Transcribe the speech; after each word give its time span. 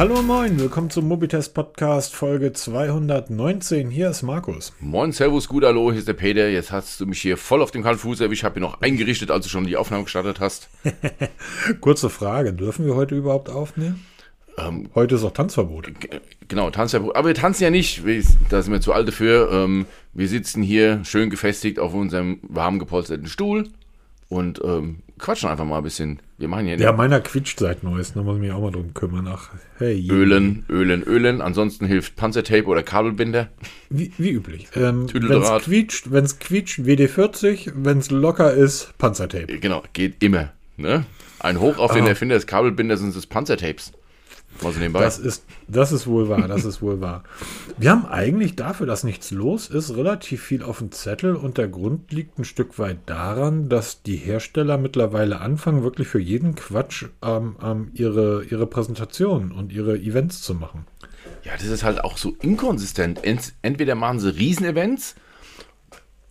Hallo 0.00 0.22
moin, 0.22 0.58
willkommen 0.58 0.88
zum 0.88 1.08
Mobitest 1.08 1.52
Podcast 1.52 2.14
Folge 2.14 2.54
219. 2.54 3.90
Hier 3.90 4.08
ist 4.08 4.22
Markus. 4.22 4.72
Moin, 4.80 5.12
Servus, 5.12 5.46
gut, 5.46 5.62
hallo, 5.62 5.90
hier 5.90 5.98
ist 5.98 6.08
der 6.08 6.14
Peter. 6.14 6.48
Jetzt 6.48 6.72
hast 6.72 6.98
du 7.00 7.06
mich 7.06 7.20
hier 7.20 7.36
voll 7.36 7.60
auf 7.60 7.70
dem 7.70 7.82
kalten 7.82 7.98
Fuß 7.98 8.22
erwischt. 8.22 8.40
Ich 8.40 8.44
habe 8.44 8.54
hier 8.54 8.62
noch 8.62 8.80
eingerichtet, 8.80 9.30
als 9.30 9.44
du 9.44 9.50
schon 9.50 9.66
die 9.66 9.76
Aufnahme 9.76 10.04
gestartet 10.04 10.40
hast. 10.40 10.70
Kurze 11.82 12.08
Frage, 12.08 12.54
dürfen 12.54 12.86
wir 12.86 12.94
heute 12.94 13.14
überhaupt 13.14 13.50
aufnehmen? 13.50 14.06
Ähm, 14.56 14.88
heute 14.94 15.16
ist 15.16 15.22
auch 15.22 15.34
Tanzverbot. 15.34 15.92
Genau, 16.48 16.70
Tanzverbot. 16.70 17.14
Aber 17.14 17.28
wir 17.28 17.34
tanzen 17.34 17.64
ja 17.64 17.70
nicht, 17.70 18.02
da 18.48 18.62
sind 18.62 18.72
wir 18.72 18.80
zu 18.80 18.94
alt 18.94 19.06
dafür. 19.06 19.52
Ähm, 19.52 19.84
wir 20.14 20.28
sitzen 20.28 20.62
hier 20.62 21.04
schön 21.04 21.28
gefestigt 21.28 21.78
auf 21.78 21.92
unserem 21.92 22.38
warm 22.40 22.78
gepolsterten 22.78 23.26
Stuhl 23.26 23.68
und 24.30 24.62
ähm, 24.64 25.00
quatschen 25.20 25.48
einfach 25.48 25.64
mal 25.64 25.78
ein 25.78 25.84
bisschen. 25.84 26.20
Wir 26.38 26.48
machen 26.48 26.66
hier. 26.66 26.78
Ja, 26.78 26.92
meiner 26.92 27.20
quietscht 27.20 27.58
seit 27.58 27.82
Neues, 27.82 28.14
da 28.14 28.22
muss 28.22 28.36
ich 28.36 28.40
mich 28.40 28.52
auch 28.52 28.60
mal 28.60 28.70
drum 28.70 28.94
kümmern. 28.94 29.28
Ach, 29.28 29.50
hey. 29.78 30.08
Ölen, 30.10 30.64
Ölen, 30.68 31.02
Ölen. 31.02 31.40
Ansonsten 31.40 31.86
hilft 31.86 32.16
Panzertape 32.16 32.66
oder 32.66 32.82
Kabelbinder. 32.82 33.48
Wie, 33.88 34.12
wie 34.18 34.30
üblich. 34.30 34.68
Ähm, 34.74 35.06
wenn 35.12 35.42
es 35.42 35.62
quietscht, 35.62 36.10
wenn's 36.10 36.38
quietscht, 36.38 36.80
WD-40, 36.80 37.72
wenn 37.76 37.98
es 37.98 38.10
locker 38.10 38.52
ist, 38.52 38.96
Panzertape. 38.98 39.58
Genau, 39.58 39.82
geht 39.92 40.22
immer. 40.22 40.50
Ne? 40.76 41.04
Ein 41.38 41.60
Hoch 41.60 41.78
auf 41.78 41.92
den 41.92 42.04
ah. 42.04 42.08
Erfinder 42.08 42.34
des 42.34 42.46
Kabelbinders 42.46 43.00
und 43.00 43.14
des 43.14 43.26
Panzertapes. 43.26 43.92
Also 44.64 44.78
nebenbei. 44.78 45.00
Das 45.00 45.18
ist, 45.18 45.44
das 45.68 45.92
ist 45.92 46.06
wohl 46.06 46.28
wahr, 46.28 46.46
das 46.48 46.64
ist 46.64 46.82
wohl 46.82 47.00
wahr. 47.00 47.22
Wir 47.78 47.90
haben 47.90 48.06
eigentlich 48.06 48.56
dafür, 48.56 48.86
dass 48.86 49.04
nichts 49.04 49.30
los 49.30 49.68
ist, 49.68 49.96
relativ 49.96 50.42
viel 50.42 50.62
auf 50.62 50.78
dem 50.78 50.92
Zettel 50.92 51.34
und 51.34 51.56
der 51.56 51.68
Grund 51.68 52.12
liegt 52.12 52.38
ein 52.38 52.44
Stück 52.44 52.78
weit 52.78 52.98
daran, 53.06 53.68
dass 53.68 54.02
die 54.02 54.16
Hersteller 54.16 54.76
mittlerweile 54.76 55.40
anfangen, 55.40 55.82
wirklich 55.82 56.08
für 56.08 56.20
jeden 56.20 56.54
Quatsch 56.54 57.06
ähm, 57.22 57.56
ähm, 57.62 57.90
ihre, 57.94 58.44
ihre 58.44 58.66
Präsentationen 58.66 59.52
und 59.52 59.72
ihre 59.72 59.98
Events 59.98 60.42
zu 60.42 60.54
machen. 60.54 60.86
Ja, 61.44 61.52
das 61.52 61.64
ist 61.64 61.82
halt 61.82 62.04
auch 62.04 62.18
so 62.18 62.36
inkonsistent. 62.40 63.20
Entweder 63.62 63.94
machen 63.94 64.20
sie 64.20 64.36
Riesenevents 64.36 65.14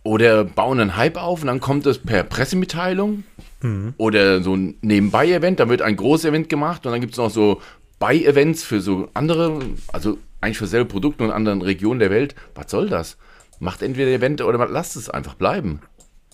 oder 0.02 0.44
bauen 0.44 0.80
einen 0.80 0.96
Hype 0.96 1.16
auf 1.16 1.42
und 1.42 1.48
dann 1.48 1.60
kommt 1.60 1.84
das 1.84 1.98
per 1.98 2.22
Pressemitteilung 2.24 3.24
mhm. 3.60 3.94
oder 3.98 4.42
so 4.42 4.54
ein 4.54 4.76
Nebenbei-Event, 4.80 5.60
dann 5.60 5.68
wird 5.68 5.82
ein 5.82 5.96
großes 5.96 6.26
Event 6.26 6.48
gemacht 6.48 6.86
und 6.86 6.92
dann 6.92 7.00
gibt 7.00 7.12
es 7.14 7.18
noch 7.18 7.30
so 7.30 7.60
bei-Events 8.00 8.64
für 8.64 8.80
so 8.80 9.08
andere, 9.14 9.60
also 9.92 10.18
eigentlich 10.40 10.58
für 10.58 10.66
selbe 10.66 10.88
Produkte 10.88 11.22
und 11.22 11.30
anderen 11.30 11.62
Regionen 11.62 12.00
der 12.00 12.10
Welt. 12.10 12.34
Was 12.56 12.70
soll 12.70 12.88
das? 12.88 13.16
Macht 13.60 13.82
entweder 13.82 14.10
Event 14.10 14.40
oder 14.40 14.66
lasst 14.66 14.96
es 14.96 15.08
einfach 15.08 15.34
bleiben. 15.34 15.80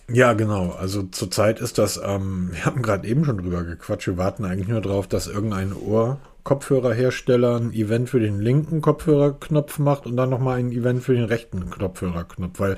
Ja, 0.09 0.35
genau. 0.35 0.71
Also 0.71 1.03
zurzeit 1.03 1.61
ist 1.61 1.79
das, 1.79 2.01
ähm, 2.03 2.51
wir 2.53 2.65
haben 2.65 2.81
gerade 2.81 3.07
eben 3.07 3.25
schon 3.25 3.39
drüber 3.39 3.65
gequatscht, 3.65 4.07
wir 4.07 4.17
warten 4.17 4.45
eigentlich 4.47 4.69
nur 4.69 4.81
darauf, 4.81 5.07
dass 5.07 5.27
irgendein 5.27 5.75
Ohr 5.75 6.19
Kopfhörerhersteller 6.47 7.57
ein 7.57 7.73
Event 7.73 8.09
für 8.09 8.21
den 8.21 8.41
linken 8.41 8.81
Kopfhörerknopf 8.81 9.81
macht 9.81 10.07
und 10.07 10.17
dann 10.17 10.31
nochmal 10.31 10.61
ein 10.61 10.71
Event 10.71 11.03
für 11.03 11.13
den 11.13 11.25
rechten 11.25 11.69
Kopfhörerknopf, 11.71 12.61
weil 12.61 12.77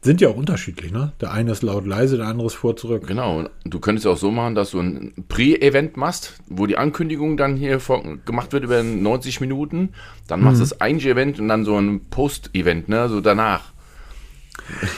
sind 0.00 0.22
ja 0.22 0.30
auch 0.30 0.36
unterschiedlich, 0.36 0.90
ne? 0.90 1.12
Der 1.20 1.30
eine 1.30 1.52
ist 1.52 1.62
laut 1.62 1.86
leise, 1.86 2.16
der 2.16 2.28
andere 2.28 2.46
ist 2.46 2.54
vor 2.54 2.76
zurück. 2.76 3.06
Genau, 3.06 3.44
du 3.66 3.78
könntest 3.78 4.06
auch 4.06 4.16
so 4.16 4.30
machen, 4.30 4.54
dass 4.54 4.70
du 4.70 4.80
ein 4.80 5.12
Pre-Event 5.28 5.98
machst, 5.98 6.40
wo 6.48 6.66
die 6.66 6.78
Ankündigung 6.78 7.36
dann 7.36 7.56
hier 7.56 7.78
gemacht 8.24 8.54
wird 8.54 8.64
über 8.64 8.82
90 8.82 9.42
Minuten, 9.42 9.90
dann 10.26 10.40
machst 10.40 10.56
du 10.60 10.64
mhm. 10.64 10.70
das 10.70 10.80
eigentliche 10.80 11.10
Event 11.10 11.38
und 11.38 11.48
dann 11.48 11.66
so 11.66 11.76
ein 11.76 12.06
Post-Event, 12.08 12.88
ne? 12.88 13.10
So 13.10 13.20
danach. 13.20 13.74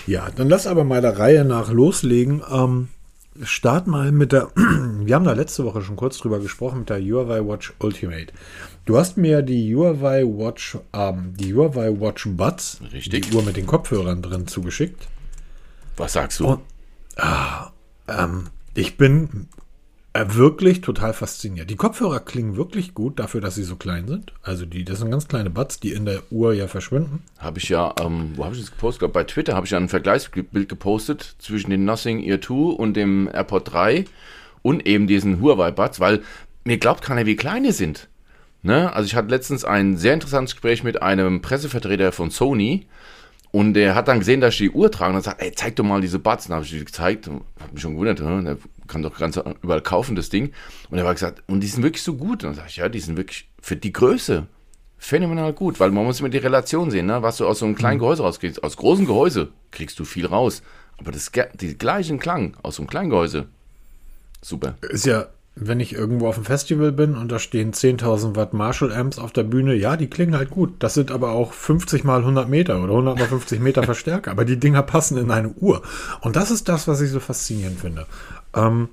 Ja, 0.07 0.29
dann 0.37 0.49
lass 0.49 0.69
aber 0.69 0.85
mal 0.85 1.01
der 1.01 1.19
Reihe 1.19 1.45
nach 1.45 1.73
loslegen. 1.73 2.41
Ähm, 2.49 2.87
start 3.43 3.87
mal 3.87 4.13
mit 4.13 4.33
der, 4.33 4.51
wir 4.55 5.15
haben 5.15 5.25
da 5.25 5.33
letzte 5.33 5.65
Woche 5.65 5.83
schon 5.83 5.97
kurz 5.97 6.19
drüber 6.19 6.41
gesprochen, 6.41 6.81
mit 6.81 6.91
der 6.91 7.01
Huawei 7.01 7.41
Watch 7.47 7.73
Ultimate. 7.79 8.33
Du 8.85 8.99
hast 8.99 9.17
mir 9.17 9.43
die 9.43 9.75
Huawei 9.75 10.25
Watch, 10.25 10.79
ähm, 10.93 11.35
die 11.37 11.55
Huawei 11.55 12.01
Watch 12.01 12.27
Buds, 12.29 12.81
Richtig. 12.93 13.31
die 13.31 13.37
Uhr 13.37 13.43
mit 13.43 13.57
den 13.57 13.67
Kopfhörern 13.67 14.23
drin, 14.23 14.47
zugeschickt. 14.47 15.09
Was 15.97 16.15
sagst 16.15 16.41
du? 16.41 16.47
Und, 16.47 16.61
ah, 17.17 17.71
ähm, 18.09 18.49
ich 18.75 18.97
bin 18.97 19.49
äh, 20.15 20.27
wirklich 20.29 20.83
total 20.83 21.13
fasziniert. 21.15 21.71
Die 21.71 21.77
Kopfhörer 21.77 22.21
klingen 22.21 22.57
wirklich 22.57 22.95
gut 22.95 23.19
dafür, 23.19 23.41
dass 23.41 23.55
sie 23.55 23.63
so 23.63 23.77
klein 23.77 24.07
sind. 24.07 24.33
Also 24.43 24.67
die, 24.67 24.85
das 24.85 24.99
sind 24.99 25.11
ganz 25.11 25.27
kleine 25.27 25.51
Buds, 25.51 25.81
die 25.81 25.93
in 25.93 26.05
der 26.05 26.23
Uhr 26.31 26.53
ja 26.53 26.69
verschwinden. 26.69 27.23
Habe 27.39 27.59
ich 27.59 27.69
ja, 27.69 27.95
ähm, 28.01 28.33
wo 28.37 28.45
habe 28.45 28.55
ich 28.55 28.61
das 28.61 28.71
gepostet? 28.71 29.13
Bei 29.13 29.25
Twitter 29.25 29.55
habe 29.55 29.67
ich 29.67 29.73
ja 29.73 29.79
ein 29.79 29.89
Vergleichsbild 29.89 30.69
gepostet 30.69 31.37
zwischen 31.39 31.71
dem 31.71 31.85
Nothing 31.85 32.23
Ear 32.23 32.41
2 32.41 32.55
und 32.55 32.95
dem 32.95 33.29
AirPod 33.33 33.73
3 33.73 34.05
und 34.61 34.87
eben 34.87 35.07
diesen 35.07 35.41
Huawei 35.41 35.71
Buds, 35.71 35.99
weil 35.99 36.23
mir 36.65 36.79
glaubt 36.79 37.03
keiner, 37.03 37.27
wie 37.27 37.37
klein 37.37 37.65
die 37.65 37.73
sind. 37.73 38.09
Ne? 38.63 38.93
Also 38.93 39.07
ich 39.07 39.17
hatte 39.17 39.29
letztens 39.29 39.65
ein 39.65 39.97
sehr 39.97 40.15
interessantes 40.15 40.55
Gespräch 40.55 40.85
mit 40.85 41.03
einem 41.03 41.43
Pressevertreter 41.43 42.13
von 42.13 42.31
Sony 42.31 42.87
und 43.53 43.75
der 43.75 43.95
hat 43.95 44.09
dann 44.09 44.21
gesehen, 44.21 44.41
dass 44.41 44.55
ich 44.55 44.59
die 44.59 44.71
Uhr 44.71 44.91
trage 44.91 45.11
und 45.11 45.17
hat 45.17 45.25
gesagt, 45.25 45.43
ey, 45.43 45.53
zeig 45.53 45.77
doch 45.77 45.85
mal 45.85 46.01
diese 46.01 46.19
Buds. 46.19 46.47
Dann 46.47 46.55
habe 46.55 46.65
ich 46.65 46.71
die 46.71 46.85
gezeigt, 46.85 47.29
hat 47.61 47.73
mich 47.73 47.83
schon 47.83 47.93
gewundert, 47.93 48.21
ne? 48.21 48.57
Kann 48.87 49.03
doch 49.03 49.19
ganz 49.19 49.39
überall 49.63 49.83
kaufen, 49.83 50.17
das 50.17 50.29
Ding. 50.29 50.53
Und 50.91 50.99
er 50.99 51.07
hat 51.07 51.17
gesagt, 51.17 51.43
und 51.47 51.61
die 51.61 51.67
sind 51.67 51.83
wirklich 51.83 52.03
so 52.03 52.15
gut. 52.15 52.45
Und 52.45 52.51
dann 52.51 52.55
sage 52.55 52.69
ich, 52.69 52.77
ja, 52.77 52.89
die 52.89 53.01
sind 53.01 53.17
wirklich 53.17 53.49
für 53.61 53.77
die 53.77 53.93
Größe 53.93 54.47
phänomenal 54.99 55.53
gut, 55.53 55.81
weil 55.81 55.91
man 55.91 56.05
muss 56.05 56.21
immer 56.21 56.29
die 56.29 56.39
Relation 56.39 56.91
sehen, 56.91 57.07
ne? 57.07 57.23
was 57.23 57.37
du 57.37 57.47
aus 57.47 57.59
so 57.59 57.67
einem 57.67 57.75
kleinen 57.75 57.97
mhm. 57.97 58.03
Gehäuse 58.03 58.23
rauskriegst. 58.23 58.63
Aus 58.63 58.77
großen 58.77 59.07
Gehäuse 59.07 59.49
kriegst 59.71 59.99
du 59.99 60.05
viel 60.05 60.27
raus. 60.27 60.63
Aber 60.99 61.11
das, 61.11 61.33
die 61.55 61.77
gleichen 61.77 62.19
Klang 62.19 62.57
aus 62.63 62.77
so 62.77 62.83
einem 62.83 62.89
kleinen 62.89 63.11
Gehäuse, 63.11 63.49
super. 64.41 64.77
Ist 64.83 65.07
ja 65.07 65.27
wenn 65.55 65.81
ich 65.81 65.93
irgendwo 65.93 66.29
auf 66.29 66.37
dem 66.37 66.45
Festival 66.45 66.93
bin 66.93 67.15
und 67.15 67.31
da 67.31 67.39
stehen 67.39 67.73
10.000 67.73 68.37
Watt 68.37 68.55
Marshall 68.55 68.93
Amps 68.93 69.19
auf 69.19 69.33
der 69.33 69.43
Bühne, 69.43 69.75
ja, 69.75 69.97
die 69.97 70.09
klingen 70.09 70.35
halt 70.35 70.51
gut. 70.51 70.75
Das 70.79 70.95
sind 70.95 71.11
aber 71.11 71.33
auch 71.33 71.53
50 71.53 72.05
mal 72.05 72.21
100 72.21 72.49
Meter 72.49 72.83
oder 72.83 72.93
100 72.93 73.19
mal 73.19 73.29
50 73.29 73.61
Meter 73.61 73.83
Verstärker. 73.83 74.31
Aber 74.31 74.45
die 74.45 74.59
Dinger 74.59 74.83
passen 74.83 75.19
in 75.19 75.31
eine 75.31 75.51
Uhr. 75.51 75.83
Und 76.23 76.37
das 76.37 76.51
ist 76.51 76.69
das, 76.69 76.89
was 76.89 77.03
ich 77.03 77.11
so 77.11 77.21
faszinierend 77.21 77.79
finde. 77.81 78.07
Ähm, 78.55 78.89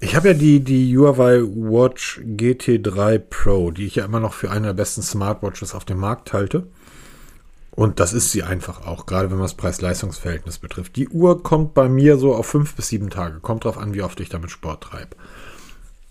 ich 0.00 0.16
habe 0.16 0.28
ja 0.28 0.34
die, 0.34 0.60
die 0.60 0.96
Huawei 0.96 1.42
Watch 1.42 2.20
GT3 2.24 3.18
Pro, 3.18 3.70
die 3.70 3.86
ich 3.86 3.96
ja 3.96 4.04
immer 4.04 4.18
noch 4.18 4.34
für 4.34 4.50
eine 4.50 4.68
der 4.68 4.74
besten 4.74 5.02
Smartwatches 5.02 5.74
auf 5.74 5.84
dem 5.84 5.98
Markt 5.98 6.32
halte. 6.32 6.66
Und 7.70 8.00
das 8.00 8.12
ist 8.12 8.32
sie 8.32 8.42
einfach 8.42 8.86
auch, 8.86 9.06
gerade 9.06 9.30
wenn 9.30 9.38
man 9.38 9.46
das 9.46 9.54
Preis-Leistungs-Verhältnis 9.54 10.58
betrifft. 10.58 10.96
Die 10.96 11.08
Uhr 11.08 11.42
kommt 11.42 11.72
bei 11.72 11.88
mir 11.88 12.18
so 12.18 12.34
auf 12.34 12.46
fünf 12.46 12.74
bis 12.74 12.88
sieben 12.88 13.08
Tage. 13.08 13.40
Kommt 13.40 13.64
drauf 13.64 13.78
an, 13.78 13.94
wie 13.94 14.02
oft 14.02 14.20
ich 14.20 14.28
damit 14.28 14.50
Sport 14.50 14.82
treibe. 14.82 15.16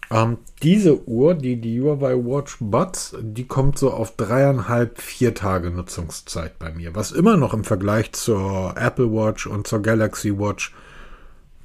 Ähm, 0.10 0.38
diese 0.64 1.08
Uhr, 1.08 1.36
die, 1.36 1.62
die 1.62 1.82
Huawei 1.82 2.16
Watch 2.16 2.58
Buds, 2.60 3.16
die 3.20 3.46
kommt 3.46 3.78
so 3.78 3.92
auf 3.92 4.16
dreieinhalb, 4.16 5.00
vier 5.00 5.34
Tage 5.34 5.70
Nutzungszeit 5.70 6.58
bei 6.58 6.72
mir. 6.72 6.96
Was 6.96 7.12
immer 7.12 7.38
noch 7.38 7.54
im 7.54 7.64
Vergleich 7.64 8.12
zur 8.14 8.76
Apple 8.78 9.12
Watch 9.12 9.48
und 9.48 9.68
zur 9.68 9.82
Galaxy 9.82 10.38
Watch 10.38 10.74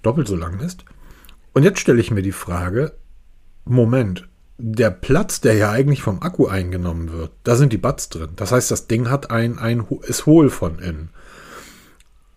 doppelt 0.02 0.28
so 0.28 0.36
lang 0.36 0.60
ist. 0.60 0.84
Und 1.56 1.62
jetzt 1.62 1.80
stelle 1.80 2.02
ich 2.02 2.10
mir 2.10 2.20
die 2.20 2.32
Frage, 2.32 2.92
Moment, 3.64 4.28
der 4.58 4.90
Platz, 4.90 5.40
der 5.40 5.54
ja 5.54 5.70
eigentlich 5.70 6.02
vom 6.02 6.20
Akku 6.20 6.48
eingenommen 6.48 7.14
wird, 7.14 7.30
da 7.44 7.56
sind 7.56 7.72
die 7.72 7.78
Buds 7.78 8.10
drin. 8.10 8.28
Das 8.36 8.52
heißt, 8.52 8.70
das 8.70 8.88
Ding 8.88 9.08
hat 9.08 9.30
ein, 9.30 9.58
ein 9.58 9.86
ist 10.02 10.26
hohl 10.26 10.50
von 10.50 10.78
innen. 10.80 11.08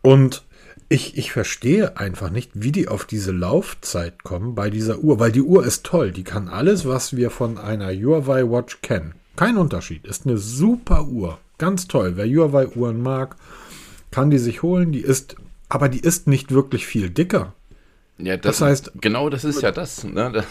Und 0.02 0.46
ich, 0.88 1.18
ich 1.18 1.34
verstehe 1.34 1.98
einfach 1.98 2.30
nicht, 2.30 2.52
wie 2.54 2.72
die 2.72 2.88
auf 2.88 3.04
diese 3.04 3.34
Laufzeit 3.34 4.24
kommen 4.24 4.56
bei 4.56 4.70
dieser 4.70 5.00
Uhr, 5.00 5.20
weil 5.20 5.34
die 5.34 5.42
Uhr 5.42 5.66
ist 5.66 5.86
toll. 5.86 6.14
Die 6.14 6.24
kann 6.24 6.48
alles, 6.48 6.88
was 6.88 7.18
wir 7.18 7.30
von 7.30 7.58
einer 7.58 7.92
Huawei 7.92 8.50
Watch 8.50 8.80
kennen. 8.82 9.16
Kein 9.36 9.58
Unterschied. 9.58 10.08
Ist 10.08 10.28
eine 10.28 10.38
super 10.38 11.10
Uhr. 11.10 11.40
Ganz 11.58 11.90
toll. 11.90 12.14
Wer 12.16 12.26
Huawei 12.26 12.70
Uhren 12.70 13.02
mag, 13.02 13.36
kann 14.12 14.30
die 14.32 14.40
sich 14.40 14.64
holen. 14.64 14.94
Die 14.94 15.02
ist, 15.02 15.36
aber 15.68 15.90
die 15.90 16.00
ist 16.00 16.28
nicht 16.28 16.54
wirklich 16.54 16.88
viel 16.88 17.10
dicker. 17.10 17.54
Ja, 18.20 18.38
das, 18.38 18.58
das 18.58 18.68
heißt. 18.68 18.92
Genau 19.02 19.30
das 19.30 19.44
ist 19.44 19.62
ja 19.62 19.72
das. 19.72 20.04
Ne? 20.04 20.44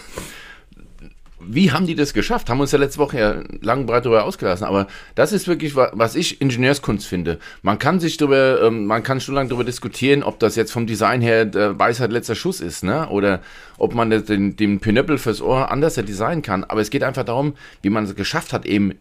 wie 1.41 1.71
haben 1.71 1.87
die 1.87 1.95
das 1.95 2.13
geschafft? 2.13 2.49
Haben 2.49 2.59
uns 2.59 2.71
ja 2.71 2.79
letzte 2.79 2.99
Woche 2.99 3.19
ja 3.19 3.43
lang 3.61 3.85
breit 3.85 4.05
darüber 4.05 4.23
ausgelassen, 4.25 4.65
aber 4.65 4.87
das 5.15 5.31
ist 5.31 5.47
wirklich, 5.47 5.75
was 5.75 6.15
ich 6.15 6.41
Ingenieurskunst 6.41 7.07
finde. 7.07 7.39
Man 7.61 7.79
kann 7.79 7.99
sich 7.99 8.17
darüber, 8.17 8.61
ähm, 8.61 8.85
man 8.85 9.03
kann 9.03 9.19
stundenlang 9.19 9.49
darüber 9.49 9.63
diskutieren, 9.63 10.21
ob 10.23 10.39
das 10.39 10.55
jetzt 10.55 10.71
vom 10.71 10.85
Design 10.85 11.21
her 11.21 11.45
der 11.45 11.79
Weisheit 11.79 12.11
letzter 12.11 12.35
Schuss 12.35 12.61
ist, 12.61 12.83
ne? 12.83 13.09
Oder 13.09 13.41
ob 13.77 13.95
man 13.95 14.09
den, 14.09 14.55
den 14.55 14.79
Pinöppel 14.79 15.17
fürs 15.17 15.41
Ohr 15.41 15.71
anders 15.71 15.95
designen 15.95 16.41
kann. 16.41 16.63
Aber 16.63 16.81
es 16.81 16.89
geht 16.89 17.03
einfach 17.03 17.23
darum, 17.23 17.53
wie 17.81 17.89
man 17.89 18.03
es 18.03 18.15
geschafft 18.15 18.53
hat, 18.53 18.65
eben 18.65 18.93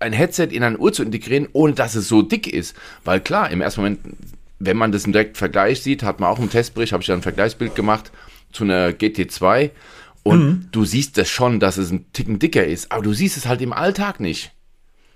ein 0.00 0.12
Headset 0.12 0.48
in 0.50 0.62
eine 0.62 0.78
Uhr 0.78 0.92
zu 0.92 1.02
integrieren, 1.02 1.48
ohne 1.52 1.74
dass 1.74 1.94
es 1.94 2.08
so 2.08 2.22
dick 2.22 2.52
ist. 2.52 2.76
Weil 3.04 3.20
klar, 3.20 3.50
im 3.50 3.60
ersten 3.60 3.82
Moment, 3.82 4.00
wenn 4.58 4.76
man 4.76 4.92
das 4.92 5.04
im 5.04 5.12
direkten 5.12 5.36
Vergleich 5.36 5.82
sieht, 5.82 6.02
hat 6.02 6.20
man 6.20 6.30
auch 6.30 6.38
einen 6.38 6.50
Testbericht, 6.50 6.92
habe 6.92 7.02
ich 7.02 7.08
ja 7.08 7.14
ein 7.14 7.22
Vergleichsbild 7.22 7.74
gemacht 7.74 8.10
zu 8.52 8.64
einer 8.64 8.88
GT2 8.90 9.70
und 10.22 10.44
mhm. 10.44 10.68
du 10.72 10.84
siehst 10.84 11.16
das 11.16 11.28
schon, 11.28 11.60
dass 11.60 11.76
es 11.76 11.90
ein 11.90 12.12
Ticken 12.12 12.38
dicker 12.38 12.66
ist, 12.66 12.92
aber 12.92 13.02
du 13.02 13.12
siehst 13.12 13.36
es 13.36 13.46
halt 13.46 13.62
im 13.62 13.72
Alltag 13.72 14.20
nicht. 14.20 14.52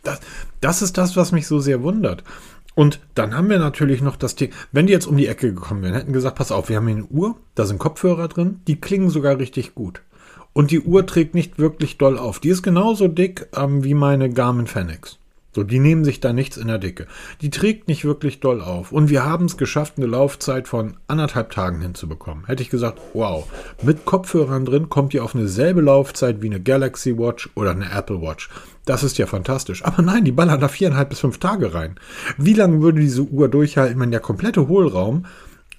Das, 0.02 0.20
das 0.60 0.82
ist 0.82 0.98
das, 0.98 1.16
was 1.16 1.32
mich 1.32 1.46
so 1.46 1.60
sehr 1.60 1.82
wundert. 1.82 2.24
Und 2.74 3.00
dann 3.14 3.36
haben 3.36 3.50
wir 3.50 3.58
natürlich 3.58 4.00
noch 4.00 4.16
das 4.16 4.34
Thema, 4.34 4.54
wenn 4.72 4.86
die 4.86 4.92
jetzt 4.92 5.06
um 5.06 5.16
die 5.16 5.26
Ecke 5.26 5.52
gekommen 5.52 5.82
wären, 5.82 5.94
hätten 5.94 6.12
gesagt, 6.12 6.36
pass 6.36 6.50
auf, 6.50 6.68
wir 6.68 6.76
haben 6.76 6.88
hier 6.88 6.96
eine 6.96 7.06
Uhr, 7.06 7.36
da 7.54 7.66
sind 7.66 7.78
Kopfhörer 7.78 8.28
drin, 8.28 8.60
die 8.66 8.80
klingen 8.80 9.10
sogar 9.10 9.38
richtig 9.38 9.74
gut. 9.74 10.02
Und 10.54 10.70
die 10.70 10.80
Uhr 10.80 11.06
trägt 11.06 11.34
nicht 11.34 11.58
wirklich 11.58 11.98
doll 11.98 12.18
auf. 12.18 12.40
Die 12.40 12.48
ist 12.48 12.62
genauso 12.62 13.08
dick 13.08 13.48
ähm, 13.56 13.84
wie 13.84 13.94
meine 13.94 14.30
Garmin 14.30 14.66
Fenix. 14.66 15.18
So, 15.54 15.64
die 15.64 15.78
nehmen 15.78 16.04
sich 16.04 16.20
da 16.20 16.32
nichts 16.32 16.56
in 16.56 16.68
der 16.68 16.78
Dicke. 16.78 17.06
Die 17.42 17.50
trägt 17.50 17.86
nicht 17.86 18.06
wirklich 18.06 18.40
doll 18.40 18.62
auf. 18.62 18.90
Und 18.90 19.10
wir 19.10 19.24
haben 19.24 19.44
es 19.44 19.58
geschafft, 19.58 19.94
eine 19.98 20.06
Laufzeit 20.06 20.66
von 20.66 20.96
anderthalb 21.08 21.50
Tagen 21.50 21.82
hinzubekommen. 21.82 22.46
Hätte 22.46 22.62
ich 22.62 22.70
gesagt, 22.70 22.98
wow, 23.12 23.46
mit 23.82 24.06
Kopfhörern 24.06 24.64
drin 24.64 24.88
kommt 24.88 25.12
ihr 25.12 25.22
auf 25.22 25.34
eine 25.34 25.48
selbe 25.48 25.82
Laufzeit 25.82 26.40
wie 26.40 26.46
eine 26.46 26.60
Galaxy 26.60 27.18
Watch 27.18 27.50
oder 27.54 27.72
eine 27.72 27.90
Apple 27.92 28.22
Watch. 28.22 28.48
Das 28.86 29.04
ist 29.04 29.18
ja 29.18 29.26
fantastisch. 29.26 29.84
Aber 29.84 30.02
nein, 30.02 30.24
die 30.24 30.32
ballern 30.32 30.60
da 30.60 30.68
viereinhalb 30.68 31.10
bis 31.10 31.20
fünf 31.20 31.38
Tage 31.38 31.74
rein. 31.74 31.96
Wie 32.38 32.54
lange 32.54 32.80
würde 32.80 33.00
diese 33.00 33.22
Uhr 33.22 33.48
durchhalten, 33.48 34.00
wenn 34.00 34.10
der 34.10 34.20
komplette 34.20 34.68
Hohlraum 34.68 35.26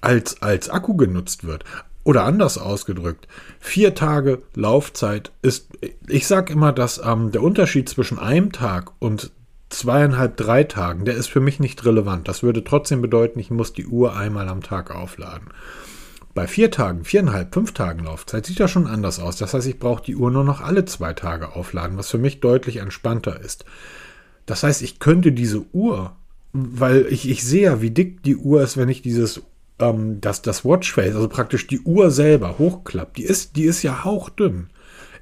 als, 0.00 0.40
als 0.40 0.70
Akku 0.70 0.96
genutzt 0.96 1.44
wird? 1.44 1.64
Oder 2.04 2.24
anders 2.24 2.58
ausgedrückt, 2.58 3.26
vier 3.58 3.94
Tage 3.94 4.42
Laufzeit 4.54 5.32
ist, 5.40 5.68
ich 6.06 6.26
sage 6.26 6.52
immer, 6.52 6.70
dass 6.70 7.00
ähm, 7.02 7.32
der 7.32 7.42
Unterschied 7.42 7.88
zwischen 7.88 8.18
einem 8.18 8.52
Tag 8.52 8.92
und 8.98 9.32
zweieinhalb, 9.78 10.36
drei 10.36 10.64
Tagen, 10.64 11.04
der 11.04 11.14
ist 11.14 11.28
für 11.28 11.40
mich 11.40 11.60
nicht 11.60 11.84
relevant. 11.84 12.28
Das 12.28 12.42
würde 12.42 12.64
trotzdem 12.64 13.02
bedeuten, 13.02 13.38
ich 13.38 13.50
muss 13.50 13.72
die 13.72 13.86
Uhr 13.86 14.16
einmal 14.16 14.48
am 14.48 14.62
Tag 14.62 14.94
aufladen. 14.94 15.48
Bei 16.34 16.48
vier 16.48 16.70
Tagen, 16.70 17.04
viereinhalb, 17.04 17.54
fünf 17.54 17.72
Tagen 17.72 18.04
Laufzeit 18.04 18.44
sieht 18.44 18.58
das 18.58 18.70
schon 18.70 18.88
anders 18.88 19.20
aus. 19.20 19.36
Das 19.36 19.54
heißt, 19.54 19.68
ich 19.68 19.78
brauche 19.78 20.02
die 20.02 20.16
Uhr 20.16 20.32
nur 20.32 20.42
noch 20.42 20.60
alle 20.60 20.84
zwei 20.84 21.12
Tage 21.12 21.54
aufladen, 21.54 21.96
was 21.96 22.10
für 22.10 22.18
mich 22.18 22.40
deutlich 22.40 22.78
entspannter 22.78 23.40
ist. 23.40 23.64
Das 24.46 24.64
heißt, 24.64 24.82
ich 24.82 24.98
könnte 24.98 25.30
diese 25.30 25.64
Uhr, 25.72 26.16
weil 26.52 27.06
ich, 27.08 27.28
ich 27.28 27.44
sehe 27.44 27.64
ja, 27.64 27.80
wie 27.80 27.90
dick 27.90 28.22
die 28.24 28.36
Uhr 28.36 28.62
ist, 28.62 28.76
wenn 28.76 28.88
ich 28.88 29.00
dieses, 29.00 29.42
ähm, 29.78 30.20
das, 30.20 30.42
das 30.42 30.64
Watchface, 30.64 31.14
also 31.14 31.28
praktisch 31.28 31.68
die 31.68 31.80
Uhr 31.80 32.10
selber 32.10 32.58
hochklappt. 32.58 33.16
Die 33.16 33.24
ist, 33.24 33.54
die 33.54 33.64
ist 33.64 33.82
ja 33.82 34.04
hauchdünn. 34.04 34.70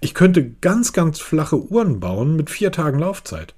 Ich 0.01 0.15
könnte 0.15 0.51
ganz, 0.61 0.95
ganz 0.95 1.21
flache 1.21 1.63
Uhren 1.63 2.01
bauen 2.01 2.37
mit 2.37 2.51
vier 2.51 2.73
Tagen 2.73 2.99
Laufzeit. 2.99 3.55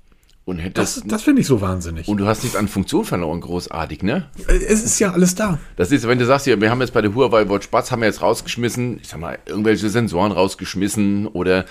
Und 0.46 0.58
hättest, 0.58 0.98
das 0.98 1.04
das 1.06 1.22
finde 1.22 1.40
ich 1.40 1.46
so 1.46 1.62
wahnsinnig. 1.62 2.06
und 2.06 2.18
du 2.18 2.26
hast 2.26 2.42
nichts 2.42 2.54
an 2.54 2.68
Funktion 2.68 3.06
verloren, 3.06 3.40
großartig, 3.40 4.02
ne? 4.02 4.28
es 4.46 4.84
ist 4.84 4.98
ja 4.98 5.12
alles 5.12 5.34
da. 5.34 5.58
Das 5.76 5.90
ist, 5.90 6.06
wenn 6.06 6.18
du 6.18 6.26
sagst, 6.26 6.44
hier, 6.44 6.60
wir 6.60 6.70
haben 6.70 6.82
jetzt 6.82 6.92
bei 6.92 7.00
der 7.00 7.14
Huawei 7.14 7.48
Watch 7.48 7.70
Buds, 7.70 7.90
haben 7.90 8.02
wir 8.02 8.08
jetzt 8.08 8.20
rausgeschmissen, 8.20 8.98
ich 9.00 9.08
sag 9.08 9.20
mal, 9.20 9.38
irgendwelche 9.46 9.88
Sensoren 9.88 10.32
rausgeschmissen 10.32 11.28
oder 11.28 11.64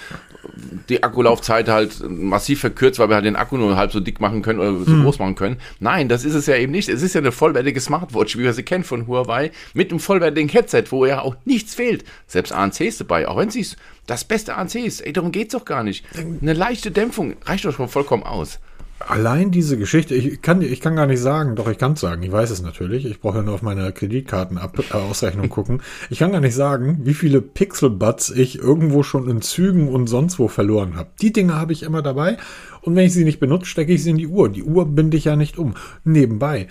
die 0.90 1.04
Akkulaufzeit 1.04 1.70
halt 1.70 2.02
massiv 2.10 2.62
verkürzt, 2.62 2.98
weil 2.98 3.10
wir 3.10 3.16
halt 3.16 3.26
den 3.26 3.36
Akku 3.36 3.58
nur 3.58 3.78
halb 3.78 3.92
so 3.92 4.00
dick 4.00 4.20
machen 4.20 4.42
können 4.42 4.60
oder 4.60 4.84
so 4.84 5.04
groß 5.04 5.20
machen 5.20 5.36
können. 5.36 5.58
Nein, 5.80 6.10
das 6.10 6.26
ist 6.26 6.34
es 6.34 6.48
ja 6.48 6.56
eben 6.56 6.72
nicht. 6.72 6.90
Es 6.90 7.04
ist 7.04 7.14
ja 7.14 7.22
eine 7.22 7.32
vollwertige 7.32 7.80
Smartwatch, 7.80 8.38
wie 8.38 8.44
wir 8.44 8.54
sie 8.54 8.64
kennen 8.64 8.84
von 8.84 9.06
Huawei, 9.06 9.52
mit 9.76 9.92
einem 9.92 10.00
vollwertigen 10.00 10.50
Headset, 10.50 10.86
wo 10.90 11.06
ja 11.06 11.22
auch 11.22 11.36
nichts 11.46 11.76
fehlt. 11.76 12.06
Selbst 12.26 12.52
ANC 12.52 12.82
ist 12.82 13.02
dabei, 13.02 13.28
auch 13.28 13.38
wenn 13.38 13.52
sie 13.52 13.62
es 13.62 13.78
das 14.08 14.24
beste 14.24 14.56
ANC 14.56 14.76
ist. 14.76 15.02
Ey, 15.02 15.14
darum 15.14 15.32
geht's 15.32 15.54
doch 15.54 15.66
gar 15.66 15.84
nicht. 15.84 16.06
Eine 16.42 16.54
leichte 16.54 16.92
Dämpfung 16.92 17.36
reicht 17.46 17.66
doch 17.66 17.74
schon 17.74 17.90
vollkommen 17.90 18.24
aus. 18.24 18.60
Allein 19.00 19.52
diese 19.52 19.78
Geschichte, 19.78 20.16
ich 20.16 20.42
kann, 20.42 20.62
ich 20.62 20.80
kann 20.80 20.96
gar 20.96 21.08
nicht 21.08 21.20
sagen, 21.20 21.56
doch 21.56 21.68
ich 21.68 21.78
kann 21.78 21.94
es 21.94 22.00
sagen, 22.00 22.24
ich 22.24 22.32
weiß 22.32 22.52
es 22.52 22.62
natürlich, 22.62 23.06
ich 23.06 23.20
brauche 23.20 23.38
ja 23.38 23.44
nur 23.44 23.56
auf 23.56 23.62
meine 23.62 23.92
Kreditkartenausrechnung 23.92 25.50
gucken. 25.50 25.82
Ich 26.10 26.20
kann 26.20 26.32
gar 26.32 26.40
nicht 26.40 26.56
sagen, 26.56 27.02
wie 27.04 27.14
viele 27.14 27.42
Pixelbuds 27.42 28.30
ich 28.30 28.60
irgendwo 28.60 29.04
schon 29.04 29.30
in 29.30 29.42
Zügen 29.42 29.90
und 29.90 30.08
sonst 30.08 30.40
wo 30.40 30.48
verloren 30.48 30.96
habe. 30.96 31.10
Die 31.22 31.34
Dinge 31.34 31.56
habe 31.56 31.74
ich 31.74 31.84
immer 31.84 32.02
dabei 32.02 32.38
und 32.82 32.96
wenn 32.96 33.06
ich 33.06 33.14
sie 33.14 33.26
nicht 33.26 33.42
benutze, 33.42 33.66
stecke 33.66 33.92
ich 33.92 34.04
sie 34.04 34.12
in 34.12 34.18
die 34.18 34.28
Uhr. 34.28 34.48
Die 34.48 34.64
Uhr 34.64 34.86
binde 34.86 35.18
ich 35.18 35.26
ja 35.26 35.36
nicht 35.36 35.58
um. 35.58 35.74
Nebenbei, 36.06 36.68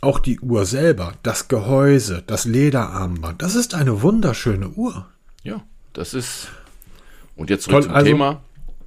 auch 0.00 0.20
die 0.20 0.38
Uhr 0.40 0.66
selber, 0.66 1.14
das 1.22 1.48
Gehäuse, 1.48 2.22
das 2.26 2.44
Lederarmband, 2.44 3.42
das 3.42 3.56
ist 3.56 3.74
eine 3.74 4.02
wunderschöne 4.02 4.68
Uhr. 4.68 5.06
Ja, 5.42 5.62
das 5.94 6.14
ist. 6.14 6.48
Und 7.36 7.50
jetzt 7.50 7.64
zurück 7.64 7.74
Toll, 7.74 7.82
zum 7.84 7.92
also- 7.92 8.06
Thema. 8.06 8.42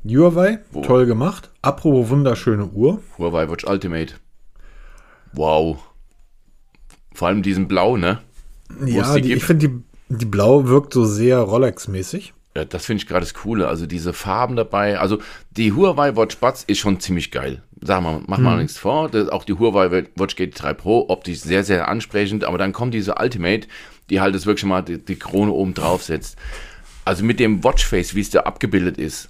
Huawei, 0.07 0.59
toll 0.83 1.07
gemacht. 1.07 1.49
Apropos 1.63 2.09
wunderschöne 2.09 2.65
Uhr. 2.67 3.01
Huawei 3.17 3.49
Watch 3.49 3.65
Ultimate. 3.65 4.13
Wow. 5.33 5.79
Vor 7.13 7.27
allem 7.27 7.41
diesen 7.41 7.67
Blau, 7.67 7.97
ne? 7.97 8.19
Wo 8.69 8.85
Ja, 8.85 9.15
die 9.17 9.33
ich 9.33 9.43
finde, 9.43 9.67
die, 9.69 10.15
die 10.15 10.25
Blau 10.25 10.67
wirkt 10.67 10.93
so 10.93 11.05
sehr 11.05 11.39
Rolex-mäßig. 11.39 12.33
Ja, 12.55 12.65
das 12.65 12.85
finde 12.85 13.01
ich 13.01 13.07
gerade 13.07 13.21
das 13.25 13.33
Coole. 13.33 13.67
Also 13.67 13.85
diese 13.87 14.13
Farben 14.13 14.55
dabei. 14.55 14.99
Also 14.99 15.19
die 15.51 15.73
Huawei 15.73 16.15
Watch 16.15 16.37
Buds 16.37 16.63
ist 16.65 16.77
schon 16.79 16.99
ziemlich 16.99 17.31
geil. 17.31 17.63
Sag 17.81 18.01
mal, 18.03 18.21
mach 18.27 18.37
mal 18.37 18.57
nichts 18.61 18.77
vor. 18.77 19.09
Das, 19.09 19.27
auch 19.29 19.43
die 19.43 19.53
Huawei 19.53 19.91
Watch 20.15 20.35
GT3 20.35 20.73
Pro 20.73 21.05
optisch 21.09 21.39
sehr, 21.39 21.63
sehr 21.63 21.87
ansprechend. 21.87 22.43
Aber 22.43 22.57
dann 22.57 22.73
kommt 22.73 22.93
diese 22.93 23.15
Ultimate, 23.15 23.67
die 24.09 24.21
halt 24.21 24.35
jetzt 24.35 24.45
wirklich 24.45 24.65
mal 24.65 24.81
die, 24.83 25.03
die 25.03 25.17
Krone 25.17 25.51
oben 25.51 25.73
drauf 25.73 26.03
setzt. 26.03 26.37
Also 27.05 27.23
mit 27.23 27.39
dem 27.39 27.63
Watchface, 27.63 28.15
wie 28.15 28.21
es 28.21 28.31
da 28.31 28.41
abgebildet 28.41 28.97
ist, 28.97 29.29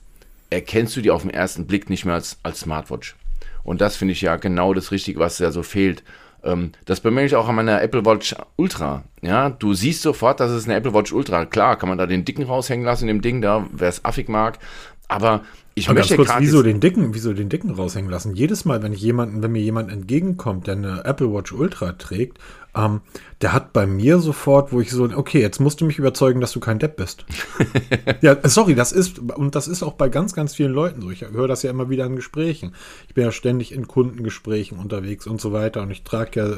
erkennst 0.49 0.95
du 0.95 1.01
die 1.01 1.11
auf 1.11 1.23
den 1.23 1.31
ersten 1.31 1.67
Blick 1.67 1.89
nicht 1.89 2.05
mehr 2.05 2.15
als, 2.15 2.37
als 2.41 2.61
Smartwatch. 2.61 3.15
Und 3.63 3.81
das 3.81 3.97
finde 3.97 4.13
ich 4.13 4.21
ja 4.21 4.37
genau 4.37 4.73
das 4.73 4.91
Richtige, 4.91 5.19
was 5.19 5.37
da 5.37 5.51
so 5.51 5.61
fehlt. 5.61 6.03
Ähm, 6.43 6.71
das 6.85 7.01
bemerke 7.01 7.27
ich 7.27 7.35
auch 7.35 7.49
an 7.49 7.55
meiner 7.55 7.81
Apple 7.81 8.05
Watch 8.05 8.35
Ultra. 8.55 9.03
Ja, 9.21 9.49
du 9.49 9.73
siehst 9.73 10.03
sofort, 10.03 10.39
dass 10.39 10.51
es 10.51 10.65
eine 10.65 10.75
Apple 10.75 10.93
Watch 10.93 11.11
Ultra. 11.11 11.45
Klar, 11.45 11.77
kann 11.77 11.89
man 11.89 11.97
da 11.97 12.05
den 12.05 12.23
dicken 12.23 12.43
raushängen 12.43 12.85
lassen 12.85 13.07
dem 13.07 13.21
Ding 13.21 13.41
da, 13.41 13.67
wer 13.71 13.89
es 13.89 14.05
affig 14.05 14.29
mag. 14.29 14.59
Aber 15.07 15.43
ich 15.77 15.89
Aber 15.89 15.95
ganz 15.95 16.05
möchte 16.05 16.15
kurz, 16.15 16.29
gerade 16.29 16.41
wieso 16.41 16.63
den 16.63 16.79
dicken, 16.79 17.13
wieso 17.13 17.33
den 17.33 17.49
dicken 17.49 17.71
raushängen 17.71 18.09
lassen? 18.09 18.33
Jedes 18.33 18.63
Mal, 18.63 18.81
wenn 18.81 18.93
ich 18.93 19.01
jemanden, 19.01 19.43
wenn 19.43 19.51
mir 19.51 19.61
jemand 19.61 19.91
entgegenkommt, 19.91 20.67
der 20.67 20.75
eine 20.75 21.03
Apple 21.03 21.33
Watch 21.33 21.51
Ultra 21.51 21.91
trägt, 21.91 22.39
ähm, 22.75 23.01
der 23.41 23.51
hat 23.51 23.73
bei 23.73 23.85
mir 23.85 24.19
sofort, 24.19 24.71
wo 24.71 24.79
ich 24.79 24.89
so, 24.89 25.03
okay, 25.03 25.41
jetzt 25.41 25.59
musst 25.59 25.81
du 25.81 25.85
mich 25.85 25.99
überzeugen, 25.99 26.39
dass 26.39 26.53
du 26.53 26.61
kein 26.61 26.79
Depp 26.79 26.95
bist. 26.95 27.25
ja, 28.21 28.37
sorry, 28.47 28.73
das 28.73 28.93
ist, 28.93 29.19
und 29.19 29.55
das 29.55 29.67
ist 29.67 29.83
auch 29.83 29.93
bei 29.93 30.07
ganz, 30.07 30.33
ganz 30.33 30.55
vielen 30.55 30.71
Leuten 30.71 31.01
so. 31.01 31.11
Ich 31.11 31.21
höre 31.21 31.47
das 31.47 31.61
ja 31.63 31.71
immer 31.71 31.89
wieder 31.89 32.05
in 32.05 32.15
Gesprächen. 32.15 32.73
Ich 33.09 33.13
bin 33.13 33.25
ja 33.25 33.31
ständig 33.31 33.73
in 33.73 33.87
Kundengesprächen 33.87 34.79
unterwegs 34.79 35.27
und 35.27 35.41
so 35.41 35.51
weiter 35.51 35.81
und 35.81 35.91
ich 35.91 36.03
trage 36.03 36.39
ja, 36.39 36.55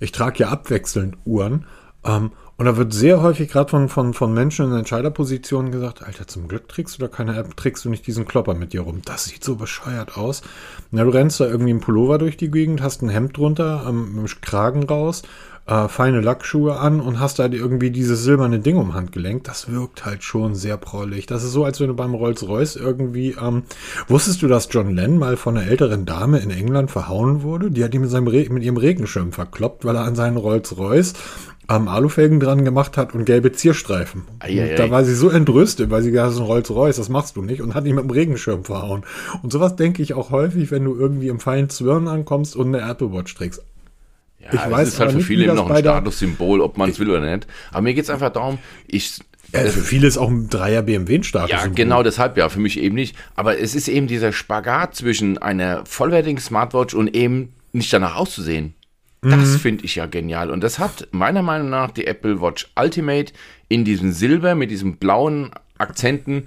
ich 0.00 0.12
trage 0.12 0.38
ja 0.38 0.48
abwechselnd 0.48 1.18
Uhren. 1.26 1.66
Ähm, 2.04 2.30
und 2.58 2.64
da 2.64 2.76
wird 2.76 2.92
sehr 2.92 3.22
häufig 3.22 3.48
gerade 3.48 3.70
von, 3.70 3.88
von, 3.88 4.14
von 4.14 4.34
Menschen 4.34 4.66
in 4.66 4.76
Entscheiderpositionen 4.76 5.70
gesagt, 5.70 6.02
Alter, 6.02 6.26
zum 6.26 6.48
Glück 6.48 6.68
trägst 6.68 6.96
du 6.96 7.00
da 7.00 7.06
keine 7.06 7.36
App, 7.36 7.56
trägst 7.56 7.84
du 7.84 7.88
nicht 7.88 8.04
diesen 8.04 8.26
Klopper 8.26 8.54
mit 8.54 8.72
dir 8.72 8.80
rum. 8.80 9.00
Das 9.04 9.26
sieht 9.26 9.44
so 9.44 9.54
bescheuert 9.54 10.16
aus. 10.16 10.42
Na, 10.90 11.04
du 11.04 11.10
rennst 11.10 11.38
da 11.38 11.46
irgendwie 11.46 11.70
im 11.70 11.78
Pullover 11.78 12.18
durch 12.18 12.36
die 12.36 12.50
Gegend, 12.50 12.82
hast 12.82 13.00
ein 13.00 13.10
Hemd 13.10 13.36
drunter, 13.36 13.86
ähm, 13.88 14.16
mit 14.16 14.28
dem 14.28 14.40
Kragen 14.40 14.82
raus, 14.82 15.22
äh, 15.68 15.88
feine 15.88 16.20
Lackschuhe 16.20 16.78
an 16.78 17.00
und 17.00 17.20
hast 17.20 17.38
da 17.38 17.46
irgendwie 17.46 17.90
dieses 17.90 18.22
silberne 18.22 18.58
Ding 18.58 18.76
um 18.76 18.94
Handgelenk. 18.94 19.44
Das 19.44 19.70
wirkt 19.70 20.04
halt 20.04 20.24
schon 20.24 20.54
sehr 20.54 20.76
prollig. 20.76 21.26
Das 21.26 21.44
ist 21.44 21.52
so, 21.52 21.64
als 21.64 21.78
wenn 21.80 21.88
du 21.88 21.94
beim 21.94 22.14
Rolls-Royce 22.14 22.76
irgendwie, 22.76 23.36
ähm, 23.40 23.64
wusstest 24.08 24.42
du, 24.42 24.48
dass 24.48 24.68
John 24.70 24.94
Lennon 24.94 25.18
mal 25.18 25.36
von 25.36 25.56
einer 25.56 25.68
älteren 25.68 26.06
Dame 26.06 26.38
in 26.38 26.50
England 26.50 26.90
verhauen 26.90 27.42
wurde? 27.42 27.70
Die 27.70 27.84
hat 27.84 27.94
ihn 27.94 28.00
mit, 28.00 28.10
seinem 28.10 28.28
Re 28.28 28.46
mit 28.50 28.62
ihrem 28.62 28.78
Regenschirm 28.78 29.32
verkloppt, 29.32 29.84
weil 29.84 29.96
er 29.96 30.04
an 30.04 30.14
seinen 30.14 30.38
Rolls-Royce 30.38 31.12
am 31.66 31.86
Alufelgen 31.86 32.40
dran 32.40 32.64
gemacht 32.64 32.96
hat 32.96 33.14
und 33.14 33.26
gelbe 33.26 33.52
Zierstreifen. 33.52 34.22
Eieiei. 34.38 34.74
Da 34.74 34.90
war 34.90 35.04
sie 35.04 35.14
so 35.14 35.28
entrüstet, 35.28 35.90
weil 35.90 36.00
sie 36.00 36.10
gesagt 36.10 36.24
hat, 36.24 36.30
das 36.30 36.36
ist 36.36 36.40
ein 36.40 36.46
Rolls-Royce, 36.46 36.96
das 36.96 37.10
machst 37.10 37.36
du 37.36 37.42
nicht 37.42 37.60
und 37.60 37.74
hat 37.74 37.84
ihn 37.84 37.94
mit 37.94 38.04
dem 38.04 38.10
Regenschirm 38.10 38.64
verhauen. 38.64 39.02
Und 39.42 39.52
sowas 39.52 39.76
denke 39.76 40.02
ich 40.02 40.14
auch 40.14 40.30
häufig, 40.30 40.70
wenn 40.70 40.84
du 40.84 40.96
irgendwie 40.96 41.28
im 41.28 41.40
feinen 41.40 41.68
Zwirn 41.68 42.08
ankommst 42.08 42.56
und 42.56 42.74
eine 42.74 42.88
Apple 42.88 43.12
Watch 43.12 43.34
trägst. 43.34 43.62
Ja, 44.40 44.48
Ich 44.52 44.60
es 44.60 44.70
weiß 44.70 44.88
ist 44.88 45.00
halt 45.00 45.12
für 45.12 45.20
viele 45.20 45.44
eben 45.44 45.56
noch 45.56 45.70
ein 45.70 45.78
Statussymbol, 45.78 46.60
ob 46.60 46.78
man 46.78 46.90
es 46.90 46.98
will 46.98 47.10
oder 47.10 47.20
nicht. 47.20 47.46
Aber 47.70 47.82
mir 47.82 47.94
geht 47.94 48.04
es 48.04 48.10
einfach 48.10 48.30
darum, 48.30 48.58
ich. 48.86 49.18
Ja, 49.52 49.60
für 49.60 49.80
viele 49.80 50.06
ist 50.06 50.18
auch 50.18 50.28
ein 50.28 50.50
Dreier 50.50 50.82
BMW-Status. 50.82 51.50
Ja, 51.50 51.66
genau 51.66 52.02
deshalb 52.02 52.36
ja, 52.36 52.48
für 52.50 52.60
mich 52.60 52.78
eben 52.78 52.94
nicht. 52.94 53.16
Aber 53.34 53.58
es 53.58 53.74
ist 53.74 53.88
eben 53.88 54.06
dieser 54.06 54.32
Spagat 54.32 54.94
zwischen 54.94 55.38
einer 55.38 55.86
vollwertigen 55.86 56.38
Smartwatch 56.38 56.94
und 56.94 57.16
eben 57.16 57.54
nicht 57.72 57.90
danach 57.92 58.16
auszusehen. 58.16 58.74
Das 59.20 59.56
finde 59.56 59.84
ich 59.84 59.96
ja 59.96 60.06
genial. 60.06 60.50
Und 60.50 60.62
das 60.62 60.78
hat 60.78 61.08
meiner 61.10 61.42
Meinung 61.42 61.70
nach 61.70 61.90
die 61.90 62.06
Apple 62.06 62.40
Watch 62.40 62.70
Ultimate 62.78 63.32
in 63.68 63.84
diesem 63.84 64.12
Silber 64.12 64.54
mit 64.54 64.70
diesen 64.70 64.96
blauen 64.96 65.50
Akzenten 65.76 66.46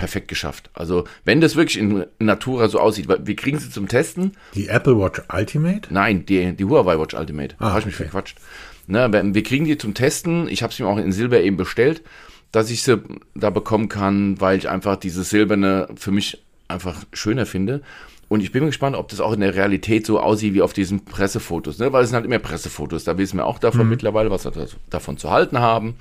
perfekt 0.00 0.28
geschafft. 0.28 0.70
Also, 0.72 1.04
wenn 1.26 1.40
das 1.42 1.56
wirklich 1.56 1.78
in 1.78 2.06
Natura 2.18 2.68
so 2.68 2.80
aussieht, 2.80 3.06
weil 3.06 3.26
wir 3.26 3.36
kriegen 3.36 3.58
sie 3.58 3.68
zum 3.70 3.86
Testen. 3.86 4.32
Die 4.54 4.68
Apple 4.68 4.98
Watch 4.98 5.20
Ultimate? 5.30 5.92
Nein, 5.92 6.24
die, 6.24 6.54
die 6.56 6.64
Huawei 6.64 6.98
Watch 6.98 7.14
Ultimate. 7.14 7.54
Da 7.58 7.66
Ah, 7.66 7.70
habe 7.70 7.80
ich 7.80 7.86
mich 7.86 7.94
okay. 7.96 8.04
verquatscht. 8.04 8.38
Ne, 8.86 9.08
wir 9.34 9.42
kriegen 9.42 9.66
die 9.66 9.76
zum 9.78 9.92
Testen. 9.94 10.48
Ich 10.48 10.62
habe 10.62 10.72
sie 10.72 10.82
mir 10.82 10.88
auch 10.88 10.96
in 10.96 11.12
Silber 11.12 11.40
eben 11.42 11.56
bestellt, 11.58 12.02
dass 12.50 12.70
ich 12.70 12.82
sie 12.82 12.98
da 13.34 13.50
bekommen 13.50 13.88
kann, 13.90 14.40
weil 14.40 14.56
ich 14.58 14.68
einfach 14.70 14.96
dieses 14.96 15.28
Silberne 15.30 15.86
für 15.96 16.10
mich 16.10 16.42
einfach 16.66 17.04
schöner 17.12 17.44
finde. 17.44 17.82
Und 18.28 18.40
ich 18.42 18.52
bin 18.52 18.64
gespannt, 18.64 18.96
ob 18.96 19.08
das 19.08 19.20
auch 19.20 19.32
in 19.32 19.40
der 19.40 19.54
Realität 19.54 20.06
so 20.06 20.18
aussieht 20.18 20.54
wie 20.54 20.62
auf 20.62 20.72
diesen 20.72 21.04
Pressefotos. 21.04 21.78
Ne? 21.78 21.92
Weil 21.92 22.04
es 22.04 22.08
sind 22.10 22.16
halt 22.16 22.24
immer 22.24 22.38
Pressefotos. 22.38 23.04
Da 23.04 23.18
wissen 23.18 23.36
wir 23.36 23.44
auch 23.44 23.58
davon 23.58 23.82
Mhm. 23.84 23.90
mittlerweile, 23.90 24.30
was 24.30 24.44
wir 24.46 24.52
davon 24.88 25.18
zu 25.18 25.30
halten 25.30 25.58
haben. 25.58 25.94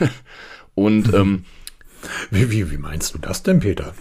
Und 0.74 1.12
ähm, 1.12 1.44
Wie, 2.30 2.50
wie, 2.50 2.70
wie 2.70 2.78
meinst 2.78 3.14
du 3.14 3.18
das 3.18 3.42
denn, 3.42 3.60
Peter? 3.60 3.94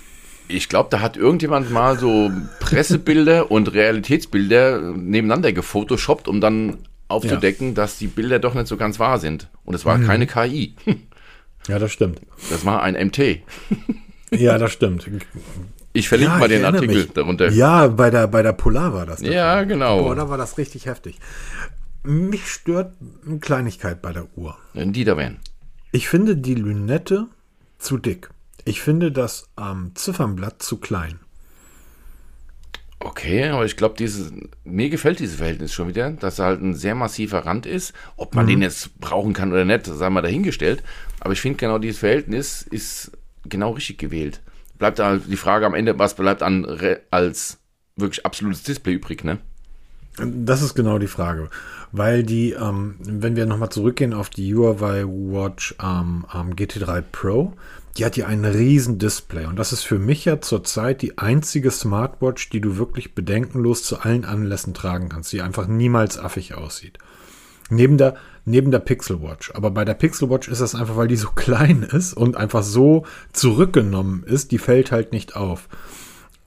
ich 0.49 0.69
glaube, 0.69 0.87
da 0.89 1.01
hat 1.01 1.17
irgendjemand 1.17 1.71
mal 1.71 1.99
so 1.99 2.31
Pressebilder 2.61 3.51
und 3.51 3.73
Realitätsbilder 3.73 4.79
nebeneinander 4.95 5.51
gefotoshoppt, 5.51 6.29
um 6.29 6.39
dann 6.39 6.77
aufzudecken, 7.09 7.75
dass 7.75 7.97
die 7.97 8.07
Bilder 8.07 8.39
doch 8.39 8.53
nicht 8.53 8.67
so 8.67 8.77
ganz 8.77 8.97
wahr 8.97 9.19
sind. 9.19 9.49
Und 9.65 9.73
es 9.75 9.85
war 9.85 9.99
keine 9.99 10.25
KI. 10.25 10.75
Ja, 11.67 11.79
das 11.79 11.91
stimmt. 11.91 12.21
Das 12.49 12.65
war 12.65 12.81
ein 12.83 12.93
MT. 13.07 13.19
Ja, 14.31 14.57
das 14.57 14.73
stimmt. 14.73 15.09
Ich 15.93 16.09
verlinke 16.09 16.33
Ja, 16.33 16.39
mal 16.39 16.49
den 16.49 16.65
Artikel 16.65 16.95
mich. 17.03 17.13
darunter. 17.13 17.49
Ja, 17.49 17.87
bei 17.87 18.09
der, 18.09 18.27
bei 18.27 18.43
der 18.43 18.51
Polar 18.51 18.93
war 18.93 19.05
das. 19.05 19.21
Ja, 19.21 19.53
Fall. 19.53 19.67
genau. 19.67 20.01
Boah, 20.03 20.15
da 20.15 20.27
war 20.29 20.37
das 20.37 20.57
richtig 20.57 20.85
heftig. 20.85 21.17
Mich 22.03 22.49
stört 22.49 22.91
eine 23.25 23.39
Kleinigkeit 23.39 24.01
bei 24.01 24.11
der 24.11 24.27
Uhr. 24.35 24.57
Die 24.73 25.05
da 25.05 25.15
wären. 25.15 25.37
Ich 25.93 26.09
finde 26.09 26.35
die 26.35 26.55
Lünette 26.55 27.27
zu 27.77 27.97
dick. 27.97 28.29
Ich 28.65 28.81
finde 28.81 29.11
das 29.11 29.49
ähm, 29.59 29.91
Ziffernblatt 29.95 30.61
zu 30.61 30.77
klein. 30.77 31.19
Okay, 32.99 33.47
aber 33.49 33.63
ich 33.65 33.77
glaube, 33.77 33.95
dieses, 33.97 34.33
mir 34.63 34.89
gefällt 34.89 35.19
dieses 35.19 35.35
Verhältnis 35.35 35.71
schon 35.71 35.87
wieder, 35.87 36.11
dass 36.11 36.39
er 36.39 36.45
halt 36.45 36.61
ein 36.61 36.73
sehr 36.73 36.95
massiver 36.95 37.45
Rand 37.45 37.67
ist. 37.67 37.93
Ob 38.15 38.33
man 38.33 38.47
den 38.47 38.61
jetzt 38.61 38.99
brauchen 38.99 39.33
kann 39.33 39.51
oder 39.51 39.65
nicht, 39.65 39.85
sei 39.85 40.09
mal 40.09 40.21
dahingestellt. 40.21 40.83
Aber 41.19 41.33
ich 41.33 41.41
finde 41.41 41.57
genau 41.57 41.77
dieses 41.77 41.99
Verhältnis 41.99 42.63
ist 42.63 43.11
genau 43.45 43.71
richtig 43.71 43.99
gewählt. 43.99 44.41
Bleibt 44.79 44.97
da 44.97 45.17
die 45.17 45.37
Frage 45.37 45.65
am 45.67 45.75
Ende, 45.75 45.97
was 45.99 46.15
bleibt 46.15 46.41
an 46.41 46.65
als 47.11 47.59
wirklich 47.95 48.25
absolutes 48.25 48.63
Display 48.63 48.93
übrig, 48.93 49.23
ne? 49.23 49.37
Das 50.17 50.61
ist 50.61 50.73
genau 50.73 50.97
die 50.97 51.07
Frage. 51.07 51.49
Weil 51.91 52.23
die, 52.23 52.51
ähm, 52.51 52.95
wenn 52.99 53.35
wir 53.35 53.45
nochmal 53.45 53.69
zurückgehen 53.69 54.13
auf 54.13 54.29
die 54.29 54.53
Huawei 54.53 55.03
Watch 55.05 55.75
ähm, 55.81 56.25
ähm, 56.33 56.55
GT3 56.55 57.03
Pro, 57.11 57.53
die 57.97 58.05
hat 58.05 58.17
ja 58.17 58.27
ein 58.27 58.45
riesen 58.45 58.99
Display. 58.99 59.45
Und 59.45 59.57
das 59.57 59.73
ist 59.73 59.83
für 59.83 59.99
mich 59.99 60.25
ja 60.25 60.41
zurzeit 60.41 61.01
die 61.01 61.17
einzige 61.17 61.71
Smartwatch, 61.71 62.49
die 62.49 62.61
du 62.61 62.77
wirklich 62.77 63.15
bedenkenlos 63.15 63.83
zu 63.83 63.99
allen 63.99 64.25
Anlässen 64.25 64.73
tragen 64.73 65.09
kannst, 65.09 65.31
die 65.33 65.41
einfach 65.41 65.67
niemals 65.67 66.19
affig 66.19 66.55
aussieht. 66.55 66.97
Neben 67.69 67.97
der, 67.97 68.15
neben 68.45 68.71
der 68.71 68.79
Pixel 68.79 69.21
Watch. 69.21 69.51
Aber 69.53 69.71
bei 69.71 69.83
der 69.85 69.93
Pixel 69.93 70.29
Watch 70.29 70.47
ist 70.47 70.61
das 70.61 70.75
einfach, 70.75 70.95
weil 70.95 71.07
die 71.07 71.15
so 71.15 71.29
klein 71.35 71.83
ist 71.83 72.13
und 72.13 72.37
einfach 72.37 72.63
so 72.63 73.05
zurückgenommen 73.33 74.23
ist, 74.23 74.51
die 74.51 74.59
fällt 74.59 74.91
halt 74.91 75.11
nicht 75.11 75.35
auf. 75.35 75.67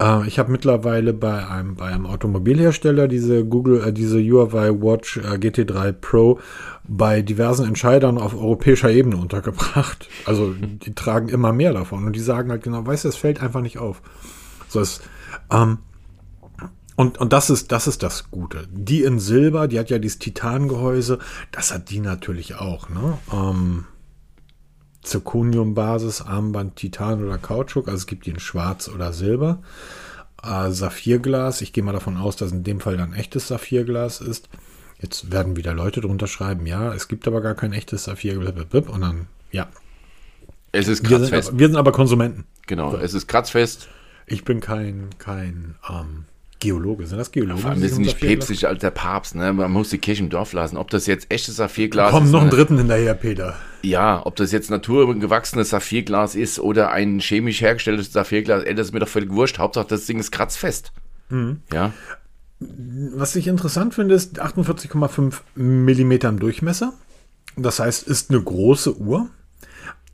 Äh, 0.00 0.26
ich 0.26 0.38
habe 0.38 0.50
mittlerweile 0.50 1.12
bei 1.12 1.46
einem, 1.46 1.76
bei 1.76 1.86
einem 1.86 2.06
Automobilhersteller 2.06 3.06
diese 3.06 3.44
Google, 3.44 3.86
äh, 3.86 3.92
diese 3.92 4.18
Huawei 4.20 4.70
Watch 4.70 5.18
äh, 5.18 5.36
GT3 5.36 5.92
Pro 5.92 6.40
bei 6.88 7.22
diversen 7.22 7.66
Entscheidern 7.66 8.18
auf 8.18 8.34
europäischer 8.34 8.90
Ebene 8.90 9.16
untergebracht. 9.16 10.08
Also 10.26 10.52
die 10.52 10.94
tragen 10.94 11.28
immer 11.28 11.52
mehr 11.52 11.72
davon 11.72 12.04
und 12.04 12.14
die 12.14 12.20
sagen 12.20 12.50
halt 12.50 12.62
genau, 12.62 12.86
weißt 12.86 13.04
du, 13.04 13.08
es 13.08 13.16
fällt 13.16 13.42
einfach 13.42 13.62
nicht 13.62 13.78
auf. 13.78 14.00
So 14.68 14.80
ist, 14.80 15.02
ähm, 15.50 15.78
und, 16.94 17.18
und 17.18 17.32
das 17.32 17.48
ist, 17.50 17.72
das 17.72 17.86
ist 17.86 18.02
das 18.02 18.30
Gute. 18.30 18.68
Die 18.70 19.02
in 19.02 19.18
Silber, 19.18 19.66
die 19.66 19.78
hat 19.78 19.90
ja 19.90 19.98
dieses 19.98 20.18
Titangehäuse, 20.18 21.18
das 21.50 21.72
hat 21.72 21.90
die 21.90 22.00
natürlich 22.00 22.56
auch, 22.56 22.88
ne? 22.90 23.18
Ähm, 23.32 23.86
Zirconium-Basis, 25.02 26.22
Armband, 26.22 26.76
Titan 26.76 27.24
oder 27.24 27.38
Kautschuk. 27.38 27.88
Also 27.88 27.98
es 27.98 28.06
gibt 28.06 28.26
die 28.26 28.30
in 28.30 28.40
Schwarz 28.40 28.88
oder 28.88 29.12
Silber. 29.12 29.62
Äh, 30.42 30.70
Saphirglas. 30.70 31.60
Ich 31.60 31.72
gehe 31.72 31.84
mal 31.84 31.92
davon 31.92 32.16
aus, 32.16 32.36
dass 32.36 32.52
in 32.52 32.64
dem 32.64 32.80
Fall 32.80 32.96
dann 32.96 33.12
echtes 33.14 33.48
Saphirglas 33.48 34.20
ist. 34.20 34.48
Jetzt 35.00 35.32
werden 35.32 35.56
wieder 35.56 35.72
Leute 35.72 36.02
drunter 36.02 36.26
schreiben, 36.26 36.66
ja, 36.66 36.92
es 36.92 37.08
gibt 37.08 37.26
aber 37.26 37.40
gar 37.40 37.54
kein 37.54 37.72
echtes 37.72 38.04
Saphirglas. 38.04 38.52
Und 38.86 39.00
dann, 39.00 39.26
ja. 39.50 39.68
Es 40.72 40.88
ist 40.88 41.02
Wir 41.02 41.18
sind, 41.18 41.30
kratzfest. 41.30 41.48
aber, 41.48 41.58
wir 41.58 41.66
sind 41.68 41.76
aber 41.76 41.92
Konsumenten. 41.92 42.44
Genau, 42.66 42.94
es 42.96 43.14
ist 43.14 43.26
kratzfest. 43.26 43.88
Ich 44.26 44.44
bin 44.44 44.60
kein, 44.60 45.08
kein 45.18 45.74
ähm, 45.88 46.26
Geologe. 46.60 47.06
Sind 47.06 47.18
das 47.18 47.32
Geologen? 47.32 47.60
Vor 47.60 47.70
allem, 47.70 47.82
um 47.82 48.02
nicht 48.02 48.20
päpstlich 48.20 48.68
als 48.68 48.80
der 48.80 48.90
Papst, 48.90 49.34
ne? 49.34 49.52
Man 49.52 49.72
muss 49.72 49.88
die 49.90 49.98
Kirche 49.98 50.22
im 50.22 50.30
Dorf 50.30 50.52
lassen. 50.52 50.76
Ob 50.76 50.90
das 50.90 51.06
jetzt 51.06 51.30
echtes 51.30 51.56
Saphirglas 51.56 52.10
Komm, 52.12 52.26
ist. 52.26 52.30
noch 52.30 52.40
einen 52.42 52.50
ne? 52.50 52.56
dritten 52.56 52.76
hinterher, 52.78 53.14
Peter. 53.14 53.56
Ja, 53.82 54.24
ob 54.24 54.36
das 54.36 54.52
jetzt 54.52 54.70
naturgewachsenes 54.70 55.70
Saphirglas 55.70 56.34
ist 56.34 56.60
oder 56.60 56.90
ein 56.92 57.18
chemisch 57.20 57.62
hergestelltes 57.62 58.12
Saphirglas, 58.12 58.62
ey, 58.64 58.74
das 58.74 58.88
ist 58.88 58.92
mir 58.92 59.00
doch 59.00 59.08
völlig 59.08 59.30
wurscht. 59.30 59.58
Hauptsache, 59.58 59.86
das 59.88 60.06
Ding 60.06 60.20
ist 60.20 60.30
kratzfest. 60.30 60.92
Mhm. 61.30 61.60
Ja, 61.72 61.92
Was 62.60 63.36
ich 63.36 63.46
interessant 63.48 63.94
finde, 63.94 64.14
ist 64.14 64.40
48,5 64.42 65.40
Millimeter 65.54 66.28
im 66.28 66.38
Durchmesser. 66.38 66.92
Das 67.56 67.78
heißt, 67.80 68.06
ist 68.06 68.30
eine 68.30 68.40
große 68.42 68.98
Uhr. 68.98 69.30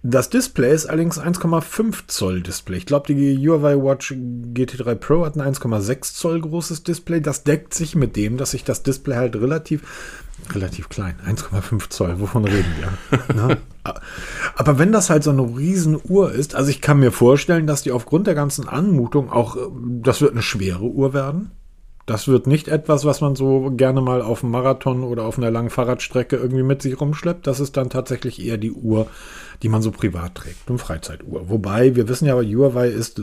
Das 0.08 0.30
Display 0.30 0.72
ist 0.72 0.86
allerdings 0.86 1.20
1,5 1.20 2.04
Zoll 2.06 2.40
Display. 2.40 2.76
Ich 2.76 2.86
glaube, 2.86 3.12
die 3.12 3.36
Huawei 3.36 3.74
Watch 3.74 4.12
GT3 4.12 4.94
Pro 4.94 5.26
hat 5.26 5.34
ein 5.34 5.42
1,6 5.42 6.14
Zoll 6.14 6.40
großes 6.42 6.84
Display. 6.84 7.20
Das 7.20 7.42
deckt 7.42 7.74
sich 7.74 7.96
mit 7.96 8.14
dem, 8.14 8.36
dass 8.36 8.52
sich 8.52 8.62
das 8.62 8.84
Display 8.84 9.16
halt 9.16 9.34
relativ, 9.34 9.82
relativ 10.54 10.88
klein, 10.90 11.16
1,5 11.26 11.90
Zoll, 11.90 12.20
wovon 12.20 12.44
reden 12.44 12.72
wir? 12.78 13.18
Ne? 13.34 13.58
Aber 14.54 14.78
wenn 14.78 14.92
das 14.92 15.10
halt 15.10 15.24
so 15.24 15.30
eine 15.30 15.42
riesen 15.42 15.98
Uhr 16.04 16.30
ist, 16.30 16.54
also 16.54 16.70
ich 16.70 16.80
kann 16.80 17.00
mir 17.00 17.10
vorstellen, 17.10 17.66
dass 17.66 17.82
die 17.82 17.90
aufgrund 17.90 18.28
der 18.28 18.34
ganzen 18.34 18.68
Anmutung 18.68 19.30
auch, 19.32 19.56
äh, 19.56 19.60
das 20.02 20.20
wird 20.20 20.32
eine 20.32 20.42
schwere 20.42 20.84
Uhr 20.84 21.14
werden. 21.14 21.50
Das 22.06 22.28
wird 22.28 22.46
nicht 22.46 22.68
etwas, 22.68 23.04
was 23.04 23.20
man 23.20 23.34
so 23.34 23.72
gerne 23.72 24.00
mal 24.00 24.22
auf 24.22 24.44
einem 24.44 24.52
Marathon 24.52 25.02
oder 25.02 25.24
auf 25.24 25.38
einer 25.38 25.50
langen 25.50 25.70
Fahrradstrecke 25.70 26.36
irgendwie 26.36 26.62
mit 26.62 26.80
sich 26.80 27.00
rumschleppt. 27.00 27.48
Das 27.48 27.58
ist 27.58 27.76
dann 27.76 27.90
tatsächlich 27.90 28.40
eher 28.44 28.58
die 28.58 28.70
Uhr, 28.70 29.08
die 29.62 29.68
man 29.68 29.82
so 29.82 29.90
privat 29.90 30.36
trägt, 30.36 30.68
eine 30.68 30.78
Freizeituhr. 30.78 31.48
Wobei, 31.48 31.96
wir 31.96 32.08
wissen 32.08 32.26
ja, 32.26 32.34
Huawei 32.34 32.88
ist 32.88 33.20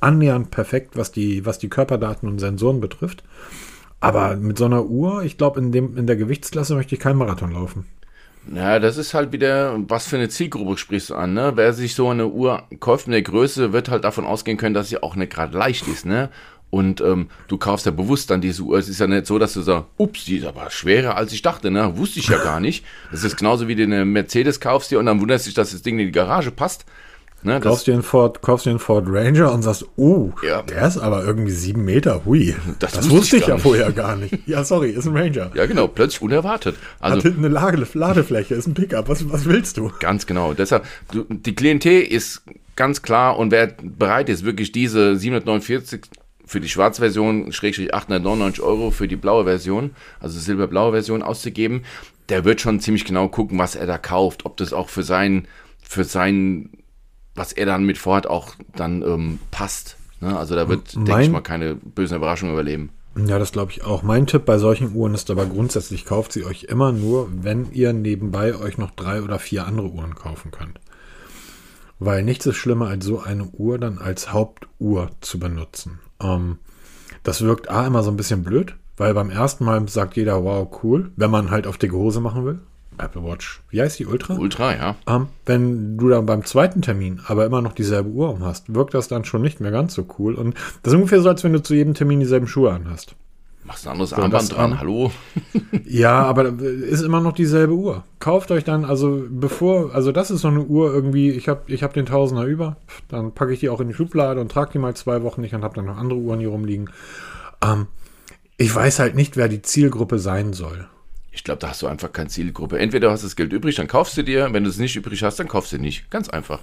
annähernd 0.00 0.50
perfekt, 0.50 0.96
was 0.96 1.12
die, 1.12 1.46
was 1.46 1.60
die 1.60 1.68
Körperdaten 1.68 2.28
und 2.28 2.40
Sensoren 2.40 2.80
betrifft. 2.80 3.22
Aber 4.00 4.34
mit 4.34 4.58
so 4.58 4.64
einer 4.64 4.84
Uhr, 4.86 5.22
ich 5.22 5.38
glaube, 5.38 5.60
in, 5.60 5.72
in 5.72 6.08
der 6.08 6.16
Gewichtsklasse 6.16 6.74
möchte 6.74 6.96
ich 6.96 7.00
keinen 7.00 7.18
Marathon 7.18 7.52
laufen. 7.52 7.86
Ja, 8.52 8.80
das 8.80 8.96
ist 8.96 9.14
halt 9.14 9.30
wieder, 9.30 9.78
was 9.86 10.08
für 10.08 10.16
eine 10.16 10.28
Zielgruppe 10.28 10.76
sprichst 10.76 11.10
du 11.10 11.14
an, 11.14 11.34
ne? 11.34 11.52
Wer 11.54 11.72
sich 11.72 11.94
so 11.94 12.08
eine 12.08 12.26
Uhr 12.26 12.64
kauft 12.80 13.06
in 13.06 13.12
der 13.12 13.22
Größe, 13.22 13.72
wird 13.72 13.88
halt 13.88 14.02
davon 14.02 14.24
ausgehen 14.24 14.56
können, 14.56 14.74
dass 14.74 14.88
sie 14.88 15.00
auch 15.00 15.14
nicht 15.14 15.32
gerade 15.32 15.56
leicht 15.56 15.86
ist, 15.86 16.04
ne? 16.04 16.30
Und 16.72 17.02
ähm, 17.02 17.28
du 17.48 17.58
kaufst 17.58 17.84
ja 17.84 17.92
bewusst 17.92 18.30
dann 18.30 18.40
diese 18.40 18.62
Uhr. 18.62 18.78
Es 18.78 18.88
ist 18.88 18.98
ja 18.98 19.06
nicht 19.06 19.26
so, 19.26 19.38
dass 19.38 19.52
du 19.52 19.60
sagst, 19.60 19.84
ups, 19.98 20.24
die 20.24 20.38
ist 20.38 20.46
aber 20.46 20.70
schwerer 20.70 21.16
als 21.18 21.30
ich 21.34 21.42
dachte, 21.42 21.70
ne? 21.70 21.98
Wusste 21.98 22.18
ich 22.18 22.28
ja 22.28 22.42
gar 22.42 22.60
nicht. 22.60 22.82
Das 23.10 23.24
ist 23.24 23.36
genauso 23.36 23.68
wie 23.68 23.74
du 23.74 23.82
eine 23.82 24.06
Mercedes 24.06 24.58
kaufst 24.58 24.90
dir 24.90 24.98
und 24.98 25.04
dann 25.04 25.20
wunderst 25.20 25.46
dich, 25.46 25.52
dass 25.52 25.72
das 25.72 25.82
Ding 25.82 25.98
in 25.98 26.06
die 26.06 26.12
Garage 26.12 26.50
passt. 26.50 26.86
Ne? 27.42 27.60
Kaufst 27.60 27.88
dir 27.88 27.92
einen 27.92 28.02
Ford, 28.04 28.40
kaufst 28.40 28.64
dir 28.64 28.70
einen 28.70 28.78
Ford 28.78 29.04
Ranger 29.06 29.52
und 29.52 29.60
sagst, 29.62 29.84
oh, 29.96 30.30
Ja. 30.46 30.62
der 30.62 30.86
ist 30.86 30.96
aber 30.96 31.24
irgendwie 31.24 31.50
sieben 31.50 31.84
Meter, 31.84 32.24
hui. 32.24 32.54
Das 32.78 32.92
Das, 32.92 33.10
wusste 33.10 33.36
ich 33.36 33.42
ich 33.42 33.48
ja 33.48 33.58
vorher 33.58 33.92
gar 33.92 34.16
nicht. 34.16 34.38
Ja, 34.46 34.64
sorry, 34.64 34.92
ist 34.92 35.06
ein 35.06 35.14
Ranger. 35.16 35.50
ja, 35.54 35.66
genau, 35.66 35.88
plötzlich 35.88 36.22
unerwartet. 36.22 36.76
Hat 37.00 37.12
Also 37.12 37.22
hinten 37.22 37.44
eine 37.44 37.52
Lade, 37.52 37.86
Ladefläche, 37.94 38.54
ist 38.54 38.66
ein 38.68 38.74
Pickup. 38.74 39.08
Was, 39.10 39.30
was 39.30 39.44
willst 39.44 39.76
du? 39.76 39.90
Ganz 40.00 40.24
genau. 40.26 40.54
Deshalb, 40.54 40.86
du, 41.10 41.24
die 41.28 41.54
Klientel 41.54 42.00
ist 42.02 42.42
ganz 42.76 43.02
klar 43.02 43.36
und 43.38 43.50
wer 43.50 43.66
bereit 43.82 44.28
ist, 44.30 44.44
wirklich 44.44 44.70
diese 44.72 45.16
749 45.16 46.00
für 46.52 46.60
die 46.60 46.68
Schwarzversion, 46.68 47.50
schrägstrich 47.50 47.94
899 47.94 48.62
Euro 48.62 48.90
für 48.90 49.08
die 49.08 49.16
blaue 49.16 49.44
Version, 49.44 49.92
also 50.20 50.38
silberblaue 50.38 50.92
Version 50.92 51.22
auszugeben, 51.22 51.82
der 52.28 52.44
wird 52.44 52.60
schon 52.60 52.78
ziemlich 52.78 53.06
genau 53.06 53.28
gucken, 53.28 53.58
was 53.58 53.74
er 53.74 53.86
da 53.86 53.96
kauft, 53.96 54.44
ob 54.44 54.58
das 54.58 54.72
auch 54.72 54.90
für 54.90 55.02
sein, 55.02 55.48
für 55.82 56.04
sein, 56.04 56.70
was 57.34 57.52
er 57.52 57.64
dann 57.64 57.84
mit 57.84 57.96
vorhat, 57.96 58.26
auch 58.26 58.54
dann 58.76 59.02
ähm, 59.02 59.38
passt. 59.50 59.96
Ne? 60.20 60.36
Also 60.36 60.54
da 60.54 60.68
wird, 60.68 60.94
denke 60.94 61.22
ich 61.22 61.30
mal, 61.30 61.40
keine 61.40 61.74
bösen 61.74 62.18
Überraschungen 62.18 62.54
überleben. 62.54 62.90
Ja, 63.16 63.38
das 63.38 63.52
glaube 63.52 63.72
ich 63.72 63.84
auch. 63.84 64.02
Mein 64.02 64.26
Tipp 64.26 64.44
bei 64.44 64.58
solchen 64.58 64.94
Uhren 64.94 65.14
ist 65.14 65.30
aber 65.30 65.46
grundsätzlich, 65.46 66.04
kauft 66.04 66.32
sie 66.32 66.44
euch 66.44 66.64
immer 66.64 66.92
nur, 66.92 67.28
wenn 67.32 67.70
ihr 67.72 67.94
nebenbei 67.94 68.54
euch 68.54 68.76
noch 68.76 68.90
drei 68.90 69.22
oder 69.22 69.38
vier 69.38 69.66
andere 69.66 69.88
Uhren 69.88 70.14
kaufen 70.14 70.50
könnt. 70.50 70.80
Weil 71.98 72.22
nichts 72.24 72.44
ist 72.46 72.56
schlimmer, 72.56 72.88
als 72.88 73.04
so 73.06 73.20
eine 73.20 73.44
Uhr 73.44 73.78
dann 73.78 73.98
als 73.98 74.32
Hauptuhr 74.32 75.10
zu 75.20 75.38
benutzen. 75.38 76.00
Ähm, 76.22 76.58
das 77.22 77.42
wirkt 77.42 77.70
A 77.70 77.86
immer 77.86 78.02
so 78.02 78.10
ein 78.10 78.16
bisschen 78.16 78.42
blöd, 78.42 78.74
weil 78.96 79.14
beim 79.14 79.30
ersten 79.30 79.64
Mal 79.64 79.88
sagt 79.88 80.16
jeder, 80.16 80.42
wow, 80.42 80.68
cool, 80.82 81.12
wenn 81.16 81.30
man 81.30 81.50
halt 81.50 81.66
auf 81.66 81.78
dicke 81.78 81.96
Hose 81.96 82.20
machen 82.20 82.44
will. 82.44 82.58
Apple 82.98 83.24
Watch, 83.24 83.62
wie 83.70 83.80
heißt 83.80 83.98
die 83.98 84.06
Ultra? 84.06 84.34
Ultra, 84.34 84.74
ja. 84.76 84.96
Ähm, 85.06 85.28
wenn 85.46 85.96
du 85.96 86.08
dann 86.08 86.26
beim 86.26 86.44
zweiten 86.44 86.82
Termin 86.82 87.20
aber 87.26 87.46
immer 87.46 87.62
noch 87.62 87.72
dieselbe 87.72 88.10
Uhr 88.10 88.30
um 88.30 88.44
hast, 88.44 88.74
wirkt 88.74 88.94
das 88.94 89.08
dann 89.08 89.24
schon 89.24 89.42
nicht 89.42 89.60
mehr 89.60 89.70
ganz 89.70 89.94
so 89.94 90.06
cool. 90.18 90.34
Und 90.34 90.54
das 90.82 90.92
ist 90.92 90.96
ungefähr 90.96 91.22
so, 91.22 91.28
als 91.28 91.42
wenn 91.42 91.52
du 91.52 91.62
zu 91.62 91.74
jedem 91.74 91.94
Termin 91.94 92.20
dieselben 92.20 92.46
Schuhe 92.46 92.72
anhast. 92.72 93.16
Machst 93.64 93.86
ein 93.86 93.92
anderes 93.92 94.10
das, 94.10 94.18
Armband 94.18 94.56
dran, 94.56 94.80
hallo? 94.80 95.12
Ja, 95.84 96.22
aber 96.22 96.52
ist 96.58 97.02
immer 97.02 97.20
noch 97.20 97.32
dieselbe 97.32 97.74
Uhr. 97.74 98.04
Kauft 98.18 98.50
euch 98.50 98.64
dann, 98.64 98.84
also 98.84 99.24
bevor, 99.28 99.94
also 99.94 100.10
das 100.10 100.30
ist 100.30 100.40
so 100.40 100.48
eine 100.48 100.62
Uhr 100.62 100.92
irgendwie, 100.92 101.30
ich 101.30 101.48
habe 101.48 101.62
ich 101.66 101.82
hab 101.82 101.92
den 101.92 102.06
Tausender 102.06 102.44
über, 102.44 102.76
dann 103.08 103.32
packe 103.32 103.52
ich 103.52 103.60
die 103.60 103.68
auch 103.68 103.80
in 103.80 103.88
die 103.88 103.94
Schublade 103.94 104.40
und 104.40 104.50
trage 104.50 104.72
die 104.72 104.78
mal 104.78 104.94
zwei 104.94 105.22
Wochen 105.22 105.42
nicht 105.42 105.54
und 105.54 105.62
habe 105.62 105.74
dann 105.74 105.84
noch 105.84 105.96
andere 105.96 106.18
Uhren 106.18 106.40
hier 106.40 106.48
rumliegen. 106.48 106.90
Ähm, 107.62 107.86
ich 108.56 108.74
weiß 108.74 108.98
halt 108.98 109.14
nicht, 109.14 109.36
wer 109.36 109.48
die 109.48 109.62
Zielgruppe 109.62 110.18
sein 110.18 110.52
soll. 110.52 110.88
Ich 111.30 111.44
glaube, 111.44 111.60
da 111.60 111.70
hast 111.70 111.82
du 111.82 111.86
einfach 111.86 112.12
keine 112.12 112.28
Zielgruppe. 112.28 112.78
Entweder 112.78 113.08
du 113.08 113.12
hast 113.12 113.24
das 113.24 113.36
Geld 113.36 113.52
übrig, 113.52 113.76
dann 113.76 113.88
kaufst 113.88 114.16
du 114.16 114.22
dir. 114.22 114.52
Wenn 114.52 114.64
du 114.64 114.70
es 114.70 114.78
nicht 114.78 114.96
übrig 114.96 115.22
hast, 115.22 115.40
dann 115.40 115.48
kaufst 115.48 115.72
du 115.72 115.78
nicht. 115.78 116.10
Ganz 116.10 116.28
einfach. 116.28 116.60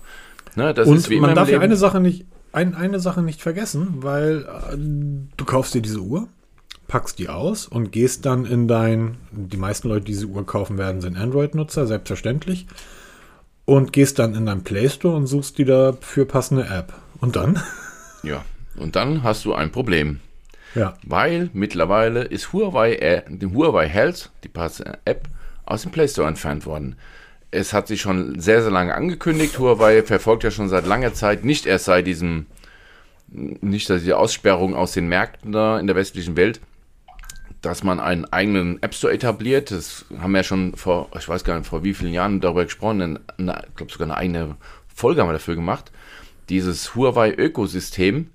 Ne, 0.56 0.74
das 0.74 0.88
und 0.88 1.10
man 1.20 1.36
darf 1.36 1.50
ja 1.50 1.60
eine 1.60 1.76
Sache 1.76 2.00
nicht, 2.00 2.26
ein, 2.52 2.76
eine 2.76 3.00
Sache 3.00 3.22
nicht 3.22 3.42
vergessen, 3.42 3.96
weil 4.02 4.48
äh, 4.72 4.78
du 4.78 5.46
kaufst 5.46 5.74
dir 5.74 5.82
diese 5.82 6.00
Uhr, 6.00 6.28
packst 6.90 7.20
die 7.20 7.30
aus 7.30 7.68
und 7.68 7.94
gehst 7.94 8.26
dann 8.26 8.46
in 8.46 8.68
dein, 8.68 9.16
die 9.32 9.56
meisten 9.56 9.88
Leute, 9.88 10.06
die 10.06 10.12
diese 10.12 10.26
Uhr 10.26 10.46
kaufen 10.46 10.78
werden, 10.78 11.00
sind 11.00 11.16
Android-Nutzer, 11.16 11.88
selbstverständlich. 11.88 12.68
und 13.64 13.94
gehst 13.94 14.18
dann 14.20 14.34
in 14.36 14.48
deinen 14.48 14.64
Play 14.64 14.90
Store 14.90 15.16
und 15.16 15.28
suchst 15.28 15.60
die 15.60 15.66
dafür 15.66 16.26
passende 16.26 16.66
App. 16.66 16.92
Und 17.22 17.38
dann? 17.38 17.62
Ja, 18.22 18.44
und 18.76 18.98
dann 18.98 19.24
hast 19.24 19.46
du 19.46 19.54
ein 19.54 19.72
Problem. 19.72 20.20
Ja. 20.76 20.96
Weil 21.04 21.50
mittlerweile 21.54 22.24
ist 22.24 22.52
Huawei, 22.52 22.96
äh, 22.96 23.22
die 23.30 23.46
Huawei 23.46 23.88
Health, 23.88 24.30
die 24.44 24.50
passende 24.50 24.98
App, 25.06 25.30
aus 25.66 25.84
dem 25.84 25.92
Play 25.92 26.10
Store 26.10 26.28
entfernt 26.28 26.66
worden. 26.66 26.98
Es 27.50 27.72
hat 27.72 27.88
sich 27.88 28.02
schon 28.02 28.42
sehr, 28.42 28.62
sehr 28.62 28.72
lange 28.72 28.94
angekündigt. 28.94 29.58
Huawei 29.58 30.04
verfolgt 30.04 30.44
ja 30.44 30.52
schon 30.52 30.68
seit 30.68 30.86
langer 30.86 31.14
Zeit, 31.14 31.46
nicht 31.46 31.66
erst 31.66 31.86
seit 31.86 32.08
diesem, 32.08 32.48
nicht 33.30 33.88
seit 33.88 34.02
dieser 34.02 34.20
Aussperrung 34.20 34.76
aus 34.76 34.92
den 34.92 35.08
Märkten 35.08 35.54
da 35.54 35.80
in 35.80 35.88
der 35.88 35.96
westlichen 35.96 36.36
Welt, 36.36 36.60
dass 37.62 37.84
man 37.84 38.00
einen 38.00 38.26
eigenen 38.26 38.82
App 38.82 38.94
Store 38.94 39.14
etabliert. 39.14 39.72
Das 39.72 40.06
haben 40.20 40.32
wir 40.32 40.40
ja 40.40 40.44
schon 40.44 40.76
vor, 40.76 41.10
ich 41.18 41.28
weiß 41.28 41.44
gar 41.44 41.58
nicht, 41.58 41.68
vor 41.68 41.84
wie 41.84 41.94
vielen 41.94 42.14
Jahren 42.14 42.40
darüber 42.40 42.64
gesprochen. 42.64 43.20
ich 43.38 43.76
glaube 43.76 43.92
sogar 43.92 44.08
eine 44.08 44.18
eigene 44.18 44.56
Folge 44.94 45.22
haben 45.22 45.30
wir 45.30 45.34
dafür 45.34 45.56
gemacht. 45.56 45.92
Dieses 46.50 46.96
Huawei-Ökosystem. 46.96 48.30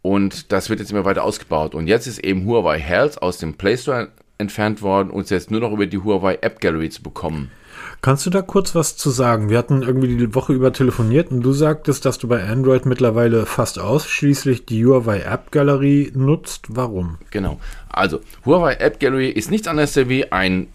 Und 0.00 0.52
das 0.52 0.70
wird 0.70 0.80
jetzt 0.80 0.90
immer 0.90 1.04
weiter 1.04 1.24
ausgebaut. 1.24 1.74
Und 1.74 1.86
jetzt 1.86 2.06
ist 2.06 2.20
eben 2.20 2.46
Huawei 2.46 2.78
Health 2.78 3.20
aus 3.20 3.38
dem 3.38 3.54
Play 3.54 3.76
Store 3.76 4.08
entfernt 4.38 4.80
worden 4.82 5.10
und 5.10 5.28
jetzt 5.30 5.50
nur 5.50 5.60
noch 5.60 5.72
über 5.72 5.86
die 5.86 5.98
Huawei 5.98 6.38
App 6.40 6.60
Gallery 6.60 6.90
zu 6.90 7.02
bekommen. 7.02 7.50
Kannst 8.00 8.24
du 8.26 8.30
da 8.30 8.42
kurz 8.42 8.76
was 8.76 8.96
zu 8.96 9.10
sagen? 9.10 9.50
Wir 9.50 9.58
hatten 9.58 9.82
irgendwie 9.82 10.16
die 10.16 10.34
Woche 10.34 10.52
über 10.52 10.72
telefoniert 10.72 11.32
und 11.32 11.42
du 11.42 11.52
sagtest, 11.52 12.04
dass 12.04 12.18
du 12.18 12.28
bei 12.28 12.44
Android 12.44 12.86
mittlerweile 12.86 13.44
fast 13.44 13.80
ausschließlich 13.80 14.66
die 14.66 14.84
Huawei 14.84 15.20
App 15.20 15.50
Gallery 15.50 16.12
nutzt. 16.14 16.66
Warum? 16.68 17.18
Genau. 17.30 17.58
Also, 17.88 18.20
Huawei 18.46 18.74
App 18.74 19.00
Gallery 19.00 19.30
ist 19.30 19.50
nichts 19.50 19.66
anderes 19.66 19.96
wie 19.96 20.30
ein 20.30 20.68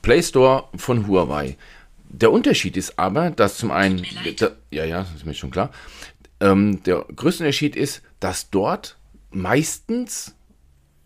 Play 0.00 0.22
Store 0.22 0.64
von 0.76 1.06
Huawei. 1.06 1.58
Der 2.08 2.32
Unterschied 2.32 2.78
ist 2.78 2.98
aber, 2.98 3.30
dass 3.30 3.58
zum 3.58 3.70
einen, 3.70 4.02
da, 4.38 4.50
ja, 4.70 4.84
ja, 4.84 5.00
das 5.00 5.14
ist 5.14 5.26
mir 5.26 5.34
schon 5.34 5.50
klar. 5.50 5.70
Ähm, 6.40 6.82
der 6.84 7.04
größte 7.14 7.44
Unterschied 7.44 7.76
ist, 7.76 8.02
dass 8.20 8.48
dort 8.48 8.96
meistens 9.30 10.34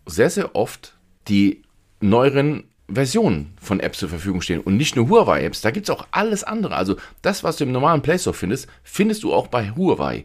sehr, 0.05 0.29
sehr 0.29 0.55
oft 0.55 0.95
die 1.27 1.63
neueren 1.99 2.63
Versionen 2.89 3.53
von 3.61 3.79
Apps 3.79 3.99
zur 3.99 4.09
Verfügung 4.09 4.41
stehen 4.41 4.61
und 4.61 4.77
nicht 4.77 4.95
nur 4.95 5.09
Huawei-Apps, 5.09 5.61
da 5.61 5.71
gibt 5.71 5.89
es 5.89 5.95
auch 5.95 6.07
alles 6.11 6.43
andere. 6.43 6.75
Also 6.75 6.95
das, 7.21 7.43
was 7.43 7.57
du 7.57 7.65
im 7.65 7.71
normalen 7.71 8.01
Play 8.01 8.17
Store 8.17 8.33
findest, 8.33 8.67
findest 8.83 9.23
du 9.23 9.33
auch 9.33 9.47
bei 9.47 9.71
Huawei. 9.71 10.23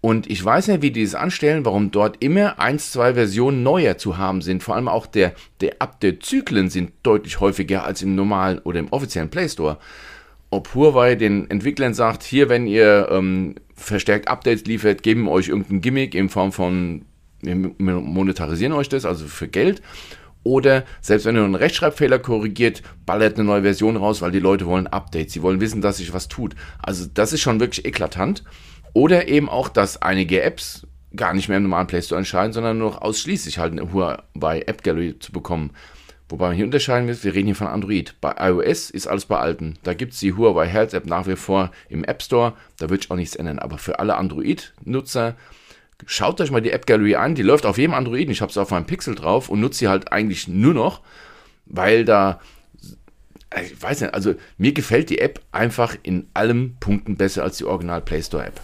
Und 0.00 0.30
ich 0.30 0.42
weiß 0.42 0.68
nicht, 0.68 0.82
wie 0.82 0.90
die 0.90 1.04
das 1.04 1.14
anstellen, 1.14 1.64
warum 1.64 1.90
dort 1.90 2.22
immer 2.22 2.58
eins, 2.58 2.90
zwei 2.90 3.14
Versionen 3.14 3.62
neuer 3.62 3.98
zu 3.98 4.16
haben 4.16 4.40
sind. 4.40 4.62
Vor 4.62 4.74
allem 4.74 4.88
auch 4.88 5.06
der, 5.06 5.34
der 5.60 5.76
Update-Zyklen 5.78 6.70
sind 6.70 6.92
deutlich 7.02 7.38
häufiger 7.38 7.84
als 7.84 8.00
im 8.00 8.14
normalen 8.14 8.60
oder 8.60 8.80
im 8.80 8.88
offiziellen 8.92 9.28
Play 9.28 9.48
Store. 9.48 9.76
Ob 10.48 10.74
Huawei 10.74 11.16
den 11.16 11.48
Entwicklern 11.50 11.94
sagt, 11.94 12.22
hier, 12.22 12.48
wenn 12.48 12.66
ihr 12.66 13.08
ähm, 13.10 13.56
verstärkt 13.74 14.28
Updates 14.28 14.64
liefert, 14.64 15.02
geben 15.02 15.28
euch 15.28 15.48
irgendein 15.48 15.82
Gimmick 15.82 16.14
in 16.14 16.28
Form 16.30 16.50
von, 16.50 17.04
wir 17.42 17.54
monetarisieren 18.00 18.72
euch 18.72 18.88
das, 18.88 19.04
also 19.04 19.26
für 19.26 19.48
Geld. 19.48 19.82
Oder 20.42 20.84
selbst 21.00 21.26
wenn 21.26 21.36
ihr 21.36 21.44
einen 21.44 21.54
Rechtschreibfehler 21.54 22.18
korrigiert, 22.18 22.82
ballert 23.04 23.36
eine 23.36 23.44
neue 23.44 23.62
Version 23.62 23.96
raus, 23.96 24.22
weil 24.22 24.30
die 24.30 24.38
Leute 24.38 24.66
wollen 24.66 24.86
Updates. 24.86 25.32
Sie 25.32 25.42
wollen 25.42 25.60
wissen, 25.60 25.82
dass 25.82 25.98
sich 25.98 26.14
was 26.14 26.28
tut. 26.28 26.54
Also 26.82 27.06
das 27.12 27.32
ist 27.32 27.42
schon 27.42 27.60
wirklich 27.60 27.84
eklatant. 27.84 28.42
Oder 28.92 29.28
eben 29.28 29.48
auch, 29.48 29.68
dass 29.68 30.00
einige 30.00 30.42
Apps 30.42 30.86
gar 31.14 31.34
nicht 31.34 31.48
mehr 31.48 31.58
im 31.58 31.64
normalen 31.64 31.86
Play 31.86 32.02
Store 32.02 32.20
erscheinen, 32.20 32.52
sondern 32.52 32.78
nur 32.78 32.90
noch 32.90 33.02
ausschließlich 33.02 33.58
halt 33.58 33.72
eine 33.72 33.92
Huawei 33.92 34.62
App 34.66 34.82
Gallery 34.82 35.18
zu 35.18 35.32
bekommen. 35.32 35.72
Wobei 36.28 36.46
man 36.46 36.56
hier 36.56 36.64
unterscheiden 36.64 37.08
muss, 37.08 37.24
wir 37.24 37.34
reden 37.34 37.46
hier 37.46 37.56
von 37.56 37.66
Android. 37.66 38.14
Bei 38.20 38.34
iOS 38.38 38.90
ist 38.90 39.08
alles 39.08 39.26
bei 39.26 39.36
alten. 39.36 39.78
Da 39.82 39.94
gibt 39.94 40.12
es 40.12 40.20
die 40.20 40.32
Huawei 40.32 40.68
Health 40.68 40.94
App 40.94 41.06
nach 41.06 41.26
wie 41.26 41.34
vor 41.34 41.72
im 41.88 42.04
App 42.04 42.22
Store. 42.22 42.54
Da 42.78 42.88
wird 42.88 43.02
sich 43.02 43.10
auch 43.10 43.16
nichts 43.16 43.34
ändern. 43.34 43.58
Aber 43.58 43.78
für 43.78 43.98
alle 43.98 44.16
Android-Nutzer 44.16 45.34
Schaut 46.06 46.40
euch 46.40 46.50
mal 46.50 46.60
die 46.60 46.70
App 46.70 46.86
Gallery 46.86 47.14
an, 47.14 47.34
die 47.34 47.42
läuft 47.42 47.66
auf 47.66 47.78
jedem 47.78 47.94
Androiden. 47.94 48.32
Ich 48.32 48.40
habe 48.40 48.52
sie 48.52 48.60
auf 48.60 48.70
meinem 48.70 48.86
Pixel 48.86 49.14
drauf 49.14 49.48
und 49.48 49.60
nutze 49.60 49.80
sie 49.80 49.88
halt 49.88 50.12
eigentlich 50.12 50.48
nur 50.48 50.74
noch, 50.74 51.00
weil 51.66 52.04
da, 52.04 52.40
ich 53.62 53.80
weiß 53.80 54.02
nicht, 54.02 54.14
also 54.14 54.34
mir 54.58 54.72
gefällt 54.72 55.10
die 55.10 55.18
App 55.18 55.40
einfach 55.52 55.96
in 56.02 56.28
allen 56.34 56.76
Punkten 56.80 57.16
besser 57.16 57.42
als 57.42 57.58
die 57.58 57.64
Original 57.64 58.00
Play 58.00 58.22
Store 58.22 58.44
App 58.44 58.60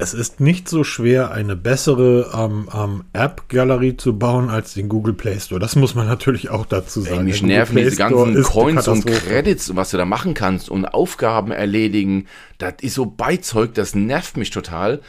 es 0.00 0.14
ist 0.14 0.38
nicht 0.38 0.68
so 0.68 0.84
schwer, 0.84 1.32
eine 1.32 1.56
bessere 1.56 2.30
ähm, 2.32 2.68
ähm, 2.72 3.04
App-Galerie 3.12 3.96
zu 3.96 4.16
bauen 4.16 4.48
als 4.48 4.74
den 4.74 4.88
Google 4.88 5.12
Play 5.12 5.40
Store. 5.40 5.60
Das 5.60 5.74
muss 5.74 5.96
man 5.96 6.06
natürlich 6.06 6.50
auch 6.50 6.66
dazu 6.66 7.00
sagen. 7.00 7.18
Ey, 7.18 7.24
mich 7.24 7.42
nerven 7.42 7.76
diese 7.76 7.96
ganzen 7.96 8.42
Coins 8.44 8.86
und 8.86 9.04
Credits, 9.04 9.74
was 9.74 9.90
du 9.90 9.96
da 9.96 10.04
machen 10.04 10.34
kannst 10.34 10.70
und 10.70 10.86
Aufgaben 10.86 11.50
erledigen. 11.50 12.26
Das 12.58 12.74
ist 12.80 12.94
so 12.94 13.06
Beizeug, 13.06 13.74
das 13.74 13.96
nervt 13.96 14.36
mich 14.36 14.50
total, 14.50 15.00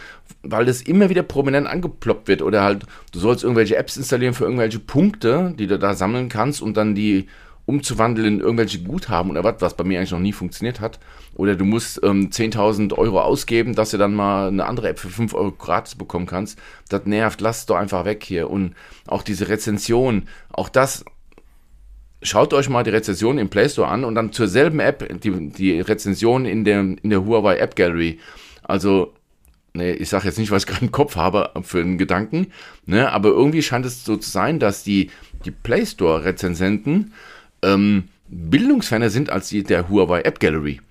weil 0.44 0.66
das 0.66 0.82
immer 0.82 1.10
wieder 1.10 1.24
prominent 1.24 1.68
angeploppt 1.68 2.28
wird. 2.28 2.42
Oder 2.42 2.64
halt, 2.64 2.86
du 3.12 3.20
sollst 3.20 3.44
irgendwelche 3.44 3.76
Apps 3.76 3.98
installieren 3.98 4.34
für 4.34 4.46
irgendwelche 4.46 4.80
Punkte, 4.80 5.54
die 5.58 5.68
du 5.68 5.78
da 5.78 5.94
sammeln 5.94 6.30
kannst 6.30 6.62
und 6.62 6.78
dann 6.78 6.96
die 6.96 7.28
umzuwandeln 7.66 8.28
in 8.28 8.40
irgendwelche 8.40 8.80
Guthaben 8.80 9.30
oder 9.30 9.44
was, 9.44 9.56
was 9.60 9.76
bei 9.76 9.84
mir 9.84 10.00
eigentlich 10.00 10.12
noch 10.12 10.20
nie 10.20 10.34
funktioniert 10.34 10.80
hat. 10.80 11.00
Oder 11.36 11.56
du 11.56 11.66
musst 11.66 12.02
ähm, 12.04 12.32
10.000 12.32 12.98
Euro 12.98 13.22
ausgeben, 13.22 13.76
dass 13.76 13.92
du 13.92 13.98
dann 13.98 14.16
mal 14.16 14.48
eine 14.48 14.66
andere 14.66 14.90
App 14.90 14.98
für 14.98 15.10
5 15.10 15.36
Euro 15.36 15.52
gratis 15.52 15.94
bekommen 15.94 16.26
kannst. 16.26 16.58
Das 16.90 17.06
nervt, 17.06 17.42
lass 17.42 17.68
doch 17.68 17.76
einfach 17.76 18.06
weg 18.06 18.24
hier. 18.24 18.50
Und 18.50 18.74
auch 19.06 19.22
diese 19.22 19.50
Rezension, 19.50 20.28
auch 20.52 20.68
das, 20.68 21.06
schaut 22.24 22.54
euch 22.56 22.70
mal 22.70 22.84
die 22.84 22.90
Rezension 22.90 23.38
im 23.38 23.50
Play 23.50 23.70
Store 23.70 23.88
an 23.88 24.04
und 24.04 24.16
dann 24.16 24.34
zur 24.34 24.48
selben 24.48 24.80
App 24.80 25.08
die, 25.22 25.50
die 25.50 25.80
Rezension 25.80 26.46
in 26.46 26.64
der, 26.64 26.80
in 26.80 27.10
der 27.12 27.24
Huawei 27.24 27.58
App 27.58 27.76
Gallery. 27.76 28.20
Also, 28.64 29.14
ne, 29.74 29.94
ich 29.94 30.10
sage 30.10 30.26
jetzt 30.26 30.38
nicht, 30.38 30.52
was 30.52 30.64
ich 30.64 30.68
gerade 30.68 30.86
im 30.86 30.92
Kopf 30.92 31.16
habe 31.16 31.52
für 31.64 31.80
einen 31.80 31.98
Gedanken, 31.98 32.48
ne, 32.86 33.12
aber 33.12 33.30
irgendwie 33.30 33.62
scheint 33.62 33.86
es 33.86 34.04
so 34.04 34.18
zu 34.18 34.30
sein, 34.30 34.60
dass 34.60 34.84
die, 34.84 35.10
die 35.46 35.52
Play 35.52 35.86
Store 35.86 36.24
Rezensenten 36.24 37.14
ähm, 37.62 38.06
bildungsferner 38.28 39.10
sind 39.10 39.30
als 39.30 39.50
die 39.50 39.64
der 39.64 39.90
Huawei 39.90 40.22
App 40.22 40.40
Gallery. 40.40 40.82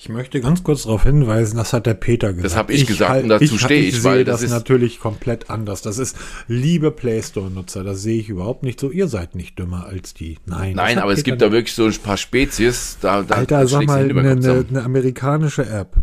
Ich 0.00 0.08
möchte 0.08 0.40
ganz 0.40 0.62
kurz 0.62 0.84
darauf 0.84 1.02
hinweisen, 1.02 1.56
das 1.56 1.72
hat 1.72 1.86
der 1.86 1.94
Peter 1.94 2.28
gesagt. 2.28 2.44
Das 2.44 2.56
habe 2.56 2.72
ich, 2.72 2.82
ich, 2.82 2.86
gesagt 2.86 3.10
halt, 3.10 3.24
und 3.24 3.30
dazu 3.30 3.58
stehe 3.58 3.82
ich. 3.82 3.96
Ich 3.96 4.02
sehe 4.02 4.24
das, 4.24 4.42
das 4.42 4.50
natürlich 4.50 5.00
komplett 5.00 5.50
anders. 5.50 5.82
Das 5.82 5.98
ist, 5.98 6.16
liebe 6.46 6.92
Play 6.92 7.20
Store-Nutzer, 7.20 7.82
das 7.82 8.02
sehe 8.02 8.20
ich 8.20 8.28
überhaupt 8.28 8.62
nicht 8.62 8.78
so. 8.78 8.92
Ihr 8.92 9.08
seid 9.08 9.34
nicht 9.34 9.58
dümmer 9.58 9.86
als 9.86 10.14
die. 10.14 10.38
Nein. 10.46 10.76
Nein, 10.76 10.98
aber 10.98 11.08
Peter 11.08 11.18
es 11.18 11.24
gibt 11.24 11.42
da 11.42 11.50
wirklich 11.50 11.74
so 11.74 11.86
ein 11.86 11.94
paar 11.94 12.16
Spezies. 12.16 12.98
Da, 13.00 13.22
da 13.22 13.34
Alter, 13.34 13.66
sag 13.66 13.86
mal, 13.86 14.08
eine, 14.08 14.20
eine, 14.20 14.66
eine 14.70 14.82
amerikanische 14.84 15.66
App 15.66 15.96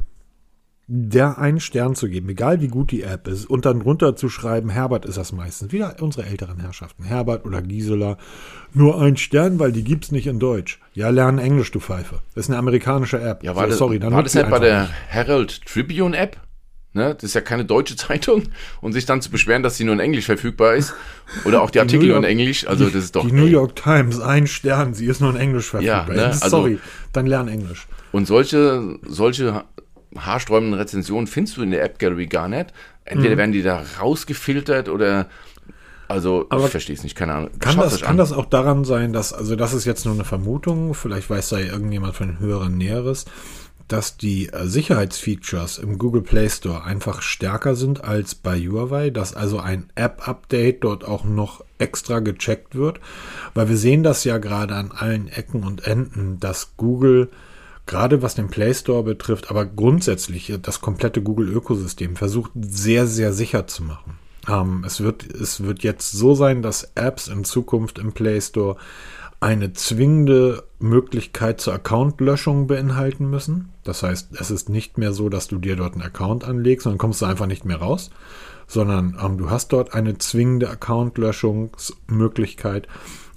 der 0.87 1.39
einen 1.39 1.59
Stern 1.59 1.95
zu 1.95 2.07
geben, 2.07 2.29
egal 2.29 2.61
wie 2.61 2.67
gut 2.67 2.91
die 2.91 3.01
App 3.01 3.27
ist, 3.27 3.45
und 3.45 3.65
dann 3.65 3.81
runter 3.81 4.15
zu 4.15 4.29
schreiben, 4.29 4.69
Herbert 4.69 5.05
ist 5.05 5.17
das 5.17 5.31
meistens, 5.31 5.71
wieder 5.71 5.95
unsere 5.99 6.27
älteren 6.27 6.59
Herrschaften, 6.59 7.03
Herbert 7.03 7.45
oder 7.45 7.61
Gisela, 7.61 8.17
nur 8.73 9.01
ein 9.01 9.17
Stern, 9.17 9.57
weil 9.57 9.71
die 9.71 9.83
gibt's 9.83 10.11
nicht 10.11 10.27
in 10.27 10.39
Deutsch. 10.39 10.79
Ja, 10.93 11.09
lernen 11.09 11.39
Englisch, 11.39 11.71
du 11.71 11.79
Pfeife. 11.79 12.19
Das 12.35 12.45
ist 12.45 12.49
eine 12.51 12.59
amerikanische 12.59 13.19
App. 13.19 13.43
Ja, 13.43 13.55
war 13.55 13.63
so, 13.63 13.69
das, 13.69 13.77
sorry, 13.79 13.99
dann 13.99 14.13
war 14.13 14.21
das 14.21 14.35
halt 14.35 14.49
bei 14.49 14.59
der 14.59 14.89
Herald 15.07 15.65
Tribune 15.65 16.15
App? 16.15 16.37
Ne, 16.93 17.13
das 17.13 17.23
ist 17.23 17.33
ja 17.33 17.41
keine 17.41 17.65
deutsche 17.65 17.95
Zeitung 17.97 18.43
und 18.79 18.93
sich 18.93 19.05
dann 19.05 19.21
zu 19.21 19.29
beschweren, 19.29 19.63
dass 19.63 19.75
sie 19.75 19.83
nur 19.83 19.95
in 19.95 19.99
Englisch 19.99 20.25
verfügbar 20.25 20.75
ist 20.75 20.93
oder 21.43 21.61
auch 21.61 21.69
die, 21.69 21.73
die 21.73 21.79
Artikel 21.79 22.07
York, 22.07 22.19
in 22.19 22.23
Englisch, 22.23 22.65
also 22.67 22.85
die, 22.85 22.93
das 22.93 23.05
ist 23.05 23.15
doch 23.17 23.27
die 23.27 23.33
New 23.33 23.45
York 23.45 23.75
Times 23.75 24.21
ein 24.21 24.47
Stern, 24.47 24.93
sie 24.93 25.07
ist 25.07 25.19
nur 25.19 25.31
in 25.31 25.35
Englisch 25.35 25.71
verfügbar. 25.71 26.07
Ja, 26.07 26.13
ne, 26.13 26.25
also, 26.27 26.47
sorry, 26.47 26.79
dann 27.11 27.25
lern 27.25 27.49
Englisch. 27.49 27.87
Und 28.13 28.27
solche 28.27 28.97
solche 29.05 29.65
haarsträubenden 30.17 30.79
Rezensionen 30.79 31.27
findest 31.27 31.57
du 31.57 31.61
in 31.61 31.71
der 31.71 31.83
App 31.83 31.99
Gallery 31.99 32.27
gar 32.27 32.47
nicht. 32.47 32.73
Entweder 33.05 33.35
mhm. 33.35 33.39
werden 33.39 33.51
die 33.51 33.63
da 33.63 33.83
rausgefiltert 33.99 34.89
oder 34.89 35.27
also, 36.07 36.45
Aber 36.49 36.65
ich 36.65 36.71
verstehe 36.71 36.95
es 36.95 37.03
nicht, 37.03 37.15
keine 37.15 37.33
Ahnung. 37.33 37.49
Kann 37.59 37.77
das, 37.77 38.01
kann 38.01 38.17
das 38.17 38.31
auch 38.31 38.45
daran 38.45 38.85
sein, 38.85 39.11
dass, 39.11 39.33
also 39.33 39.55
das 39.55 39.73
ist 39.73 39.85
jetzt 39.85 40.05
nur 40.05 40.13
eine 40.13 40.23
Vermutung, 40.23 40.93
vielleicht 40.93 41.29
weiß 41.29 41.49
da 41.49 41.57
irgendjemand 41.57 42.15
von 42.15 42.39
Hörern 42.39 42.77
Näheres, 42.77 43.25
dass 43.87 44.17
die 44.17 44.49
äh, 44.49 44.65
Sicherheitsfeatures 44.65 45.77
im 45.77 45.97
Google 45.97 46.21
Play 46.21 46.49
Store 46.49 46.83
einfach 46.83 47.21
stärker 47.21 47.75
sind 47.75 48.03
als 48.03 48.35
bei 48.35 48.59
Huawei, 48.59 49.09
dass 49.09 49.35
also 49.35 49.59
ein 49.59 49.89
App-Update 49.95 50.83
dort 50.83 51.05
auch 51.05 51.23
noch 51.23 51.63
extra 51.77 52.19
gecheckt 52.19 52.75
wird, 52.75 52.99
weil 53.53 53.69
wir 53.69 53.77
sehen 53.77 54.03
das 54.03 54.23
ja 54.23 54.37
gerade 54.37 54.75
an 54.75 54.91
allen 54.91 55.27
Ecken 55.27 55.63
und 55.63 55.85
Enden, 55.85 56.39
dass 56.39 56.77
Google 56.77 57.29
gerade 57.85 58.21
was 58.21 58.35
den 58.35 58.47
Play 58.47 58.73
Store 58.73 59.03
betrifft, 59.03 59.51
aber 59.51 59.65
grundsätzlich 59.65 60.53
das 60.61 60.79
komplette 60.81 61.21
Google-Ökosystem 61.21 62.15
versucht 62.15 62.51
sehr, 62.55 63.07
sehr 63.07 63.33
sicher 63.33 63.67
zu 63.67 63.83
machen. 63.83 64.17
Ähm, 64.47 64.83
es, 64.85 65.01
wird, 65.01 65.25
es 65.31 65.63
wird 65.63 65.83
jetzt 65.83 66.11
so 66.11 66.35
sein, 66.35 66.61
dass 66.61 66.91
Apps 66.95 67.27
in 67.27 67.43
Zukunft 67.43 67.99
im 67.99 68.13
Play 68.13 68.39
Store 68.41 68.77
eine 69.39 69.73
zwingende 69.73 70.63
Möglichkeit 70.79 71.61
zur 71.61 71.73
Accountlöschung 71.73 72.67
beinhalten 72.67 73.29
müssen. 73.29 73.69
Das 73.83 74.01
heißt, 74.01 74.29
es 74.39 74.49
ist 74.49 74.69
nicht 74.69 74.97
mehr 74.97 75.11
so, 75.13 75.29
dass 75.29 75.47
du 75.47 75.59
dir 75.59 75.75
dort 75.75 75.93
einen 75.93 76.01
Account 76.03 76.45
anlegst 76.45 76.87
und 76.87 76.93
dann 76.93 76.97
kommst 76.97 77.21
du 77.21 77.25
einfach 77.25 77.45
nicht 77.45 77.65
mehr 77.65 77.77
raus, 77.77 78.09
sondern 78.67 79.17
ähm, 79.23 79.37
du 79.37 79.49
hast 79.49 79.73
dort 79.73 79.93
eine 79.93 80.17
zwingende 80.17 80.69
Accountlöschungsmöglichkeit 80.69 82.87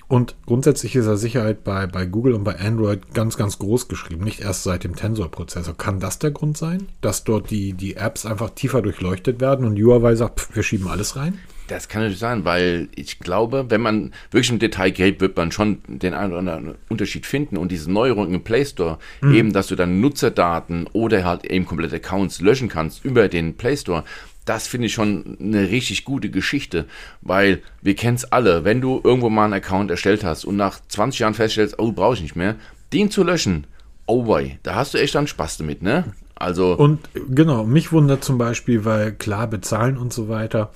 Und 0.08 0.36
grundsätzlich 0.46 0.96
ist 0.96 1.06
er 1.06 1.18
Sicherheit 1.18 1.64
bei, 1.64 1.86
bei 1.86 2.06
Google 2.06 2.32
und 2.32 2.42
bei 2.42 2.58
Android 2.58 3.12
ganz, 3.12 3.36
ganz 3.36 3.58
groß 3.58 3.88
geschrieben, 3.88 4.24
nicht 4.24 4.40
erst 4.40 4.62
seit 4.62 4.82
dem 4.82 4.96
Tensor-Prozessor. 4.96 5.76
Kann 5.76 6.00
das 6.00 6.18
der 6.18 6.30
Grund 6.30 6.56
sein, 6.56 6.88
dass 7.02 7.24
dort 7.24 7.50
die, 7.50 7.74
die 7.74 7.96
Apps 7.96 8.24
einfach 8.24 8.50
tiefer 8.50 8.80
durchleuchtet 8.80 9.40
werden 9.40 9.66
und 9.66 9.76
Huawei 9.76 10.14
sagt, 10.14 10.40
pff, 10.40 10.56
wir 10.56 10.62
schieben 10.62 10.88
alles 10.88 11.14
rein? 11.16 11.38
Das 11.68 11.88
kann 11.88 12.00
natürlich 12.00 12.18
sein, 12.18 12.46
weil 12.46 12.88
ich 12.96 13.18
glaube, 13.18 13.66
wenn 13.68 13.82
man 13.82 14.14
wirklich 14.30 14.50
im 14.50 14.58
Detail 14.58 14.90
geht, 14.90 15.20
wird 15.20 15.36
man 15.36 15.52
schon 15.52 15.82
den 15.86 16.14
einen 16.14 16.32
oder 16.32 16.38
anderen 16.38 16.78
Unterschied 16.88 17.26
finden. 17.26 17.58
Und 17.58 17.70
diese 17.70 17.92
Neuerung 17.92 18.32
im 18.32 18.42
Play 18.42 18.64
Store, 18.64 18.98
mhm. 19.20 19.34
eben, 19.34 19.52
dass 19.52 19.66
du 19.66 19.76
dann 19.76 20.00
Nutzerdaten 20.00 20.86
oder 20.94 21.24
halt 21.26 21.44
eben 21.44 21.66
komplette 21.66 21.96
Accounts 21.96 22.40
löschen 22.40 22.70
kannst 22.70 23.04
über 23.04 23.28
den 23.28 23.58
Play 23.58 23.76
Store, 23.76 24.04
das 24.48 24.66
finde 24.66 24.86
ich 24.86 24.94
schon 24.94 25.36
eine 25.40 25.68
richtig 25.68 26.04
gute 26.04 26.30
Geschichte, 26.30 26.86
weil 27.20 27.62
wir 27.82 27.94
kennen 27.94 28.16
es 28.16 28.24
alle, 28.32 28.64
wenn 28.64 28.80
du 28.80 29.00
irgendwo 29.04 29.28
mal 29.28 29.44
einen 29.44 29.54
Account 29.54 29.90
erstellt 29.90 30.24
hast 30.24 30.44
und 30.44 30.56
nach 30.56 30.80
20 30.88 31.20
Jahren 31.20 31.34
feststellst, 31.34 31.78
oh, 31.78 31.92
brauche 31.92 32.14
ich 32.14 32.22
nicht 32.22 32.36
mehr, 32.36 32.56
den 32.92 33.10
zu 33.10 33.22
löschen, 33.22 33.66
oh 34.06 34.22
boy, 34.22 34.58
da 34.62 34.74
hast 34.74 34.94
du 34.94 34.98
echt 34.98 35.14
dann 35.14 35.26
Spaß 35.26 35.58
damit, 35.58 35.82
ne? 35.82 36.12
Also. 36.34 36.76
Und 36.76 37.00
genau, 37.28 37.64
mich 37.64 37.92
wundert 37.92 38.24
zum 38.24 38.38
Beispiel, 38.38 38.84
weil 38.84 39.12
klar 39.12 39.48
bezahlen 39.48 39.98
und 39.98 40.12
so 40.12 40.28
weiter, 40.28 40.70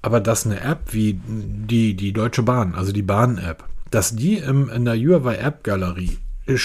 aber 0.00 0.20
dass 0.20 0.46
eine 0.46 0.60
App 0.60 0.92
wie 0.92 1.20
die, 1.24 1.94
die 1.94 2.12
Deutsche 2.12 2.42
Bahn, 2.42 2.74
also 2.74 2.92
die 2.92 3.02
Bahn-App, 3.02 3.64
dass 3.90 4.16
die 4.16 4.38
im, 4.38 4.68
in 4.68 4.84
der 4.84 4.96
Huawei 4.96 5.36
App 5.36 5.62
Galerie 5.62 6.18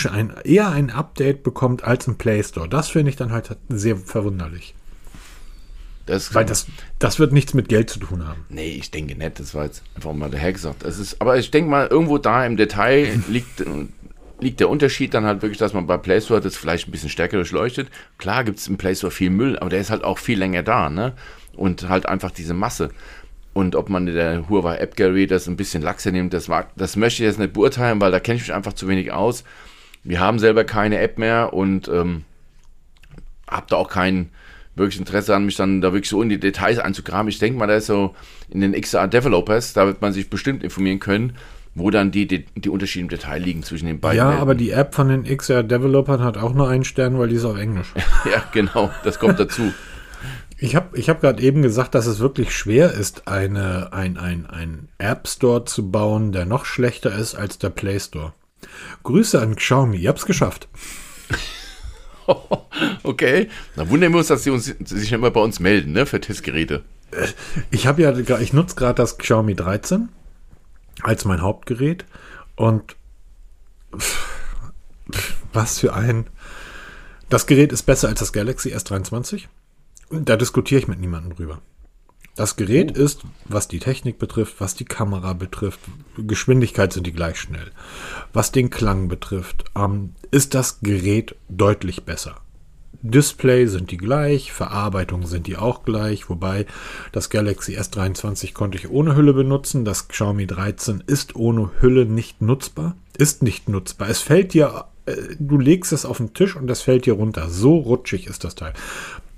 ein, 0.09 0.33
eher 0.43 0.69
ein 0.69 0.89
Update 0.89 1.43
bekommt 1.43 1.83
als 1.83 2.07
im 2.07 2.17
Play 2.17 2.41
Store, 2.41 2.67
das 2.67 2.89
finde 2.89 3.11
ich 3.11 3.15
dann 3.15 3.31
halt 3.31 3.55
sehr 3.69 3.97
verwunderlich. 3.97 4.73
Das 6.07 6.33
Weil 6.33 6.45
das, 6.45 6.67
das 6.99 7.19
wird 7.19 7.33
nichts 7.33 7.53
mit 7.53 7.67
Geld 7.67 7.89
zu 7.89 7.99
tun 7.99 8.25
haben. 8.25 8.45
Nee, 8.49 8.71
ich 8.71 8.91
denke 8.91 9.15
nicht. 9.15 9.39
Das 9.39 9.53
war 9.53 9.65
jetzt 9.65 9.83
einfach 9.93 10.13
mal 10.13 10.31
daher 10.31 10.53
gesagt. 10.53 10.83
Das 10.83 10.97
ist, 10.97 11.21
aber 11.21 11.37
ich 11.37 11.51
denke 11.51 11.69
mal, 11.69 11.87
irgendwo 11.87 12.17
da 12.17 12.45
im 12.45 12.57
Detail 12.57 13.21
liegt, 13.27 13.63
liegt 14.39 14.59
der 14.61 14.69
Unterschied 14.69 15.13
dann 15.13 15.25
halt 15.25 15.41
wirklich, 15.41 15.59
dass 15.59 15.73
man 15.73 15.85
bei 15.85 15.97
Play 15.97 16.21
Store 16.21 16.39
das 16.39 16.55
vielleicht 16.55 16.87
ein 16.87 16.91
bisschen 16.91 17.09
stärker 17.09 17.35
durchleuchtet. 17.35 17.89
Klar 18.17 18.45
gibt 18.45 18.59
es 18.59 18.67
im 18.67 18.77
Play 18.77 18.95
Store 18.95 19.11
viel 19.11 19.29
Müll, 19.29 19.59
aber 19.59 19.69
der 19.69 19.81
ist 19.81 19.89
halt 19.89 20.05
auch 20.05 20.17
viel 20.17 20.39
länger 20.39 20.63
da, 20.63 20.89
ne? 20.89 21.13
Und 21.55 21.89
halt 21.89 22.07
einfach 22.07 22.31
diese 22.31 22.53
Masse. 22.53 22.89
Und 23.53 23.75
ob 23.75 23.89
man 23.89 24.07
in 24.07 24.13
der 24.13 24.47
Huawei 24.49 24.77
App 24.77 24.95
Gallery 24.95 25.27
das 25.27 25.47
ein 25.47 25.57
bisschen 25.57 25.81
laxer 25.81 26.11
nimmt, 26.11 26.31
das, 26.33 26.47
mag, 26.47 26.69
das 26.77 26.95
möchte 26.95 27.23
ich 27.23 27.27
jetzt 27.27 27.39
nicht 27.39 27.53
beurteilen, 27.53 27.99
weil 27.99 28.11
da 28.11 28.19
kenne 28.19 28.37
ich 28.37 28.43
mich 28.43 28.53
einfach 28.53 28.73
zu 28.73 28.87
wenig 28.87 29.11
aus. 29.11 29.43
Wir 30.03 30.21
haben 30.21 30.39
selber 30.39 30.63
keine 30.63 30.99
App 30.99 31.17
mehr 31.17 31.53
und 31.53 31.89
ähm, 31.89 32.23
habe 33.49 33.65
da 33.69 33.75
auch 33.75 33.89
keinen 33.89 34.29
wirklich 34.77 34.99
Interesse 34.99 35.35
an, 35.35 35.45
mich 35.45 35.55
dann 35.55 35.81
da 35.81 35.93
wirklich 35.93 36.09
so 36.09 36.21
in 36.21 36.29
die 36.29 36.39
Details 36.39 36.79
einzugraben. 36.79 37.27
Ich 37.29 37.39
denke 37.39 37.57
mal, 37.59 37.67
da 37.67 37.75
ist 37.75 37.87
so 37.87 38.15
in 38.49 38.61
den 38.61 38.73
XR 38.73 39.07
Developers, 39.07 39.73
da 39.73 39.85
wird 39.85 40.01
man 40.01 40.13
sich 40.13 40.29
bestimmt 40.29 40.63
informieren 40.63 40.99
können, 40.99 41.33
wo 41.75 41.89
dann 41.91 42.11
die, 42.11 42.27
die, 42.27 42.45
die 42.55 42.69
Unterschiede 42.69 43.03
im 43.03 43.09
Detail 43.09 43.41
liegen 43.41 43.63
zwischen 43.63 43.87
den 43.87 43.99
beiden. 43.99 44.17
Ja, 44.17 44.27
Welten. 44.29 44.41
aber 44.41 44.55
die 44.55 44.71
App 44.71 44.95
von 44.95 45.09
den 45.09 45.23
XR 45.23 45.63
Developern 45.63 46.23
hat 46.23 46.37
auch 46.37 46.53
nur 46.53 46.69
einen 46.69 46.83
Stern, 46.83 47.19
weil 47.19 47.29
die 47.29 47.35
ist 47.35 47.45
auf 47.45 47.57
Englisch. 47.57 47.93
ja, 48.25 48.43
genau, 48.51 48.91
das 49.03 49.19
kommt 49.19 49.39
dazu. 49.39 49.73
Ich 50.57 50.75
habe 50.75 50.97
ich 50.97 51.09
hab 51.09 51.21
gerade 51.21 51.41
eben 51.41 51.61
gesagt, 51.61 51.93
dass 51.95 52.07
es 52.07 52.19
wirklich 52.19 52.55
schwer 52.55 52.91
ist, 52.91 53.27
eine, 53.27 53.93
ein, 53.93 54.17
ein, 54.17 54.45
ein 54.47 54.89
App 54.97 55.27
Store 55.27 55.65
zu 55.65 55.91
bauen, 55.91 56.31
der 56.31 56.45
noch 56.45 56.65
schlechter 56.65 57.15
ist 57.15 57.35
als 57.35 57.57
der 57.59 57.69
Play 57.69 57.99
Store. 57.99 58.33
Grüße 59.03 59.39
an 59.39 59.55
Xiaomi, 59.55 59.97
ihr 59.97 60.09
habt 60.09 60.19
es 60.19 60.25
geschafft. 60.25 60.67
okay. 63.03 63.49
Na 63.75 63.89
wundern 63.89 64.11
wir 64.11 64.19
uns, 64.19 64.27
dass 64.27 64.43
sie 64.43 64.49
uns, 64.49 64.65
sich 64.65 65.11
immer 65.11 65.31
bei 65.31 65.41
uns 65.41 65.59
melden, 65.59 65.93
ne, 65.93 66.05
für 66.05 66.21
Testgeräte. 66.21 66.83
Ich 67.71 67.87
habe 67.87 68.01
ja, 68.01 68.39
ich 68.39 68.53
nutze 68.53 68.75
gerade 68.75 68.95
das 68.95 69.17
Xiaomi 69.17 69.55
13 69.55 70.09
als 71.03 71.25
mein 71.25 71.41
Hauptgerät 71.41 72.05
und 72.55 72.95
was 75.53 75.79
für 75.79 75.93
ein. 75.93 76.27
Das 77.29 77.45
Gerät 77.45 77.71
ist 77.71 77.83
besser 77.83 78.07
als 78.07 78.19
das 78.19 78.33
Galaxy 78.33 78.73
S23. 78.73 79.45
Da 80.09 80.37
diskutiere 80.37 80.79
ich 80.79 80.87
mit 80.87 80.99
niemandem 80.99 81.35
drüber. 81.35 81.61
Das 82.37 82.55
Gerät 82.55 82.93
oh. 82.97 83.01
ist, 83.01 83.23
was 83.45 83.67
die 83.67 83.79
Technik 83.79 84.19
betrifft, 84.19 84.55
was 84.59 84.75
die 84.75 84.85
Kamera 84.85 85.33
betrifft, 85.33 85.79
Geschwindigkeit 86.17 86.93
sind 86.93 87.07
die 87.07 87.11
gleich 87.11 87.39
schnell. 87.39 87.71
Was 88.31 88.51
den 88.51 88.69
Klang 88.69 89.09
betrifft, 89.09 89.65
ähm, 89.75 90.13
ist 90.31 90.53
das 90.53 90.79
Gerät 90.81 91.35
deutlich 91.49 92.05
besser. 92.05 92.39
Display 93.01 93.67
sind 93.67 93.91
die 93.91 93.97
gleich, 93.97 94.51
Verarbeitung 94.51 95.25
sind 95.25 95.47
die 95.47 95.57
auch 95.57 95.83
gleich, 95.83 96.29
wobei 96.29 96.65
das 97.11 97.29
Galaxy 97.29 97.77
S23 97.77 98.53
konnte 98.53 98.77
ich 98.77 98.89
ohne 98.89 99.15
Hülle 99.15 99.33
benutzen, 99.33 99.85
das 99.85 100.07
Xiaomi 100.07 100.47
13 100.47 101.03
ist 101.05 101.35
ohne 101.35 101.71
Hülle 101.79 102.05
nicht 102.05 102.41
nutzbar, 102.41 102.95
ist 103.17 103.43
nicht 103.43 103.69
nutzbar. 103.69 104.09
Es 104.09 104.21
fällt 104.21 104.53
dir, 104.53 104.85
du 105.39 105.57
legst 105.57 105.91
es 105.93 106.05
auf 106.05 106.17
den 106.17 106.33
Tisch 106.33 106.55
und 106.55 106.69
es 106.69 106.81
fällt 106.81 107.05
dir 107.05 107.13
runter. 107.13 107.49
So 107.49 107.77
rutschig 107.77 108.27
ist 108.27 108.43
das 108.43 108.55
Teil. 108.55 108.73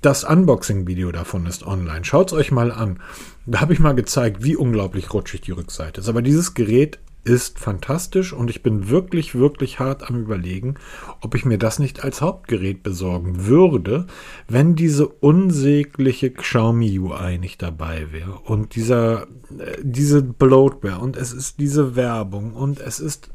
Das 0.02 0.24
Unboxing-Video 0.24 1.12
davon 1.12 1.46
ist 1.46 1.66
online. 1.66 2.04
Schaut 2.04 2.28
es 2.28 2.32
euch 2.32 2.50
mal 2.50 2.72
an. 2.72 3.00
Da 3.46 3.60
habe 3.60 3.72
ich 3.72 3.80
mal 3.80 3.94
gezeigt, 3.94 4.42
wie 4.42 4.56
unglaublich 4.56 5.12
rutschig 5.12 5.42
die 5.42 5.52
Rückseite 5.52 6.00
ist. 6.00 6.08
Aber 6.08 6.22
dieses 6.22 6.54
Gerät 6.54 6.98
ist 7.22 7.58
fantastisch 7.58 8.32
und 8.32 8.48
ich 8.48 8.62
bin 8.62 8.88
wirklich, 8.88 9.34
wirklich 9.34 9.78
hart 9.78 10.08
am 10.08 10.16
Überlegen, 10.16 10.76
ob 11.20 11.34
ich 11.34 11.44
mir 11.44 11.58
das 11.58 11.78
nicht 11.78 12.02
als 12.02 12.22
Hauptgerät 12.22 12.82
besorgen 12.82 13.46
würde, 13.46 14.06
wenn 14.48 14.74
diese 14.74 15.06
unsägliche 15.06 16.30
Xiaomi 16.30 16.98
UI 16.98 17.38
nicht 17.38 17.60
dabei 17.60 18.10
wäre 18.10 18.38
und 18.44 18.74
dieser, 18.74 19.24
äh, 19.58 19.76
diese 19.82 20.22
Bloatware 20.22 21.00
und 21.00 21.16
es 21.16 21.32
ist 21.32 21.60
diese 21.60 21.94
Werbung 21.94 22.54
und 22.54 22.80
es 22.80 23.00
ist 23.00 23.28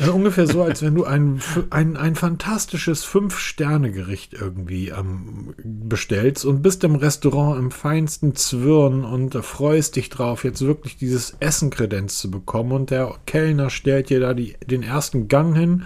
also 0.00 0.14
ungefähr 0.14 0.46
so, 0.46 0.62
als 0.62 0.82
wenn 0.82 0.94
du 0.94 1.04
ein, 1.04 1.40
ein, 1.70 1.96
ein 1.96 2.14
fantastisches 2.14 3.04
Fünf-Sterne-Gericht 3.04 4.34
irgendwie 4.34 4.88
ähm, 4.88 5.54
bestellst 5.62 6.44
und 6.44 6.62
bist 6.62 6.82
im 6.84 6.94
Restaurant 6.94 7.58
im 7.58 7.70
feinsten 7.70 8.34
Zwirn 8.34 9.04
und 9.04 9.34
äh, 9.34 9.42
freust 9.42 9.96
dich 9.96 10.08
drauf, 10.08 10.44
jetzt 10.44 10.62
wirklich 10.62 10.96
dieses 10.96 11.36
Essen-Kredenz 11.40 12.18
zu 12.18 12.30
bekommen. 12.30 12.72
Und 12.72 12.90
der 12.90 13.14
Kellner 13.26 13.70
stellt 13.70 14.10
dir 14.10 14.20
da 14.20 14.34
die, 14.34 14.56
den 14.66 14.82
ersten 14.82 15.28
Gang 15.28 15.56
hin 15.56 15.84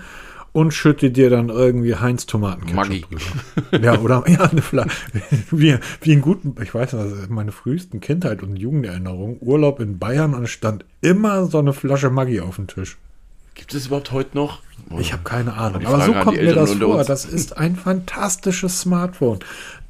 und 0.55 0.73
schüttet 0.73 1.17
dir 1.17 1.31
dann 1.31 1.49
irgendwie 1.49 1.97
Heinz 1.97 2.27
Tomatenketchup 2.27 3.11
drüber. 3.11 3.85
Ja, 3.85 3.99
oder 3.99 4.23
ja, 4.29 4.43
eine 4.43 4.63
Flasche. 4.63 4.91
Wie, 5.51 5.77
wie 6.01 6.13
in 6.13 6.21
guten, 6.21 6.55
ich 6.63 6.73
weiß 6.73 6.93
nicht, 6.93 7.29
meine 7.31 7.51
frühesten 7.51 8.01
Kindheit 8.01 8.45
und 8.45 8.57
Jugenderinnerungen, 8.57 9.39
Urlaub 9.41 9.81
in 9.81 9.99
Bayern 9.99 10.33
und 10.33 10.49
stand 10.49 10.85
immer 11.01 11.47
so 11.47 11.59
eine 11.59 11.73
Flasche 11.73 12.09
Maggi 12.11 12.41
auf 12.41 12.55
dem 12.55 12.69
Tisch. 12.69 12.97
Gibt 13.55 13.75
es 13.75 13.87
überhaupt 13.87 14.13
heute 14.13 14.37
noch? 14.37 14.61
Ich 14.99 15.13
habe 15.13 15.23
keine 15.23 15.55
Ahnung. 15.55 15.87
Aber 15.87 16.05
so 16.05 16.13
kommt 16.13 16.37
mir 16.37 16.55
das 16.55 16.75
vor. 16.75 16.99
Uns. 16.99 17.07
Das 17.07 17.25
ist 17.25 17.57
ein 17.57 17.77
fantastisches 17.77 18.81
Smartphone. 18.81 19.39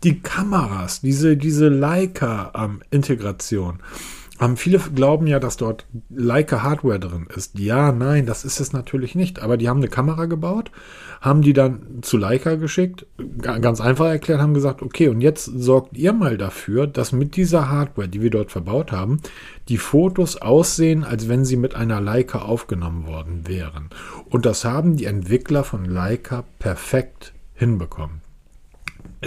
Die 0.02 0.20
Kameras, 0.20 1.00
diese, 1.00 1.36
diese 1.36 1.68
Leica-Integration. 1.68 3.74
Ähm, 3.74 3.80
viele 4.56 4.78
glauben 4.78 5.26
ja, 5.26 5.38
dass 5.38 5.56
dort 5.56 5.86
Leica 6.10 6.62
Hardware 6.62 6.98
drin 6.98 7.28
ist. 7.34 7.58
Ja, 7.58 7.92
nein, 7.92 8.26
das 8.26 8.44
ist 8.44 8.60
es 8.60 8.72
natürlich 8.72 9.14
nicht. 9.14 9.40
Aber 9.40 9.56
die 9.56 9.68
haben 9.68 9.78
eine 9.78 9.88
Kamera 9.88 10.26
gebaut, 10.26 10.72
haben 11.20 11.42
die 11.42 11.52
dann 11.52 12.02
zu 12.02 12.16
Leica 12.16 12.56
geschickt, 12.56 13.06
ganz 13.40 13.80
einfach 13.80 14.06
erklärt, 14.06 14.40
haben 14.40 14.54
gesagt, 14.54 14.82
okay, 14.82 15.08
und 15.08 15.20
jetzt 15.20 15.44
sorgt 15.44 15.96
ihr 15.96 16.12
mal 16.12 16.36
dafür, 16.36 16.86
dass 16.86 17.12
mit 17.12 17.36
dieser 17.36 17.70
Hardware, 17.70 18.08
die 18.08 18.22
wir 18.22 18.30
dort 18.30 18.50
verbaut 18.50 18.90
haben, 18.90 19.20
die 19.68 19.78
Fotos 19.78 20.36
aussehen, 20.36 21.04
als 21.04 21.28
wenn 21.28 21.44
sie 21.44 21.56
mit 21.56 21.76
einer 21.76 22.00
Leica 22.00 22.40
aufgenommen 22.40 23.06
worden 23.06 23.46
wären. 23.46 23.88
Und 24.28 24.46
das 24.46 24.64
haben 24.64 24.96
die 24.96 25.04
Entwickler 25.04 25.62
von 25.62 25.84
Leica 25.84 26.44
perfekt 26.58 27.32
hinbekommen 27.54 28.23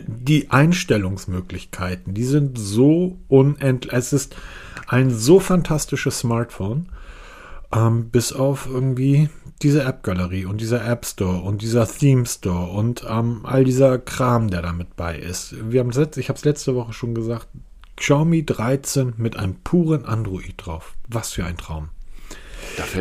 die 0.06 0.50
Einstellungsmöglichkeiten, 0.52 2.13
die 2.13 2.26
sind 2.26 2.58
so 2.58 3.18
unendlich. 3.28 3.94
Es 3.94 4.13
ist 4.13 4.36
ein 4.88 5.10
so 5.10 5.40
fantastisches 5.40 6.20
Smartphone, 6.20 6.90
ähm, 7.74 8.10
bis 8.10 8.34
auf 8.34 8.68
irgendwie 8.68 9.30
diese 9.62 9.84
App-Galerie 9.84 10.46
und 10.46 10.62
dieser 10.62 10.86
App 10.86 11.06
Store 11.06 11.42
und 11.42 11.62
dieser 11.62 11.88
Theme 11.88 12.26
Store 12.26 12.72
und 12.72 13.06
ähm, 13.10 13.42
all 13.44 13.63
dieser 13.63 13.98
Kram, 13.98 14.50
der 14.50 14.62
damit 14.62 14.96
bei 14.96 15.18
ist. 15.18 15.56
Wir 15.72 15.80
haben 15.80 15.90
ich 15.90 16.30
habe 16.30 16.38
es 16.38 16.46
letzte 16.46 16.76
Woche 16.76 16.94
schon 16.94 17.16
gesagt, 17.16 17.48
Xiaomi 17.96 18.46
13 18.46 19.16
mit 19.18 19.38
einem 19.38 19.56
puren 19.56 20.06
Android 20.06 20.54
drauf. 20.58 20.94
Was 21.08 21.34
für 21.34 21.46
ein 21.46 21.58
Traum. 21.58 21.90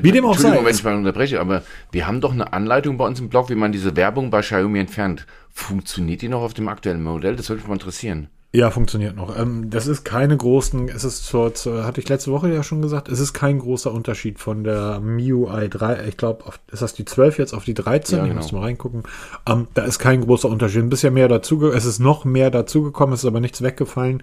Wie 0.03 0.13
dem 0.13 0.25
auch 0.25 0.39
sei. 0.39 0.65
wenn 0.65 0.75
ich 0.75 0.85
mal 0.85 0.95
unterbreche, 0.95 1.41
aber 1.41 1.63
wir 1.93 2.07
haben 2.07 2.21
doch 2.21 2.33
eine 2.33 2.53
Anleitung 2.53 2.97
bei 2.97 3.07
uns 3.07 3.21
im 3.21 3.29
Blog, 3.29 3.51
wie 3.51 3.55
man 3.55 3.73
diese 3.73 3.97
Werbung 3.97 4.31
bei 4.31 4.41
Xiaomi 4.41 4.79
entfernt. 4.79 5.27
Funktioniert 5.53 6.23
die 6.23 6.29
noch 6.29 6.43
auf 6.43 6.55
dem 6.55 6.69
aktuellen 6.69 7.03
Modell? 7.03 7.37
Das 7.37 7.49
würde 7.49 7.61
mich 7.61 7.69
mal 7.69 7.75
interessieren. 7.75 8.29
Ja, 8.57 8.71
funktioniert 8.71 9.17
noch. 9.17 9.39
Ähm, 9.39 9.69
das 9.69 9.87
ist 9.87 10.05
keine 10.05 10.35
großen, 10.35 10.89
es 10.89 11.05
ist 11.05 11.27
zur, 11.27 11.53
zur, 11.53 11.85
hatte 11.85 12.01
ich 12.01 12.09
letzte 12.09 12.31
Woche 12.33 12.51
ja 12.51 12.63
schon 12.63 12.81
gesagt, 12.81 13.09
es 13.09 13.21
ist 13.21 13.35
kein 13.35 13.59
großer 13.59 13.93
Unterschied 13.93 14.39
von 14.39 14.65
der 14.65 14.99
MIUI 15.01 15.69
3, 15.69 16.07
ich 16.09 16.17
glaube, 16.17 16.45
ist 16.73 16.81
das 16.81 16.95
die 16.95 17.05
12 17.05 17.39
jetzt 17.39 17.53
auf 17.53 17.65
die 17.65 17.75
13? 17.75 18.19
Ja, 18.19 18.25
genau. 18.25 18.37
Ich 18.37 18.45
muss 18.45 18.53
mal 18.53 18.63
reingucken. 18.63 19.03
Ähm, 19.47 19.67
da 19.75 19.83
ist 19.83 19.99
kein 19.99 20.23
großer 20.23 20.49
Unterschied. 20.49 20.83
Ein 20.83 20.89
bisschen 20.89 21.13
mehr 21.13 21.29
dazu, 21.29 21.67
es 21.71 21.85
ist 21.85 21.99
noch 21.99 22.25
mehr 22.25 22.51
dazugekommen, 22.51 23.13
es 23.13 23.25
ist 23.25 23.27
aber 23.27 23.41
nichts 23.41 23.61
weggefallen. 23.61 24.23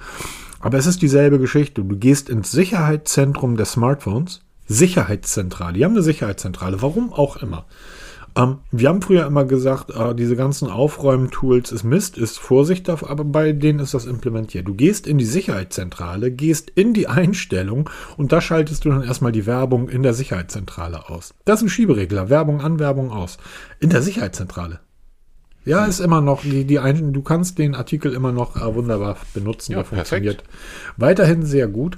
Aber 0.59 0.79
es 0.79 0.87
ist 0.87 1.03
dieselbe 1.03 1.37
Geschichte. 1.37 1.83
Du 1.83 1.97
gehst 1.97 2.27
ins 2.27 2.51
Sicherheitszentrum 2.51 3.55
des 3.55 3.73
Smartphones, 3.73 4.41
Sicherheitszentrale. 4.73 5.73
Die 5.73 5.85
haben 5.85 5.93
eine 5.93 6.01
Sicherheitszentrale, 6.01 6.81
warum 6.81 7.13
auch 7.13 7.37
immer. 7.37 7.65
Ähm, 8.35 8.59
wir 8.71 8.89
haben 8.89 9.01
früher 9.01 9.25
immer 9.27 9.45
gesagt, 9.45 9.91
äh, 9.91 10.15
diese 10.15 10.35
ganzen 10.35 10.69
Aufräumen-Tools 10.69 11.71
ist 11.71 11.83
Mist, 11.83 12.17
ist 12.17 12.39
Vorsicht, 12.39 12.89
aber 12.89 13.23
bei 13.23 13.51
denen 13.51 13.79
ist 13.79 13.93
das 13.93 14.05
implementiert. 14.05 14.67
Du 14.67 14.73
gehst 14.73 15.05
in 15.05 15.17
die 15.17 15.25
Sicherheitszentrale, 15.25 16.31
gehst 16.31 16.71
in 16.71 16.93
die 16.93 17.07
Einstellung 17.07 17.89
und 18.17 18.31
da 18.31 18.41
schaltest 18.41 18.85
du 18.85 18.89
dann 18.89 19.03
erstmal 19.03 19.31
die 19.31 19.45
Werbung 19.45 19.87
in 19.87 20.03
der 20.03 20.13
Sicherheitszentrale 20.13 21.09
aus. 21.09 21.35
Das 21.45 21.59
ist 21.59 21.67
ein 21.67 21.69
Schieberegler, 21.69 22.29
Werbung 22.29 22.61
an, 22.61 22.79
Werbung 22.79 23.11
aus. 23.11 23.37
In 23.79 23.89
der 23.89 24.01
Sicherheitszentrale. 24.01 24.79
Ja, 25.65 25.85
ist 25.85 25.99
immer 25.99 26.19
noch, 26.19 26.41
die, 26.41 26.65
die 26.65 26.79
ein, 26.79 27.13
du 27.13 27.21
kannst 27.21 27.57
den 27.57 27.73
Artikel 27.73 28.13
immer 28.13 28.31
noch 28.31 28.57
äh, 28.57 28.75
wunderbar 28.75 29.15
benutzen, 29.33 29.73
ja, 29.73 29.77
der 29.77 29.85
funktioniert 29.85 30.37
perfekt. 30.43 30.97
weiterhin 30.97 31.45
sehr 31.45 31.67
gut. 31.67 31.95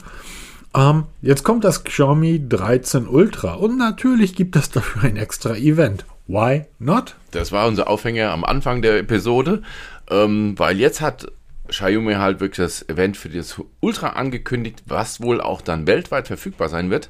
Ähm, 0.76 1.06
jetzt 1.22 1.44
kommt 1.44 1.64
das 1.64 1.84
Xiaomi 1.84 2.48
13 2.50 3.08
Ultra 3.08 3.54
und 3.54 3.78
natürlich 3.78 4.36
gibt 4.36 4.56
es 4.56 4.70
dafür 4.70 5.04
ein 5.04 5.16
extra 5.16 5.56
Event. 5.56 6.06
Why 6.28 6.66
not? 6.80 7.16
Das 7.32 7.52
war 7.52 7.68
unser 7.68 7.88
Aufhänger 7.88 8.32
am 8.32 8.44
Anfang 8.44 8.82
der 8.82 8.98
Episode, 8.98 9.62
ähm, 10.10 10.56
weil 10.58 10.78
jetzt 10.78 11.00
hat 11.00 11.32
Xiaomi 11.68 12.16
halt 12.16 12.42
wirklich 12.42 12.66
das 12.66 12.88
Event 12.90 13.16
für 13.16 13.30
das 13.30 13.62
Ultra 13.80 14.10
angekündigt, 14.10 14.84
was 14.88 15.22
wohl 15.22 15.40
auch 15.40 15.62
dann 15.62 15.88
weltweit 15.88 16.28
verfügbar 16.28 16.68
sein 16.68 16.90
wird. 16.90 17.10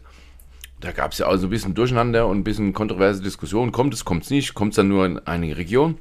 Da 0.80 0.92
gab 0.92 1.14
es 1.14 1.18
ja 1.18 1.28
also 1.28 1.48
ein 1.48 1.50
bisschen 1.50 1.74
Durcheinander 1.74 2.28
und 2.28 2.40
ein 2.40 2.44
bisschen 2.44 2.74
kontroverse 2.74 3.24
Diskussionen. 3.24 3.72
Kommt 3.72 3.94
es, 3.94 4.06
kommt 4.06 4.26
es 4.26 4.30
nicht, 4.30 4.54
kommt 4.54 4.74
es 4.74 4.76
dann 4.76 4.90
nur 4.90 5.06
in 5.06 5.20
einige 5.20 5.58
Regionen. 5.58 5.98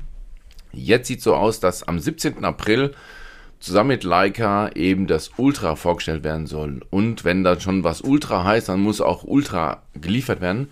Jetzt 0.73 1.09
sieht 1.09 1.23
so 1.23 1.35
aus, 1.35 1.61
dass 1.61 1.85
am 1.85 1.99
17. 1.99 2.45
April 2.45 2.95
zusammen 3.65 3.89
mit 3.89 4.05
Leica 4.05 4.69
eben 4.75 5.07
das 5.07 5.31
Ultra 5.39 5.75
vorgestellt 5.75 6.23
werden 6.23 6.47
soll. 6.47 6.83
Und 6.91 7.25
wenn 7.25 7.45
dann 7.45 7.61
schon 7.61 7.83
was 7.83 8.03
Ultra 8.03 8.45
heißt, 8.45 8.69
dann 8.69 8.81
muss 8.81 9.01
auch 9.01 9.25
Ultra 9.25 9.83
geliefert 9.95 10.43
werden. 10.43 10.69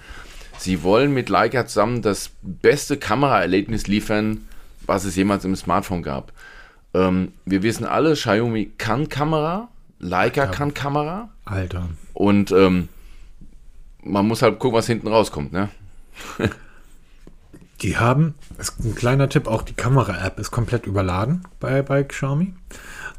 Sie 0.58 0.82
wollen 0.82 1.14
mit 1.14 1.30
Leica 1.30 1.66
zusammen 1.66 2.02
das 2.02 2.30
beste 2.42 2.98
Kameraerlebnis 2.98 3.86
liefern, 3.86 4.46
was 4.86 5.04
es 5.04 5.16
jemals 5.16 5.44
im 5.46 5.56
Smartphone 5.56 6.02
gab. 6.02 6.32
Ähm, 6.92 7.32
wir 7.46 7.62
wissen 7.62 7.86
alle, 7.86 8.12
Xiaomi 8.12 8.72
kann 8.76 9.08
Kamera, 9.08 9.68
Leica 9.98 10.42
Alter. 10.42 10.52
kann 10.52 10.74
Kamera. 10.74 11.30
Alter. 11.46 11.88
Und 12.12 12.52
ähm, 12.52 12.88
man 14.04 14.28
muss 14.28 14.42
halt 14.42 14.58
gucken, 14.58 14.76
was 14.76 14.86
hinten 14.86 15.08
rauskommt, 15.08 15.52
ne? 15.52 15.70
die 17.82 17.96
haben, 17.96 18.34
ist 18.58 18.78
ein 18.80 18.94
kleiner 18.94 19.28
Tipp, 19.28 19.46
auch 19.46 19.62
die 19.62 19.74
Kamera-App 19.74 20.38
ist 20.38 20.50
komplett 20.50 20.86
überladen 20.86 21.42
bei, 21.60 21.82
bei 21.82 22.04
Xiaomi. 22.04 22.54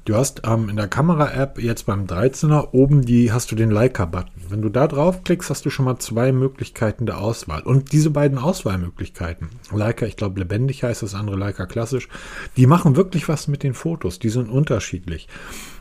Du 0.06 0.16
hast 0.16 0.42
ähm, 0.46 0.68
in 0.68 0.76
der 0.76 0.90
Kamera-App 0.90 1.60
jetzt 1.60 1.86
beim 1.86 2.06
13er 2.06 2.74
oben 2.74 3.06
die 3.06 3.32
hast 3.32 3.52
du 3.52 3.56
den 3.56 3.72
Leica-Button. 3.72 4.34
Wenn 4.50 4.62
du 4.62 4.68
da 4.68 4.88
draufklickst, 4.88 5.50
hast 5.50 5.66
du 5.66 5.70
schon 5.70 5.86
mal 5.86 5.98
zwei 5.98 6.34
Möglichkeiten 6.34 7.06
der 7.06 7.20
Auswahl. 7.20 7.62
Und 7.62 7.94
diese 7.94 8.10
beiden 8.10 8.38
Auswahlmöglichkeiten, 8.38 9.48
Leica, 9.72 10.06
ich 10.06 10.18
glaube 10.18 10.40
lebendig 10.40 10.84
heißt 10.84 11.04
das 11.04 11.16
andere 11.16 11.38
Leica 11.38 11.66
klassisch, 11.66 12.10
die 12.58 12.68
machen 12.68 12.98
wirklich 12.98 13.30
was 13.30 13.48
mit 13.48 13.64
den 13.64 13.74
Fotos. 13.74 14.20
Die 14.20 14.30
sind 14.30 14.50
unterschiedlich. 14.50 15.30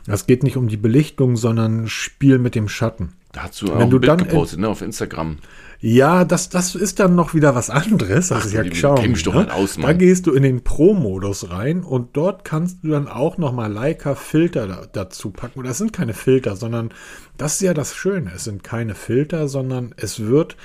Es 0.07 0.25
geht 0.25 0.43
nicht 0.43 0.55
um 0.55 0.69
die 0.69 0.77
Belichtung, 0.77 1.35
sondern 1.35 1.87
Spiel 1.87 2.39
mit 2.39 2.55
dem 2.55 2.69
Schatten. 2.69 3.13
Da 3.33 3.43
hast 3.43 3.61
du 3.61 3.67
Wenn 3.67 3.73
auch 3.73 3.89
du 3.89 3.97
ein 3.97 4.01
Bild 4.01 4.07
dann 4.07 4.17
gepostet, 4.19 4.59
ne, 4.59 4.69
auf 4.69 4.81
Instagram. 4.81 5.37
Ja, 5.85 6.23
das, 6.23 6.47
das 6.47 6.75
ist 6.75 7.01
dann 7.01 7.13
noch 7.13 7.33
wieder 7.33 7.55
was 7.55 7.69
anderes. 7.69 8.29
Das 8.29 8.43
Ach, 8.43 8.45
ist 8.45 8.53
ja 8.53 8.63
Xiaomi. 8.63 9.09
Ne? 9.09 9.53
Aus, 9.53 9.75
Da 9.75 9.91
gehst 9.91 10.27
du 10.27 10.31
in 10.31 10.41
den 10.41 10.63
Pro-Modus 10.63 11.49
rein 11.49 11.83
und 11.83 12.15
dort 12.15 12.45
kannst 12.45 12.85
du 12.85 12.91
dann 12.91 13.09
auch 13.09 13.37
noch 13.37 13.51
mal 13.51 13.69
Leica-Filter 13.69 14.65
da, 14.65 14.87
dazu 14.89 15.31
packen. 15.31 15.59
Und 15.59 15.67
das 15.67 15.79
sind 15.79 15.91
keine 15.91 16.13
Filter, 16.13 16.55
sondern 16.55 16.91
das 17.37 17.55
ist 17.55 17.63
ja 17.63 17.73
das 17.73 17.95
Schöne. 17.95 18.31
Es 18.33 18.45
sind 18.45 18.63
keine 18.63 18.95
Filter, 18.95 19.49
sondern 19.49 19.93
es 19.97 20.21
wird, 20.21 20.55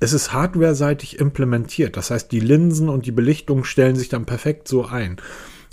es 0.00 0.14
ist 0.14 0.32
hardware-seitig 0.32 1.20
implementiert. 1.20 1.98
Das 1.98 2.10
heißt, 2.10 2.32
die 2.32 2.40
Linsen 2.40 2.88
und 2.88 3.04
die 3.04 3.12
Belichtung 3.12 3.64
stellen 3.64 3.96
sich 3.96 4.08
dann 4.08 4.24
perfekt 4.24 4.68
so 4.68 4.86
ein. 4.86 5.18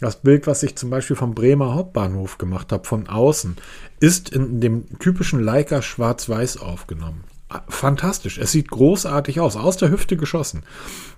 Das 0.01 0.17
Bild, 0.17 0.45
was 0.45 0.61
ich 0.61 0.75
zum 0.75 0.89
Beispiel 0.89 1.15
vom 1.15 1.33
Bremer 1.33 1.73
Hauptbahnhof 1.73 2.37
gemacht 2.37 2.73
habe, 2.73 2.85
von 2.85 3.07
außen, 3.07 3.55
ist 4.01 4.27
in 4.27 4.59
dem 4.59 4.99
typischen 4.99 5.39
Leica 5.39 5.81
schwarz-weiß 5.81 6.57
aufgenommen 6.57 7.23
fantastisch. 7.67 8.37
Es 8.37 8.51
sieht 8.51 8.69
großartig 8.69 9.39
aus, 9.39 9.55
aus 9.55 9.77
der 9.77 9.89
Hüfte 9.89 10.17
geschossen. 10.17 10.63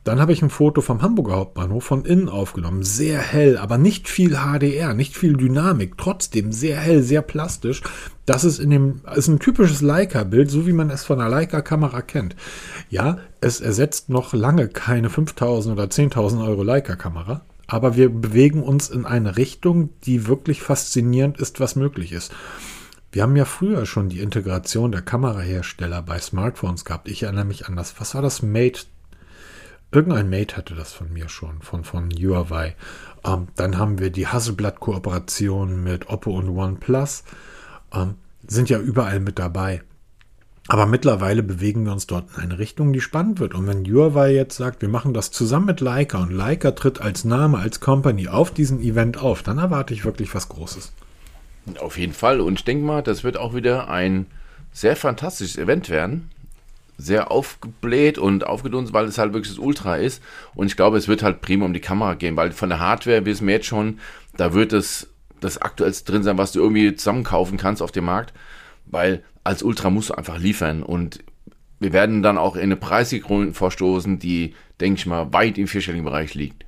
Dann 0.03 0.19
habe 0.19 0.33
ich 0.33 0.41
ein 0.41 0.49
Foto 0.49 0.81
vom 0.81 1.01
Hamburger 1.01 1.35
Hauptbahnhof 1.35 1.83
von 1.83 2.05
innen 2.05 2.29
aufgenommen. 2.29 2.83
Sehr 2.83 3.19
hell, 3.19 3.57
aber 3.57 3.77
nicht 3.77 4.07
viel 4.07 4.37
HDR, 4.37 4.93
nicht 4.93 5.15
viel 5.15 5.35
Dynamik. 5.35 5.97
Trotzdem 5.97 6.51
sehr 6.51 6.77
hell, 6.77 7.03
sehr 7.03 7.21
plastisch. 7.21 7.81
Das 8.25 8.43
ist 8.43 8.59
in 8.59 8.69
dem, 8.69 9.01
ist 9.13 9.27
ein 9.27 9.39
typisches 9.39 9.81
Leica-Bild, 9.81 10.49
so 10.49 10.65
wie 10.65 10.73
man 10.73 10.89
es 10.89 11.03
von 11.03 11.19
einer 11.19 11.29
Leica-Kamera 11.29 12.01
kennt. 12.01 12.35
Ja, 12.89 13.17
es 13.41 13.59
ersetzt 13.59 14.09
noch 14.09 14.33
lange 14.33 14.69
keine 14.69 15.09
5000 15.09 15.73
oder 15.73 15.87
10.000 15.87 16.45
Euro 16.47 16.63
Leica-Kamera. 16.63 17.41
Aber 17.67 17.95
wir 17.95 18.09
bewegen 18.09 18.63
uns 18.63 18.89
in 18.89 19.05
eine 19.05 19.37
Richtung, 19.37 19.89
die 20.03 20.27
wirklich 20.27 20.61
faszinierend 20.61 21.39
ist, 21.39 21.59
was 21.59 21.75
möglich 21.75 22.11
ist. 22.11 22.33
Wir 23.13 23.23
haben 23.23 23.35
ja 23.35 23.43
früher 23.43 23.85
schon 23.85 24.07
die 24.07 24.21
Integration 24.21 24.93
der 24.93 25.01
Kamerahersteller 25.01 26.01
bei 26.01 26.17
Smartphones 26.17 26.85
gehabt. 26.85 27.09
Ich 27.09 27.23
erinnere 27.23 27.43
mich 27.43 27.67
an 27.67 27.75
das, 27.75 27.99
was 27.99 28.15
war 28.15 28.21
das? 28.21 28.41
Mate. 28.41 28.83
Irgendein 29.91 30.29
Mate 30.29 30.55
hatte 30.55 30.75
das 30.75 30.93
von 30.93 31.11
mir 31.11 31.27
schon, 31.27 31.61
von, 31.61 31.83
von 31.83 32.09
Huawei. 32.09 32.77
Ähm, 33.25 33.49
dann 33.57 33.77
haben 33.77 33.99
wir 33.99 34.11
die 34.11 34.27
Hasselblatt-Kooperation 34.27 35.83
mit 35.83 36.07
Oppo 36.07 36.31
und 36.31 36.47
OnePlus. 36.47 37.25
Ähm, 37.93 38.15
sind 38.47 38.69
ja 38.69 38.79
überall 38.79 39.19
mit 39.19 39.39
dabei. 39.39 39.81
Aber 40.69 40.85
mittlerweile 40.85 41.43
bewegen 41.43 41.83
wir 41.83 41.91
uns 41.91 42.07
dort 42.07 42.29
in 42.37 42.43
eine 42.43 42.59
Richtung, 42.59 42.93
die 42.93 43.01
spannend 43.01 43.41
wird. 43.41 43.53
Und 43.53 43.67
wenn 43.67 43.83
Huawei 43.83 44.33
jetzt 44.33 44.55
sagt, 44.55 44.81
wir 44.81 44.87
machen 44.87 45.13
das 45.13 45.31
zusammen 45.31 45.65
mit 45.65 45.81
Leica 45.81 46.19
und 46.19 46.31
Leica 46.31 46.71
tritt 46.71 47.01
als 47.01 47.25
Name, 47.25 47.57
als 47.57 47.81
Company 47.81 48.29
auf 48.29 48.51
diesen 48.51 48.79
Event 48.79 49.17
auf, 49.17 49.43
dann 49.43 49.57
erwarte 49.57 49.93
ich 49.93 50.05
wirklich 50.05 50.33
was 50.33 50.47
Großes. 50.47 50.93
Auf 51.79 51.97
jeden 51.97 52.13
Fall. 52.13 52.41
Und 52.41 52.59
ich 52.59 52.65
denke 52.65 52.85
mal, 52.85 53.01
das 53.01 53.23
wird 53.23 53.37
auch 53.37 53.53
wieder 53.53 53.89
ein 53.89 54.25
sehr 54.71 54.95
fantastisches 54.95 55.57
Event 55.57 55.89
werden. 55.89 56.31
Sehr 56.97 57.31
aufgebläht 57.31 58.17
und 58.17 58.45
aufgedunsen, 58.45 58.93
weil 58.93 59.05
es 59.05 59.17
halt 59.17 59.33
wirklich 59.33 59.55
das 59.55 59.63
Ultra 59.63 59.95
ist. 59.95 60.21
Und 60.53 60.67
ich 60.67 60.75
glaube, 60.75 60.97
es 60.97 61.07
wird 61.07 61.23
halt 61.23 61.41
prima 61.41 61.65
um 61.65 61.73
die 61.73 61.79
Kamera 61.79 62.13
gehen, 62.13 62.35
weil 62.35 62.51
von 62.51 62.69
der 62.69 62.79
Hardware 62.79 63.25
wissen 63.25 63.47
wir 63.47 63.55
jetzt 63.55 63.65
schon, 63.65 63.99
da 64.37 64.53
wird 64.53 64.73
es 64.73 65.07
das 65.39 65.57
aktuellste 65.57 66.11
drin 66.11 66.23
sein, 66.23 66.37
was 66.37 66.51
du 66.51 66.59
irgendwie 66.59 66.95
zusammenkaufen 66.95 67.57
kannst 67.57 67.81
auf 67.81 67.91
dem 67.91 68.05
Markt. 68.05 68.33
Weil 68.85 69.23
als 69.43 69.63
Ultra 69.63 69.89
musst 69.89 70.09
du 70.09 70.15
einfach 70.15 70.37
liefern. 70.37 70.83
Und 70.83 71.23
wir 71.79 71.93
werden 71.93 72.21
dann 72.21 72.37
auch 72.37 72.55
in 72.55 72.63
eine 72.63 72.75
Preisgrund 72.75 73.55
vorstoßen, 73.55 74.19
die, 74.19 74.53
denke 74.79 74.99
ich 74.99 75.05
mal, 75.05 75.33
weit 75.33 75.57
im 75.57 75.67
vierstelligen 75.67 76.05
Bereich 76.05 76.35
liegt. 76.35 76.65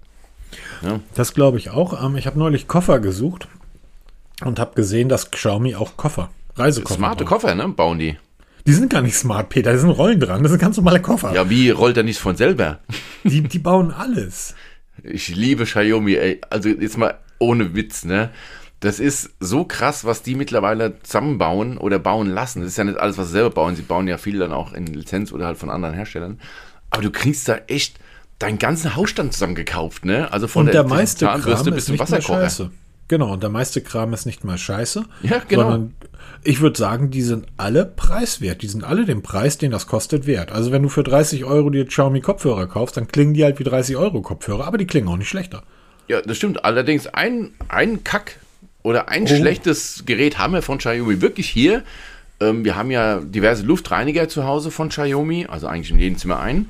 Ja. 0.81 0.99
Das 1.13 1.33
glaube 1.33 1.57
ich 1.57 1.69
auch. 1.69 2.03
Ähm, 2.03 2.15
ich 2.15 2.25
habe 2.25 2.39
neulich 2.39 2.67
Koffer 2.67 2.99
gesucht 2.99 3.47
und 4.43 4.59
habe 4.59 4.75
gesehen, 4.75 5.09
dass 5.09 5.31
Xiaomi 5.31 5.75
auch 5.75 5.97
Koffer, 5.97 6.29
Reisekoffer. 6.55 6.95
Smarte 6.95 7.23
baut. 7.23 7.41
Koffer, 7.41 7.55
ne? 7.55 7.67
Bauen 7.69 7.99
die. 7.99 8.17
Die 8.65 8.73
sind 8.73 8.89
gar 8.89 9.01
nicht 9.01 9.15
smart, 9.15 9.49
Peter. 9.49 9.73
Da 9.73 9.77
sind 9.77 9.89
Rollen 9.89 10.19
dran. 10.19 10.41
Das 10.41 10.51
sind 10.51 10.61
ganz 10.61 10.77
normale 10.77 11.01
Koffer. 11.01 11.33
Ja, 11.33 11.49
wie 11.49 11.69
rollt 11.69 11.97
er 11.97 12.03
nicht 12.03 12.19
von 12.19 12.35
selber? 12.35 12.79
Die, 13.25 13.41
die 13.41 13.59
bauen 13.59 13.91
alles. 13.91 14.53
Ich 15.01 15.33
liebe 15.33 15.63
Xiaomi, 15.63 16.15
ey. 16.15 16.41
Also 16.49 16.69
jetzt 16.69 16.97
mal 16.97 17.19
ohne 17.39 17.73
Witz, 17.75 18.03
ne? 18.05 18.31
Das 18.81 18.99
ist 18.99 19.31
so 19.39 19.63
krass, 19.63 20.03
was 20.03 20.23
die 20.23 20.35
mittlerweile 20.35 20.99
zusammenbauen 21.03 21.77
oder 21.77 21.99
bauen 21.99 22.27
lassen. 22.27 22.59
Das 22.61 22.69
ist 22.69 22.77
ja 22.77 22.83
nicht 22.83 22.97
alles, 22.97 23.17
was 23.17 23.27
sie 23.27 23.33
selber 23.33 23.49
bauen. 23.49 23.77
Sie 23.77 23.81
bauen 23.81 24.09
ja 24.09 24.17
viel 24.17 24.39
dann 24.39 24.51
auch 24.51 24.73
in 24.73 24.87
Lizenz 24.87 25.31
oder 25.31 25.45
halt 25.45 25.57
von 25.57 25.69
anderen 25.69 25.95
Herstellern. 25.95 26.39
Aber 26.89 27.01
du 27.01 27.09
kriegst 27.09 27.47
da 27.47 27.59
echt 27.67 27.97
deinen 28.39 28.59
ganzen 28.59 28.95
Hausstand 28.97 29.31
zusammengekauft, 29.31 30.03
ne? 30.03 30.31
Also 30.33 30.47
von 30.47 30.67
Und 30.67 30.73
der, 30.73 30.83
der 30.83 30.89
meiste 30.89 31.25
Kram 31.25 31.63
bis 31.71 31.85
zum 31.85 31.97
Wasserkocher. 31.97 32.71
Genau, 33.13 33.33
und 33.33 33.43
der 33.43 33.51
meiste 33.51 33.79
Kram 33.81 34.11
ist 34.11 34.25
nicht 34.25 34.43
mal 34.43 34.57
scheiße. 34.57 35.05
Ja, 35.21 35.39
genau. 35.47 35.61
Sondern 35.61 35.93
ich 36.43 36.61
würde 36.61 36.79
sagen, 36.79 37.11
die 37.11 37.21
sind 37.21 37.45
alle 37.57 37.85
preiswert. 37.85 38.63
Die 38.63 38.67
sind 38.67 38.83
alle 38.83 39.05
den 39.05 39.21
Preis, 39.21 39.59
den 39.59 39.69
das 39.69 39.85
kostet, 39.85 40.25
wert. 40.25 40.51
Also 40.51 40.71
wenn 40.71 40.81
du 40.81 40.89
für 40.89 41.03
30 41.03 41.45
Euro 41.45 41.69
dir 41.69 41.85
Xiaomi 41.85 42.21
Kopfhörer 42.21 42.65
kaufst, 42.65 42.97
dann 42.97 43.07
klingen 43.07 43.35
die 43.35 43.43
halt 43.43 43.59
wie 43.59 43.63
30 43.65 43.97
Euro 43.97 44.23
Kopfhörer, 44.23 44.65
aber 44.65 44.79
die 44.79 44.87
klingen 44.87 45.07
auch 45.09 45.17
nicht 45.17 45.29
schlechter. 45.29 45.61
Ja, 46.07 46.23
das 46.23 46.37
stimmt. 46.37 46.65
Allerdings 46.65 47.05
ein, 47.05 47.51
ein 47.67 48.03
Kack 48.03 48.39
oder 48.81 49.09
ein 49.09 49.25
oh. 49.25 49.27
schlechtes 49.27 50.05
Gerät 50.07 50.39
haben 50.39 50.53
wir 50.53 50.63
von 50.63 50.79
Xiaomi 50.79 51.21
wirklich 51.21 51.51
hier. 51.51 51.83
Ähm, 52.39 52.65
wir 52.65 52.75
haben 52.75 52.89
ja 52.89 53.19
diverse 53.19 53.63
Luftreiniger 53.63 54.27
zu 54.27 54.43
Hause 54.43 54.71
von 54.71 54.89
Xiaomi, 54.89 55.45
also 55.47 55.67
eigentlich 55.67 55.91
in 55.91 55.99
jedem 55.99 56.17
Zimmer 56.17 56.39
ein. 56.39 56.65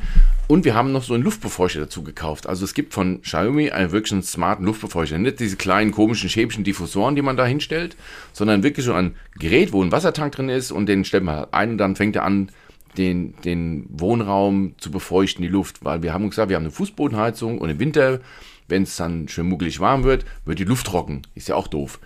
Und 0.53 0.65
wir 0.65 0.75
haben 0.75 0.91
noch 0.91 1.01
so 1.01 1.15
einen 1.15 1.23
Luftbefeuchter 1.23 1.79
dazu 1.79 2.03
gekauft. 2.03 2.45
Also 2.45 2.63
es 2.63 2.75
gibt 2.75 2.93
von 2.93 3.23
Xiaomi 3.23 3.71
einen 3.71 3.91
wirklich 3.91 4.11
einen 4.11 4.21
smarten 4.21 4.67
Luftbefeuchter. 4.67 5.17
Nicht 5.17 5.39
diese 5.39 5.55
kleinen 5.55 5.89
komischen 5.89 6.29
schäbischen 6.29 6.63
Diffusoren, 6.63 7.15
die 7.15 7.23
man 7.23 7.37
da 7.37 7.43
hinstellt, 7.43 7.97
sondern 8.33 8.61
wirklich 8.61 8.85
so 8.85 8.93
ein 8.93 9.15
Gerät, 9.39 9.73
wo 9.73 9.83
ein 9.83 9.91
Wassertank 9.91 10.31
drin 10.33 10.49
ist 10.49 10.71
und 10.71 10.85
den 10.85 11.05
stellt 11.05 11.23
man 11.23 11.47
ein 11.51 11.71
und 11.71 11.77
dann 11.79 11.95
fängt 11.95 12.15
er 12.15 12.23
an, 12.23 12.51
den, 12.97 13.33
den 13.43 13.87
Wohnraum 13.89 14.75
zu 14.77 14.91
befeuchten, 14.91 15.41
die 15.41 15.47
Luft. 15.47 15.83
Weil 15.83 16.03
wir 16.03 16.13
haben 16.13 16.29
gesagt, 16.29 16.49
wir 16.49 16.55
haben 16.55 16.65
eine 16.65 16.71
Fußbodenheizung 16.71 17.57
und 17.57 17.71
im 17.71 17.79
Winter, 17.79 18.19
wenn 18.67 18.83
es 18.83 18.95
dann 18.95 19.27
schön 19.29 19.47
muggelig 19.47 19.79
warm 19.79 20.03
wird, 20.03 20.23
wird 20.45 20.59
die 20.59 20.65
Luft 20.65 20.85
trocken. 20.85 21.23
Ist 21.33 21.47
ja 21.47 21.55
auch 21.55 21.67
doof. 21.67 21.99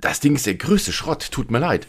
das 0.00 0.18
Ding 0.18 0.34
ist 0.34 0.46
der 0.46 0.56
größte 0.56 0.90
Schrott, 0.90 1.30
tut 1.30 1.52
mir 1.52 1.60
leid. 1.60 1.86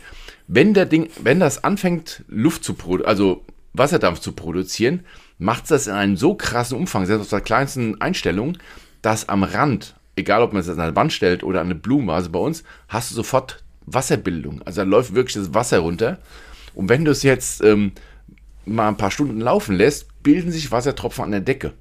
Wenn 0.47 0.75
der 0.75 0.85
Ding, 0.85 1.09
wenn 1.23 1.39
das 1.39 1.63
anfängt, 1.63 2.23
Luft 2.27 2.63
zu 2.63 2.75
produzieren, 2.75 3.09
also 3.09 3.43
Wasserdampf 3.77 4.19
zu 4.19 4.31
produzieren, 4.31 5.05
macht 5.37 5.63
es 5.63 5.69
das 5.69 5.87
in 5.87 5.93
einem 5.93 6.17
so 6.17 6.35
krassen 6.35 6.77
Umfang, 6.77 7.05
selbst 7.05 7.23
auf 7.23 7.29
der 7.29 7.41
kleinsten 7.41 8.01
Einstellung, 8.01 8.57
dass 9.01 9.29
am 9.29 9.43
Rand, 9.43 9.95
egal 10.15 10.41
ob 10.41 10.53
man 10.53 10.61
es 10.61 10.69
an 10.69 10.79
eine 10.79 10.95
Wand 10.95 11.13
stellt 11.13 11.43
oder 11.43 11.61
an 11.61 11.67
eine 11.67 11.75
Blume, 11.75 12.21
bei 12.29 12.39
uns, 12.39 12.63
hast 12.87 13.11
du 13.11 13.15
sofort 13.15 13.63
Wasserbildung. 13.85 14.61
Also 14.63 14.81
da 14.81 14.87
läuft 14.87 15.15
wirklich 15.15 15.35
das 15.35 15.53
Wasser 15.53 15.79
runter. 15.79 16.19
Und 16.73 16.89
wenn 16.89 17.05
du 17.05 17.11
es 17.11 17.23
jetzt 17.23 17.63
ähm, 17.63 17.93
mal 18.65 18.87
ein 18.87 18.97
paar 18.97 19.11
Stunden 19.11 19.39
laufen 19.39 19.75
lässt, 19.75 20.23
bilden 20.23 20.51
sich 20.51 20.71
Wassertropfen 20.71 21.23
an 21.23 21.31
der 21.31 21.39
Decke. 21.39 21.73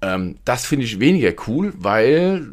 Ähm, 0.00 0.36
das 0.44 0.64
finde 0.64 0.84
ich 0.86 0.98
weniger 1.00 1.32
cool, 1.46 1.72
weil 1.76 2.52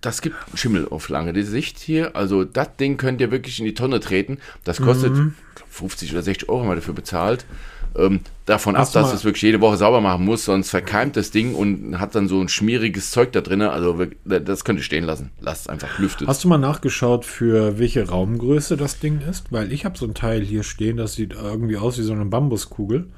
das 0.00 0.22
gibt 0.22 0.36
Schimmel 0.54 0.86
auf 0.88 1.08
lange 1.08 1.44
Sicht 1.44 1.78
hier. 1.78 2.14
Also 2.14 2.44
das 2.44 2.76
Ding 2.76 2.96
könnt 2.96 3.20
ihr 3.20 3.30
wirklich 3.30 3.58
in 3.58 3.64
die 3.64 3.74
Tonne 3.74 4.00
treten. 4.00 4.38
Das 4.64 4.80
kostet 4.80 5.12
mhm. 5.12 5.34
50 5.70 6.12
oder 6.12 6.22
60 6.22 6.48
Euro 6.48 6.60
haben 6.60 6.68
wir 6.68 6.76
dafür 6.76 6.94
bezahlt. 6.94 7.44
Ähm, 7.96 8.20
davon 8.46 8.76
Hast 8.76 8.96
ab, 8.96 9.04
dass 9.04 9.12
es 9.12 9.24
wirklich 9.24 9.42
jede 9.42 9.60
Woche 9.60 9.76
sauber 9.76 10.00
machen 10.00 10.24
muss, 10.24 10.44
sonst 10.44 10.70
verkeimt 10.70 11.16
das 11.16 11.30
Ding 11.30 11.54
und 11.54 11.98
hat 11.98 12.14
dann 12.14 12.28
so 12.28 12.40
ein 12.40 12.48
schmieriges 12.48 13.10
Zeug 13.10 13.32
da 13.32 13.40
drin. 13.40 13.62
Also 13.62 14.06
das 14.24 14.64
könnt 14.64 14.78
ihr 14.78 14.84
stehen 14.84 15.04
lassen. 15.04 15.30
Lasst 15.40 15.62
es 15.62 15.68
einfach 15.68 15.98
lüftet. 15.98 16.28
Hast 16.28 16.44
du 16.44 16.48
mal 16.48 16.58
nachgeschaut, 16.58 17.24
für 17.24 17.78
welche 17.78 18.08
Raumgröße 18.08 18.76
das 18.76 19.00
Ding 19.00 19.20
ist? 19.28 19.50
Weil 19.50 19.72
ich 19.72 19.84
habe 19.84 19.98
so 19.98 20.06
ein 20.06 20.14
Teil 20.14 20.42
hier 20.42 20.62
stehen, 20.62 20.96
das 20.96 21.14
sieht 21.14 21.32
irgendwie 21.32 21.76
aus 21.76 21.98
wie 21.98 22.02
so 22.02 22.12
eine 22.12 22.26
Bambuskugel. 22.26 23.08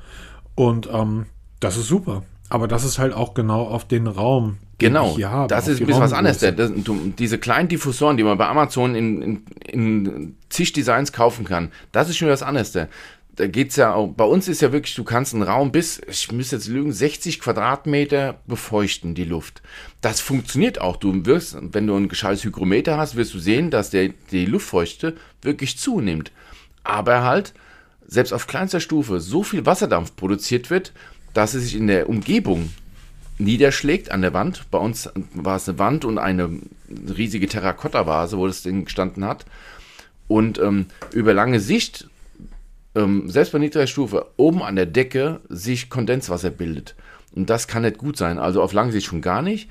Und 0.55 0.89
ähm, 0.93 1.27
das 1.59 1.77
ist 1.77 1.89
super. 1.89 2.23
Aber 2.51 2.67
das 2.67 2.85
ist 2.85 2.99
halt 2.99 3.15
auch 3.15 3.33
genau 3.35 3.63
auf 3.63 3.87
den 3.87 4.09
Raum. 4.09 4.59
Genau, 4.79 5.17
habe, 5.23 5.47
das 5.47 5.69
ist 5.69 5.81
ein 5.81 5.87
bisschen 5.87 6.03
was 6.03 6.13
anderes. 6.13 6.39
Das, 6.39 6.73
diese 7.19 7.39
kleinen 7.39 7.69
Diffusoren, 7.69 8.17
die 8.17 8.25
man 8.25 8.37
bei 8.39 8.49
Amazon 8.49 8.95
in, 8.95 9.23
in, 9.23 9.45
in 9.67 10.37
zig 10.49 10.73
Designs 10.73 11.13
kaufen 11.13 11.45
kann, 11.45 11.71
das 11.93 12.09
ist 12.09 12.17
schon 12.17 12.29
was 12.29 12.43
anderes. 12.43 12.73
Da 12.73 13.47
geht 13.47 13.71
es 13.71 13.77
ja 13.77 13.95
auch, 13.95 14.09
bei 14.09 14.25
uns 14.25 14.49
ist 14.49 14.63
ja 14.63 14.73
wirklich, 14.73 14.95
du 14.97 15.05
kannst 15.05 15.33
einen 15.33 15.45
Raum 15.45 15.71
bis, 15.71 16.01
ich 16.09 16.33
müsste 16.33 16.57
jetzt 16.57 16.67
lügen, 16.67 16.93
60 16.93 17.41
Quadratmeter 17.41 18.41
befeuchten, 18.47 19.15
die 19.15 19.25
Luft. 19.25 19.63
Das 20.01 20.21
funktioniert 20.21 20.81
auch. 20.81 20.97
Du 20.97 21.25
wirst, 21.27 21.57
wenn 21.61 21.87
du 21.87 21.95
ein 21.95 22.09
gescheites 22.09 22.43
Hygrometer 22.43 22.99
hast, 22.99 23.15
wirst 23.15 23.33
du 23.33 23.39
sehen, 23.39 23.71
dass 23.71 23.91
der, 23.91 24.09
die 24.33 24.47
Luftfeuchte 24.47 25.15
wirklich 25.43 25.79
zunimmt. 25.79 26.33
Aber 26.83 27.23
halt, 27.23 27.55
selbst 28.07 28.33
auf 28.33 28.49
kleinster 28.49 28.81
Stufe 28.81 29.21
so 29.21 29.45
viel 29.45 29.67
Wasserdampf 29.67 30.17
produziert 30.17 30.69
wird, 30.69 30.93
dass 31.35 31.55
es 31.55 31.65
sich 31.65 31.77
in 31.77 31.87
der 31.87 32.09
Umgebung 32.09 32.71
niederschlägt 33.39 34.11
an 34.11 34.23
der 34.23 34.35
Wand. 34.35 34.71
Bei 34.71 34.79
uns 34.79 35.11
war 35.35 35.57
es 35.57 35.69
eine 35.69 35.79
Wand 35.79 36.05
und 36.05 36.19
eine 36.19 36.51
riesige 37.17 37.49
Terrakotta-Vase, 37.49 38.39
wo 38.39 38.47
das 38.47 38.63
Ding 38.63 38.85
gestanden 38.85 39.25
hat. 39.25 39.47
Und 40.29 40.59
ähm, 40.59 40.87
über 41.13 41.35
lange 41.35 41.59
Sicht, 41.59 42.09
ähm, 42.95 43.29
selbst 43.29 43.53
bei 43.53 43.59
niedriger 43.59 43.87
Stufe, 43.87 44.27
oben 44.37 44.63
an 44.63 44.77
der 44.77 44.87
Decke 44.87 45.41
sich 45.49 45.91
Kondenswasser 45.91 46.51
bildet. 46.51 46.95
Und 47.33 47.51
das 47.51 47.67
kann 47.67 47.83
nicht 47.83 47.99
gut 47.99 48.17
sein. 48.17 48.39
Also 48.39 48.63
auf 48.63 48.73
lange 48.73 48.93
Sicht 48.93 49.07
schon 49.07 49.23
gar 49.23 49.43
nicht. 49.43 49.69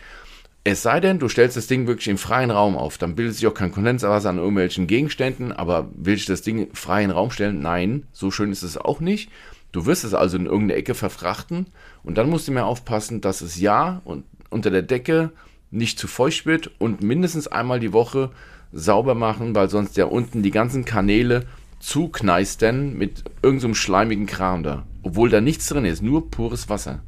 Es 0.65 0.81
sei 0.81 0.99
denn, 0.99 1.19
du 1.19 1.29
stellst 1.29 1.55
das 1.55 1.67
Ding 1.67 1.87
wirklich 1.87 2.09
im 2.09 2.17
freien 2.17 2.51
Raum 2.51 2.75
auf. 2.75 2.97
Dann 2.97 3.15
bildet 3.15 3.35
sich 3.35 3.47
auch 3.47 3.53
kein 3.53 3.71
Kondenswasser 3.71 4.29
an 4.29 4.37
irgendwelchen 4.37 4.87
Gegenständen. 4.87 5.51
Aber 5.53 5.89
will 5.95 6.15
ich 6.15 6.25
das 6.25 6.41
Ding 6.41 6.67
im 6.67 6.75
freien 6.75 7.11
Raum 7.11 7.31
stellen? 7.31 7.61
Nein, 7.61 8.03
so 8.11 8.31
schön 8.31 8.51
ist 8.51 8.63
es 8.63 8.77
auch 8.77 8.99
nicht. 8.99 9.29
Du 9.71 9.86
wirst 9.86 10.03
es 10.03 10.13
also 10.13 10.38
in 10.38 10.45
irgendeine 10.45 10.75
Ecke 10.75 10.95
verfrachten 10.95 11.67
und 12.03 12.17
dann 12.17 12.29
musst 12.29 12.47
du 12.47 12.51
mehr 12.51 12.65
aufpassen, 12.65 13.21
dass 13.21 13.41
es 13.41 13.60
ja 13.60 14.01
und 14.03 14.25
unter 14.49 14.71
der 14.71 14.82
Decke 14.82 15.32
nicht 15.71 15.99
zu 15.99 16.08
feucht 16.08 16.45
wird 16.45 16.71
und 16.79 17.01
mindestens 17.01 17.47
einmal 17.47 17.79
die 17.79 17.93
Woche 17.93 18.32
sauber 18.71 19.15
machen, 19.15 19.53
weil 19.55 19.69
sonst 19.69 19.97
ja 19.97 20.05
unten 20.05 20.41
die 20.43 20.51
ganzen 20.51 20.86
Kanäle 20.86 21.45
zukneistern 21.79 22.97
mit 22.97 23.23
irgendeinem 23.41 23.73
so 23.73 23.82
schleimigen 23.82 24.25
Kram 24.25 24.63
da. 24.63 24.86
Obwohl 25.03 25.29
da 25.29 25.41
nichts 25.41 25.67
drin 25.67 25.86
ist, 25.86 26.01
nur 26.01 26.29
pures 26.29 26.69
Wasser. 26.69 27.01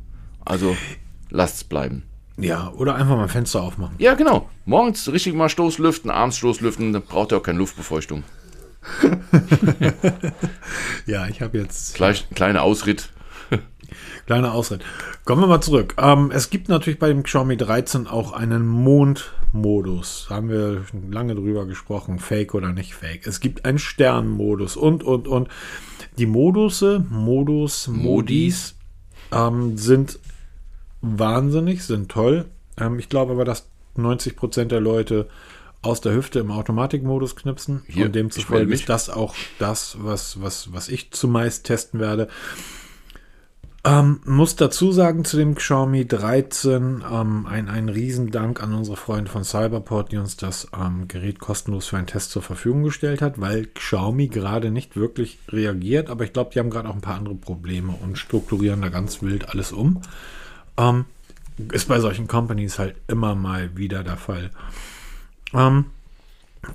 Also 0.46 0.76
lasst 1.30 1.56
es 1.58 1.64
bleiben. 1.64 2.04
Ja, 2.38 2.72
oder 2.72 2.96
einfach 2.96 3.18
mal 3.18 3.28
Fenster 3.28 3.62
aufmachen. 3.62 3.96
Ja, 4.00 4.14
genau. 4.14 4.50
Morgens 4.66 5.12
richtig 5.12 5.36
mal 5.36 5.50
Stoßlüften, 5.50 6.10
abends 6.10 6.38
Stoßlüften, 6.38 6.94
dann 6.94 7.02
braucht 7.02 7.34
ihr 7.34 7.38
auch 7.38 7.44
keine 7.44 7.60
Luftbefeuchtung. 7.60 8.24
ja, 11.06 11.28
ich 11.28 11.42
habe 11.42 11.58
jetzt. 11.58 11.96
Gleich, 11.96 12.28
kleiner 12.34 12.64
Ausritt. 12.64 13.10
Kleiner 14.26 14.54
Ausritt. 14.54 14.84
Kommen 15.26 15.42
wir 15.42 15.48
mal 15.48 15.62
zurück. 15.62 15.96
Ähm, 15.98 16.32
es 16.34 16.50
gibt 16.50 16.70
natürlich 16.70 17.00
bei 17.00 17.10
dem 17.10 17.24
Xiaomi 17.24 17.58
13 17.58 18.08
auch 18.08 18.32
einen 18.32 18.66
Mondmodus. 18.66 20.28
Da 20.30 20.36
haben 20.36 20.50
wir 20.50 20.86
lange 21.10 21.36
drüber 21.36 21.66
gesprochen, 21.66 22.20
fake 22.20 22.54
oder 22.54 22.72
nicht 22.72 22.94
fake. 22.94 23.28
Es 23.28 23.40
gibt 23.40 23.66
einen 23.66 23.80
Sternmodus 23.80 24.78
und, 24.78 25.04
und, 25.04 25.28
und. 25.28 25.50
Die 26.18 26.26
Modusse, 26.26 27.06
Modus, 27.10 27.88
Modis 27.88 28.76
ähm, 29.32 29.78
sind 29.78 30.20
wahnsinnig, 31.02 31.84
sind 31.84 32.10
toll. 32.10 32.46
Ähm, 32.78 33.00
ich 33.00 33.10
glaube 33.10 33.34
aber, 33.34 33.46
dass 33.46 33.68
90% 33.98 34.66
der 34.66 34.80
Leute 34.80 35.28
aus 35.82 36.02
der 36.02 36.14
Hüfte 36.14 36.40
im 36.40 36.52
Automatikmodus 36.52 37.36
knipsen. 37.36 37.84
Hier, 37.88 38.06
und 38.06 38.16
demzufolge 38.16 38.74
ist 38.74 38.90
das 38.90 39.10
auch 39.10 39.36
das, 39.60 39.98
was, 40.00 40.42
was, 40.42 40.74
was 40.74 40.90
ich 40.90 41.12
zumeist 41.12 41.66
testen 41.66 42.00
werde. 42.00 42.28
Ähm, 43.84 44.20
muss 44.26 44.56
dazu 44.56 44.92
sagen 44.92 45.26
zu 45.26 45.38
dem 45.38 45.56
Xiaomi 45.56 46.06
13 46.06 47.04
ähm, 47.12 47.48
ein, 47.48 47.68
ein 47.68 47.90
Riesendank 47.90 48.62
an 48.62 48.76
unsere 48.76 48.96
Freunde 48.96 49.32
von 49.32 49.44
Cyberport, 49.44 50.12
die 50.12 50.18
uns 50.18 50.38
das 50.38 50.68
ähm, 50.80 51.08
Gerät 51.08 51.40
kostenlos 51.40 51.88
für 51.88 51.98
einen 51.98 52.06
Test 52.06 52.30
zur 52.30 52.44
Verfügung 52.44 52.84
gestellt 52.84 53.24
hat, 53.24 53.42
weil 53.42 53.66
Xiaomi 53.66 54.28
gerade 54.28 54.70
nicht 54.70 54.96
wirklich 54.96 55.40
reagiert, 55.50 56.12
aber 56.12 56.26
ich 56.26 56.34
glaube, 56.34 56.52
die 56.54 56.60
haben 56.60 56.70
gerade 56.70 56.90
auch 56.90 56.94
ein 56.94 57.02
paar 57.02 57.16
andere 57.16 57.34
Probleme 57.34 57.94
und 57.94 58.20
strukturieren 58.20 58.84
da 58.84 58.90
ganz 58.90 59.24
wild 59.24 59.50
alles 59.50 59.72
um. 59.72 60.02
Ähm, 60.78 61.06
ist 61.72 61.88
bei 61.88 62.00
solchen 62.00 62.28
Companies 62.28 62.78
halt 62.78 62.96
immer 63.08 63.34
mal 63.34 63.76
wieder 63.78 64.04
der 64.04 64.18
Fall. 64.18 64.52
Ähm, 65.54 65.86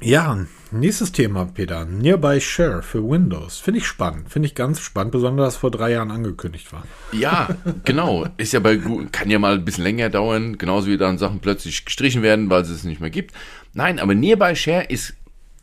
ja, 0.01 0.39
nächstes 0.73 1.13
Thema, 1.13 1.47
Peter. 1.47 1.85
Nearby 1.85 2.41
Share 2.41 2.83
für 2.83 3.09
Windows. 3.09 3.59
Finde 3.61 3.79
ich 3.79 3.87
spannend. 3.87 4.29
Finde 4.31 4.47
ich 4.47 4.55
ganz 4.55 4.81
spannend, 4.81 5.13
besonders 5.13 5.55
dass 5.55 5.57
vor 5.57 5.71
drei 5.71 5.93
Jahren 5.93 6.11
angekündigt 6.11 6.73
war. 6.73 6.85
Ja, 7.13 7.49
genau. 7.85 8.27
Ist 8.37 8.53
ja 8.53 8.61
bei 8.61 8.81
kann 9.13 9.31
ja 9.31 9.39
mal 9.39 9.55
ein 9.55 9.65
bisschen 9.65 9.85
länger 9.85 10.11
dauern, 10.11 10.59
genauso 10.59 10.89
wie 10.89 10.97
dann 10.97 11.19
Sachen 11.19 11.39
plötzlich 11.39 11.85
gestrichen 11.85 12.23
werden, 12.23 12.51
weil 12.51 12.63
es 12.63 12.71
es 12.71 12.85
nicht 12.85 13.01
mehr 13.01 13.11
gibt. 13.11 13.33
Nein, 13.75 13.99
aber 13.99 14.15
Nearby 14.15 14.57
Share 14.57 14.85
ist 14.85 15.15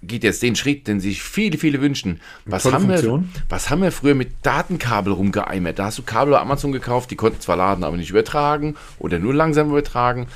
geht 0.05 0.23
jetzt 0.23 0.43
den 0.43 0.55
Schritt, 0.55 0.87
den 0.87 0.99
sich 0.99 1.23
viele, 1.23 1.57
viele 1.57 1.81
wünschen. 1.81 2.19
Was 2.45 2.65
haben, 2.65 2.89
wir, 2.89 3.23
was 3.49 3.69
haben 3.69 3.81
wir 3.81 3.91
früher 3.91 4.15
mit 4.15 4.31
Datenkabel 4.43 5.13
rumgeeimert? 5.13 5.79
Da 5.79 5.85
hast 5.85 5.97
du 5.97 6.03
Kabel 6.03 6.33
bei 6.33 6.41
Amazon 6.41 6.73
gekauft, 6.73 7.09
die 7.11 7.15
konnten 7.15 7.39
zwar 7.39 7.55
laden, 7.55 7.85
aber 7.85 7.95
nicht 7.95 8.09
übertragen 8.09 8.75
oder 8.99 9.19
nur 9.19 9.33
langsam 9.33 9.69
übertragen 9.69 10.27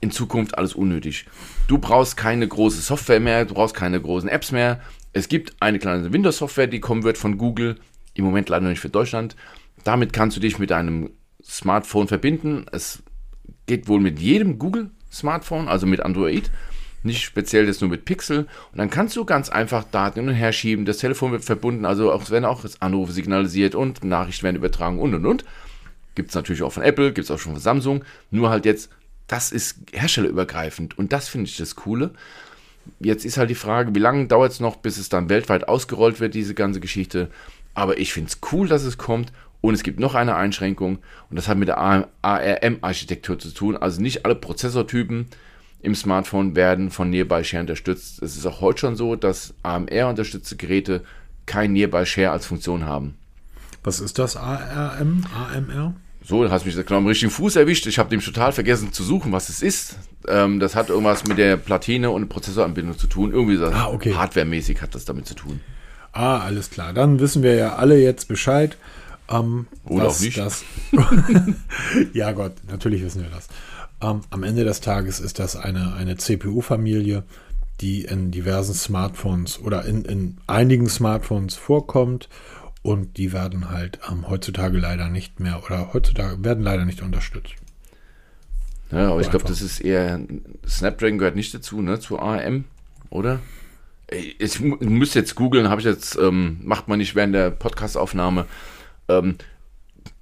in 0.00 0.10
Zukunft 0.10 0.58
alles 0.58 0.74
unnötig. 0.74 1.24
Du 1.66 1.78
brauchst 1.78 2.16
keine 2.16 2.46
große 2.46 2.82
Software 2.82 3.20
mehr, 3.20 3.46
du 3.46 3.54
brauchst 3.54 3.74
keine 3.74 4.00
großen 4.00 4.28
Apps 4.28 4.52
mehr. 4.52 4.80
Es 5.14 5.28
gibt 5.28 5.54
eine 5.60 5.78
kleine 5.78 6.12
Windows-Software, 6.12 6.66
die 6.66 6.80
kommen 6.80 7.04
wird 7.04 7.16
von 7.16 7.38
Google, 7.38 7.76
im 8.12 8.24
Moment 8.24 8.50
leider 8.50 8.68
nicht 8.68 8.80
für 8.80 8.90
Deutschland. 8.90 9.34
Damit 9.82 10.12
kannst 10.12 10.36
du 10.36 10.40
dich 10.40 10.58
mit 10.58 10.70
deinem 10.70 11.10
Smartphone 11.42 12.08
verbinden. 12.08 12.66
Es 12.70 13.02
geht 13.66 13.88
wohl 13.88 14.00
mit 14.00 14.18
jedem 14.18 14.58
Google-Smartphone, 14.58 15.68
also 15.68 15.86
mit 15.86 16.00
Android. 16.00 16.50
Nicht 17.02 17.22
speziell 17.22 17.66
das 17.66 17.80
nur 17.80 17.90
mit 17.90 18.04
Pixel. 18.04 18.40
Und 18.72 18.78
dann 18.78 18.90
kannst 18.90 19.16
du 19.16 19.24
ganz 19.24 19.48
einfach 19.48 19.84
Daten 19.84 20.20
hin 20.20 20.28
und 20.28 20.34
her 20.34 20.52
schieben. 20.52 20.84
Das 20.84 20.98
Telefon 20.98 21.32
wird 21.32 21.44
verbunden, 21.44 21.86
also 21.86 22.12
auch, 22.12 22.30
werden 22.30 22.44
auch 22.44 22.64
Anrufe 22.80 23.12
signalisiert 23.12 23.74
und 23.74 24.04
Nachrichten 24.04 24.44
werden 24.44 24.56
übertragen 24.56 24.98
und 24.98 25.14
und 25.14 25.24
und. 25.24 25.44
Gibt 26.14 26.30
es 26.30 26.34
natürlich 26.34 26.62
auch 26.62 26.72
von 26.72 26.82
Apple, 26.82 27.12
gibt 27.12 27.24
es 27.24 27.30
auch 27.30 27.38
schon 27.38 27.52
von 27.52 27.60
Samsung. 27.60 28.04
Nur 28.30 28.50
halt 28.50 28.64
jetzt 28.66 28.90
das 29.26 29.52
ist 29.52 29.78
herstellerübergreifend 29.92 30.98
und 30.98 31.12
das 31.12 31.28
finde 31.28 31.48
ich 31.48 31.56
das 31.56 31.76
Coole. 31.76 32.10
Jetzt 33.00 33.24
ist 33.24 33.38
halt 33.38 33.50
die 33.50 33.54
Frage, 33.54 33.94
wie 33.94 34.00
lange 34.00 34.26
dauert 34.26 34.52
es 34.52 34.60
noch, 34.60 34.76
bis 34.76 34.98
es 34.98 35.08
dann 35.08 35.30
weltweit 35.30 35.68
ausgerollt 35.68 36.20
wird, 36.20 36.34
diese 36.34 36.54
ganze 36.54 36.80
Geschichte. 36.80 37.30
Aber 37.72 37.98
ich 37.98 38.12
finde 38.12 38.28
es 38.28 38.38
cool, 38.52 38.68
dass 38.68 38.84
es 38.84 38.98
kommt. 38.98 39.32
Und 39.62 39.72
es 39.72 39.82
gibt 39.82 39.98
noch 39.98 40.14
eine 40.14 40.36
Einschränkung 40.36 40.98
und 41.30 41.36
das 41.36 41.48
hat 41.48 41.56
mit 41.56 41.68
der 41.68 41.78
ARM-Architektur 41.78 43.38
zu 43.38 43.48
tun. 43.48 43.78
Also 43.78 44.02
nicht 44.02 44.26
alle 44.26 44.34
Prozessortypen 44.34 45.28
im 45.80 45.94
Smartphone 45.94 46.54
werden 46.54 46.90
von 46.90 47.08
Nearby 47.08 47.44
Share 47.44 47.62
unterstützt. 47.62 48.22
Es 48.22 48.36
ist 48.36 48.44
auch 48.44 48.60
heute 48.60 48.80
schon 48.80 48.96
so, 48.96 49.16
dass 49.16 49.54
AMR-unterstützte 49.62 50.56
Geräte 50.56 51.02
kein 51.46 51.72
Nearby 51.72 52.04
Share 52.04 52.32
als 52.32 52.44
Funktion 52.44 52.84
haben. 52.84 53.16
Was 53.82 54.00
ist 54.00 54.18
das 54.18 54.36
ARM? 54.36 55.24
AMR? 55.34 55.94
So, 56.26 56.42
da 56.42 56.50
hast 56.50 56.64
du 56.64 56.68
mich 56.68 56.86
genau 56.86 56.98
am 56.98 57.06
richtigen 57.06 57.30
Fuß 57.30 57.56
erwischt. 57.56 57.86
Ich 57.86 57.98
habe 57.98 58.08
dem 58.08 58.20
total 58.20 58.52
vergessen 58.52 58.92
zu 58.92 59.04
suchen, 59.04 59.30
was 59.32 59.50
es 59.50 59.60
ist. 59.60 59.96
Ähm, 60.26 60.58
das 60.58 60.74
hat 60.74 60.88
irgendwas 60.88 61.24
mit 61.24 61.36
der 61.36 61.58
Platine 61.58 62.10
und 62.10 62.28
Prozessoranbindung 62.28 62.96
zu 62.96 63.06
tun. 63.06 63.32
Irgendwie 63.32 63.56
so 63.56 63.66
ah, 63.66 63.88
okay. 63.92 64.14
hardwaremäßig 64.14 64.80
hat 64.80 64.94
das 64.94 65.04
damit 65.04 65.26
zu 65.26 65.34
tun. 65.34 65.60
Ah, 66.12 66.38
alles 66.38 66.70
klar. 66.70 66.94
Dann 66.94 67.20
wissen 67.20 67.42
wir 67.42 67.54
ja 67.54 67.76
alle 67.76 68.00
jetzt 68.00 68.28
Bescheid. 68.28 68.78
Ähm, 69.28 69.66
Oder 69.84 70.08
auch 70.08 70.20
nicht. 70.20 70.38
Das 70.38 70.64
ja 72.14 72.32
Gott, 72.32 72.52
natürlich 72.70 73.02
wissen 73.02 73.22
wir 73.22 73.30
das. 73.30 73.48
Ähm, 74.00 74.20
am 74.30 74.42
Ende 74.44 74.64
des 74.64 74.80
Tages 74.80 75.20
ist 75.20 75.38
das 75.38 75.56
eine, 75.56 75.94
eine 75.94 76.16
CPU-Familie, 76.16 77.24
die 77.80 78.02
in 78.04 78.30
diversen 78.30 78.74
Smartphones 78.74 79.60
oder 79.60 79.84
in, 79.84 80.04
in 80.04 80.38
einigen 80.46 80.88
Smartphones 80.88 81.54
vorkommt. 81.54 82.28
Und 82.84 83.16
die 83.16 83.32
werden 83.32 83.70
halt 83.70 83.98
ähm, 84.10 84.28
heutzutage 84.28 84.76
leider 84.76 85.08
nicht 85.08 85.40
mehr 85.40 85.64
oder 85.64 85.94
heutzutage 85.94 86.44
werden 86.44 86.62
leider 86.62 86.84
nicht 86.84 87.00
unterstützt. 87.00 87.54
Ja, 88.90 89.06
aber 89.06 89.14
so 89.14 89.20
ich 89.20 89.30
glaube, 89.30 89.46
das 89.46 89.62
ist 89.62 89.80
eher. 89.80 90.20
Snapdragon 90.68 91.16
gehört 91.16 91.34
nicht 91.34 91.54
dazu, 91.54 91.80
ne? 91.80 91.98
Zu 91.98 92.18
ARM, 92.18 92.64
oder? 93.08 93.40
Ich 94.10 94.60
müsste 94.60 95.18
jetzt 95.18 95.34
googeln, 95.34 95.70
habe 95.70 95.80
ich 95.80 95.86
jetzt, 95.86 96.16
ähm, 96.16 96.58
macht 96.62 96.86
man 96.86 96.98
nicht 96.98 97.14
während 97.14 97.34
der 97.34 97.50
Podcastaufnahme. 97.50 98.44
Ähm, 99.08 99.36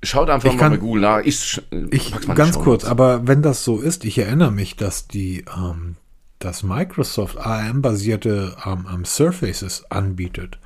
schaut 0.05 0.31
einfach 0.31 0.51
ich 0.51 0.55
mal 0.55 0.61
kann, 0.61 0.73
bei 0.75 0.79
Google 0.79 1.03
nach. 1.03 1.21
Ich, 1.25 1.61
ich 1.91 2.13
ganz 2.29 2.61
kurz, 2.61 2.85
aber 2.85 3.27
wenn 3.27 3.43
das 3.43 3.65
so 3.65 3.81
ist, 3.81 4.05
ich 4.05 4.19
erinnere 4.19 4.53
mich, 4.53 4.77
dass 4.77 5.09
die 5.09 5.45
ähm, 5.53 5.97
dass 6.39 6.63
Microsoft 6.63 7.39
ARM-basierte 7.39 8.57
ähm, 8.65 9.05
Surfaces 9.05 9.85
anbietet. 9.91 10.59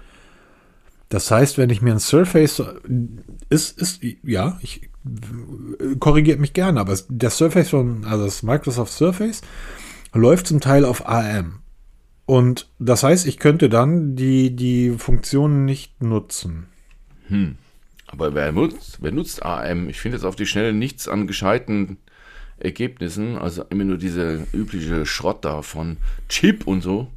Das 1.09 1.30
heißt, 1.30 1.57
wenn 1.59 1.70
ich 1.70 1.82
mir 1.82 1.92
ein 1.92 2.00
Surface 2.00 2.62
ist, 3.48 3.78
ist 3.78 4.02
ja, 4.24 4.59
ich 4.61 4.90
korrigiert 6.00 6.40
mich 6.40 6.52
gerne, 6.52 6.80
aber 6.80 6.98
der 7.09 7.30
Surface 7.30 7.70
von, 7.70 8.04
also 8.04 8.24
das 8.24 8.42
Microsoft 8.42 8.92
Surface 8.92 9.42
läuft 10.12 10.48
zum 10.48 10.61
Teil 10.61 10.84
auf 10.84 11.09
ARM. 11.09 11.61
Und 12.24 12.68
das 12.80 13.04
heißt, 13.04 13.26
ich 13.26 13.38
könnte 13.38 13.68
dann 13.68 14.16
die, 14.16 14.57
die 14.57 14.90
Funktionen 14.98 15.64
nicht 15.64 16.02
nutzen. 16.02 16.66
Hm. 17.28 17.57
Aber 18.09 18.34
wer 18.34 18.50
nutzt, 18.52 18.98
wer 19.00 19.12
nutzt 19.12 19.44
ARM? 19.44 19.88
Ich 19.88 20.00
finde 20.00 20.16
jetzt 20.16 20.24
auf 20.24 20.36
die 20.36 20.46
Schnelle 20.46 20.72
nichts 20.72 21.07
an 21.07 21.28
gescheiten 21.28 21.98
Ergebnissen. 22.59 23.36
Also 23.36 23.64
immer 23.70 23.84
nur 23.84 23.98
diese 23.98 24.46
übliche 24.52 25.07
Schrott 25.07 25.44
da 25.44 25.62
von 25.62 25.98
Chip 26.28 26.66
und 26.66 26.82
so. 26.82 27.09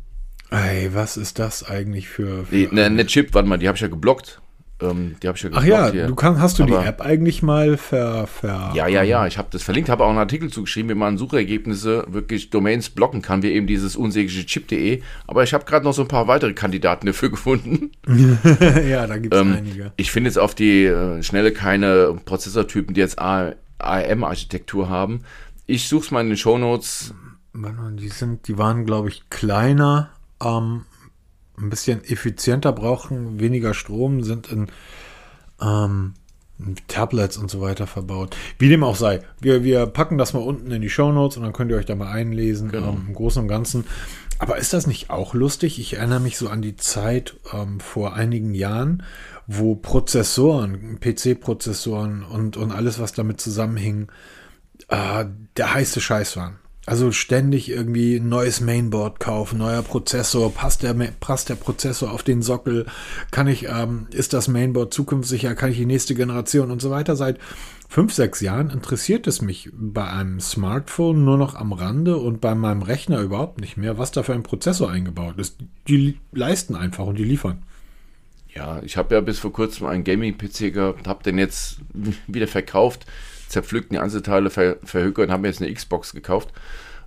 Ey, 0.51 0.93
was 0.93 1.17
ist 1.17 1.39
das 1.39 1.63
eigentlich 1.63 2.09
für. 2.09 2.45
für 2.45 2.55
nee, 2.55 2.69
ne, 2.71 2.89
ne 2.89 3.05
Chip, 3.05 3.33
warte 3.33 3.47
mal, 3.47 3.57
die 3.57 3.67
habe 3.67 3.75
ich 3.75 3.81
ja 3.81 3.87
geblockt. 3.87 4.41
Ähm, 4.81 5.15
die 5.21 5.27
habe 5.27 5.37
ich 5.37 5.43
ja 5.43 5.49
Ach 5.53 5.63
ja, 5.63 5.91
hier. 5.91 6.07
du 6.07 6.15
kannst, 6.15 6.39
hast 6.39 6.59
du 6.59 6.63
Aber, 6.63 6.79
die 6.79 6.87
App 6.87 7.01
eigentlich 7.01 7.43
mal 7.43 7.75
ver, 7.75 8.27
ver 8.27 8.71
Ja, 8.73 8.87
ja, 8.87 9.03
ja, 9.03 9.27
ich 9.27 9.37
habe 9.37 9.49
das 9.51 9.61
verlinkt, 9.61 9.89
habe 9.89 10.05
auch 10.05 10.09
einen 10.09 10.19
Artikel 10.19 10.49
zugeschrieben, 10.49 10.89
wie 10.89 10.95
man 10.95 11.17
Suchergebnisse 11.17 12.05
wirklich 12.07 12.49
Domains 12.49 12.89
blocken 12.89 13.21
kann, 13.21 13.43
wie 13.43 13.51
eben 13.51 13.67
dieses 13.67 13.97
unsägliche 13.97 14.45
Chip.de. 14.45 15.01
Aber 15.27 15.43
ich 15.43 15.53
habe 15.53 15.65
gerade 15.65 15.83
noch 15.83 15.93
so 15.93 16.03
ein 16.03 16.07
paar 16.07 16.27
weitere 16.27 16.53
Kandidaten 16.53 17.07
dafür 17.07 17.29
gefunden. 17.31 17.91
ja, 18.89 19.05
da 19.05 19.17
gibt 19.17 19.33
es 19.33 19.41
ähm, 19.41 19.53
einige. 19.53 19.91
Ich 19.97 20.11
finde 20.11 20.29
jetzt 20.29 20.39
auf 20.39 20.55
die 20.55 20.85
äh, 20.85 21.21
Schnelle 21.23 21.51
keine 21.51 22.17
Prozessortypen, 22.23 22.93
die 22.93 23.01
jetzt 23.01 23.19
ARM-Architektur 23.19 24.89
haben. 24.89 25.21
Ich 25.65 25.89
suche 25.89 26.05
es 26.05 26.11
mal 26.11 26.21
in 26.21 26.29
den 26.29 26.37
Shownotes. 26.37 27.13
Die 27.53 28.07
sind, 28.07 28.47
die 28.47 28.57
waren, 28.57 28.85
glaube 28.85 29.09
ich, 29.09 29.29
kleiner. 29.29 30.11
Ähm, 30.43 30.85
ein 31.57 31.69
bisschen 31.69 32.03
effizienter 32.03 32.71
brauchen, 32.71 33.39
weniger 33.39 33.73
Strom, 33.73 34.23
sind 34.23 34.51
in 34.51 34.67
ähm, 35.61 36.13
Tablets 36.87 37.37
und 37.37 37.49
so 37.49 37.61
weiter 37.61 37.87
verbaut. 37.87 38.35
Wie 38.57 38.69
dem 38.69 38.83
auch 38.83 38.95
sei. 38.95 39.21
Wir, 39.39 39.63
wir 39.63 39.85
packen 39.85 40.17
das 40.17 40.33
mal 40.33 40.39
unten 40.39 40.71
in 40.71 40.81
die 40.81 40.89
Show 40.89 41.11
Notes 41.11 41.37
und 41.37 41.43
dann 41.43 41.53
könnt 41.53 41.71
ihr 41.71 41.77
euch 41.77 41.85
da 41.85 41.95
mal 41.95 42.11
einlesen, 42.11 42.69
genau. 42.69 42.89
ähm, 42.89 43.05
im 43.07 43.13
Großen 43.13 43.41
und 43.41 43.47
Ganzen. 43.47 43.85
Aber 44.39 44.57
ist 44.57 44.73
das 44.73 44.87
nicht 44.87 45.09
auch 45.09 45.33
lustig? 45.33 45.79
Ich 45.79 45.97
erinnere 45.97 46.21
mich 46.21 46.37
so 46.37 46.49
an 46.49 46.61
die 46.61 46.75
Zeit 46.75 47.35
ähm, 47.53 47.79
vor 47.79 48.13
einigen 48.13 48.53
Jahren, 48.53 49.03
wo 49.47 49.75
Prozessoren, 49.75 50.99
PC-Prozessoren 50.99 52.23
und, 52.23 52.55
und 52.55 52.71
alles, 52.71 52.99
was 52.99 53.13
damit 53.13 53.41
zusammenhing, 53.41 54.09
äh, 54.87 55.25
der 55.57 55.73
heiße 55.73 55.99
Scheiß 55.99 56.37
waren. 56.37 56.59
Also 56.85 57.11
ständig 57.11 57.69
irgendwie 57.69 58.15
ein 58.15 58.29
neues 58.29 58.61
Mainboard 58.61 59.19
kaufen, 59.19 59.59
neuer 59.59 59.83
Prozessor, 59.83 60.51
passt 60.51 60.81
der, 60.81 60.93
passt 61.19 61.49
der 61.49 61.55
Prozessor 61.55 62.11
auf 62.11 62.23
den 62.23 62.41
Sockel, 62.41 62.87
kann 63.31 63.47
ich, 63.47 63.67
ähm, 63.67 64.07
ist 64.11 64.33
das 64.33 64.47
Mainboard 64.47 64.93
zukunftssicher, 64.93 65.53
kann 65.55 65.71
ich 65.71 65.77
die 65.77 65.85
nächste 65.85 66.15
Generation 66.15 66.71
und 66.71 66.81
so 66.81 66.89
weiter. 66.89 67.15
Seit 67.15 67.37
fünf, 67.89 68.13
sechs 68.13 68.41
Jahren 68.41 68.69
interessiert 68.69 69.27
es 69.27 69.41
mich 69.41 69.69
bei 69.73 70.09
einem 70.09 70.39
Smartphone 70.39 71.25
nur 71.25 71.37
noch 71.37 71.53
am 71.53 71.73
Rande 71.73 72.17
und 72.17 72.41
bei 72.41 72.55
meinem 72.55 72.81
Rechner 72.81 73.19
überhaupt 73.21 73.59
nicht 73.59 73.77
mehr, 73.77 73.97
was 73.97 74.11
da 74.11 74.23
für 74.23 74.33
ein 74.33 74.43
Prozessor 74.43 74.89
eingebaut 74.89 75.37
ist. 75.37 75.57
Die 75.87 76.17
leisten 76.31 76.75
einfach 76.75 77.05
und 77.05 77.17
die 77.17 77.23
liefern. 77.23 77.61
Ja, 78.55 78.81
ich 78.81 78.97
habe 78.97 79.13
ja 79.13 79.21
bis 79.21 79.37
vor 79.37 79.53
kurzem 79.53 79.85
einen 79.85 80.03
Gaming-PC 80.03 80.73
gehabt, 80.73 81.07
habe 81.07 81.23
den 81.23 81.37
jetzt 81.37 81.81
wieder 82.27 82.47
verkauft 82.47 83.05
zerpflückten 83.49 83.95
die 83.95 83.99
Einzelteile, 83.99 84.49
ver, 84.49 84.77
verhökert 84.83 85.27
und 85.27 85.31
habe 85.31 85.43
mir 85.43 85.49
jetzt 85.49 85.61
eine 85.61 85.73
Xbox 85.73 86.13
gekauft. 86.13 86.53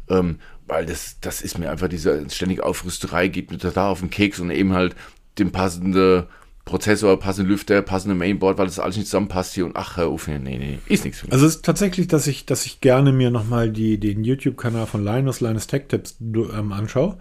Ähm, 0.09 0.39
weil 0.67 0.87
das, 0.87 1.19
das 1.21 1.43
ist 1.43 1.59
mir 1.59 1.71
einfach 1.71 1.89
diese 1.89 2.29
ständige 2.31 2.65
Aufrüsterei, 2.65 3.29
geht 3.29 3.51
mir 3.51 3.59
total 3.59 3.91
auf 3.91 4.01
den 4.01 4.11
Keks 4.11 4.41
und 4.41 4.51
eben 4.51 4.73
halt 4.73 4.95
den 5.39 5.53
passenden 5.53 6.25
Prozessor, 6.65 7.19
passende 7.19 7.51
Lüfter, 7.51 7.83
passende 7.83 8.15
Mainboard, 8.15 8.57
weil 8.57 8.67
das 8.67 8.79
alles 8.79 8.97
nicht 8.97 9.07
zusammenpasst 9.07 9.55
hier 9.55 9.67
und 9.67 9.77
ach, 9.77 9.97
hör 9.97 10.09
auf, 10.09 10.29
nee, 10.29 10.39
nee, 10.39 10.79
ist 10.87 11.05
nichts 11.05 11.21
für 11.21 11.27
mich. 11.27 11.33
Also 11.33 11.47
es 11.47 11.57
ist 11.57 11.65
tatsächlich, 11.65 12.07
dass 12.07 12.27
ich, 12.27 12.47
dass 12.47 12.67
ich 12.67 12.81
gerne 12.81 13.13
mir 13.13 13.31
nochmal 13.31 13.71
den 13.71 14.25
YouTube-Kanal 14.25 14.87
von 14.87 15.05
Linus, 15.05 15.41
Linus 15.41 15.67
Tech 15.67 15.87
Tips 15.89 16.17
ähm, 16.21 16.73
anschaue, 16.73 17.19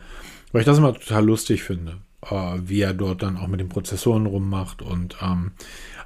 weil 0.52 0.62
ich 0.62 0.66
das 0.66 0.78
immer 0.78 0.94
total 0.94 1.26
lustig 1.26 1.64
finde, 1.64 1.98
äh, 2.30 2.60
wie 2.64 2.82
er 2.82 2.94
dort 2.94 3.24
dann 3.24 3.38
auch 3.38 3.48
mit 3.48 3.60
den 3.60 3.70
Prozessoren 3.70 4.28
rummacht 4.28 4.84
und 4.84 5.18
ähm, 5.24 5.54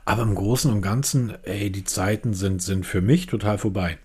aber 0.06 0.22
im 0.22 0.36
Großen 0.36 0.72
und 0.72 0.82
Ganzen, 0.82 1.34
ey, 1.43 1.72
die 1.72 1.84
Zeiten 1.84 2.34
sind, 2.34 2.62
sind 2.62 2.86
für 2.86 3.01
mich 3.01 3.26
total 3.26 3.58
vorbei. 3.58 3.97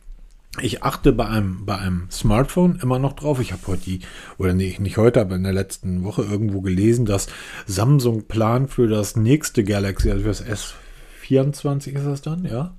Ich 0.61 0.83
achte 0.83 1.13
bei 1.13 1.27
einem, 1.27 1.65
bei 1.65 1.79
einem 1.79 2.09
Smartphone 2.11 2.81
immer 2.83 2.99
noch 2.99 3.13
drauf. 3.13 3.39
Ich 3.39 3.53
habe 3.53 3.63
heute 3.69 3.83
die, 3.83 4.01
oder 4.37 4.53
nicht, 4.53 4.81
nicht 4.81 4.97
heute, 4.97 5.21
aber 5.21 5.37
in 5.37 5.45
der 5.45 5.53
letzten 5.53 6.03
Woche 6.03 6.23
irgendwo 6.23 6.61
gelesen, 6.61 7.07
dass 7.07 7.29
Samsung 7.67 8.25
plant 8.25 8.71
für 8.71 8.89
das 8.89 9.15
nächste 9.15 9.63
Galaxy, 9.63 10.11
also 10.11 10.23
für 10.23 10.29
das 10.29 10.45
S24 10.45 11.93
ist 11.93 12.07
das 12.07 12.23
dann, 12.23 12.45
ja? 12.45 12.75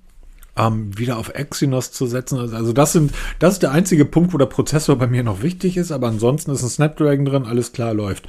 Ähm, 0.58 0.98
wieder 0.98 1.18
auf 1.18 1.30
Exynos 1.30 1.94
zu 1.94 2.08
setzen. 2.08 2.38
Also 2.40 2.74
das 2.74 2.92
sind, 2.92 3.14
das 3.40 3.54
ist 3.54 3.64
der 3.64 3.72
einzige 3.72 4.04
Punkt, 4.04 4.34
wo 4.34 4.38
der 4.38 4.48
Prozessor 4.48 4.98
bei 4.98 5.08
mir 5.08 5.24
noch 5.24 5.42
wichtig 5.42 5.78
ist, 5.78 5.94
aber 5.94 6.08
ansonsten 6.08 6.52
ist 6.52 6.64
ein 6.64 6.70
Snapdragon 6.70 7.24
drin, 7.24 7.46
alles 7.46 7.72
klar 7.72 7.94
läuft. 7.94 8.28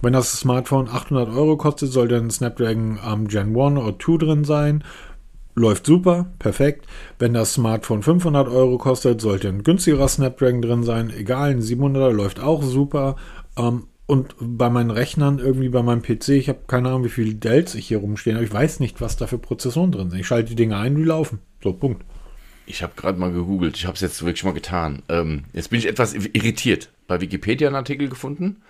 Wenn 0.00 0.12
das 0.12 0.32
Smartphone 0.32 0.88
800 0.88 1.28
Euro 1.28 1.56
kostet, 1.56 1.92
sollte 1.92 2.16
ein 2.16 2.30
Snapdragon 2.30 2.98
ähm, 3.04 3.26
Gen 3.26 3.48
1 3.48 3.78
oder 3.78 3.98
2 3.98 4.16
drin 4.18 4.44
sein. 4.44 4.84
Läuft 5.56 5.86
super, 5.86 6.26
perfekt. 6.38 6.86
Wenn 7.18 7.34
das 7.34 7.54
Smartphone 7.54 8.04
500 8.04 8.48
Euro 8.48 8.78
kostet, 8.78 9.20
sollte 9.20 9.48
ein 9.48 9.64
günstigerer 9.64 10.06
Snapdragon 10.06 10.62
drin 10.62 10.84
sein. 10.84 11.10
Egal, 11.10 11.50
ein 11.50 11.62
700er 11.62 12.12
läuft 12.12 12.38
auch 12.38 12.62
super. 12.62 13.16
Ähm, 13.56 13.88
und 14.06 14.36
bei 14.40 14.70
meinen 14.70 14.92
Rechnern, 14.92 15.40
irgendwie 15.40 15.68
bei 15.68 15.82
meinem 15.82 16.02
PC, 16.02 16.28
ich 16.28 16.48
habe 16.48 16.60
keine 16.68 16.88
Ahnung, 16.88 17.04
wie 17.04 17.10
viele 17.10 17.34
Dells 17.34 17.74
ich 17.74 17.88
hier 17.88 17.98
rumstehen, 17.98 18.36
aber 18.36 18.46
ich 18.46 18.52
weiß 18.52 18.78
nicht, 18.80 19.00
was 19.00 19.16
da 19.16 19.26
für 19.26 19.36
Prozessoren 19.36 19.90
drin 19.90 20.10
sind. 20.10 20.20
Ich 20.20 20.28
schalte 20.28 20.50
die 20.50 20.54
Dinge 20.54 20.76
ein, 20.76 20.94
die 20.94 21.02
laufen. 21.02 21.40
So, 21.62 21.72
Punkt. 21.72 22.04
Ich 22.66 22.82
habe 22.82 22.92
gerade 22.96 23.18
mal 23.18 23.32
gegoogelt, 23.32 23.76
ich 23.76 23.84
habe 23.84 23.96
es 23.96 24.00
jetzt 24.00 24.22
wirklich 24.22 24.44
mal 24.44 24.54
getan. 24.54 25.02
Ähm, 25.08 25.44
jetzt 25.52 25.70
bin 25.70 25.78
ich 25.80 25.88
etwas 25.88 26.14
irritiert. 26.14 26.90
Bei 27.08 27.20
Wikipedia 27.20 27.66
einen 27.66 27.76
Artikel 27.76 28.08
gefunden 28.08 28.62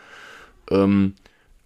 ähm, 0.70 1.14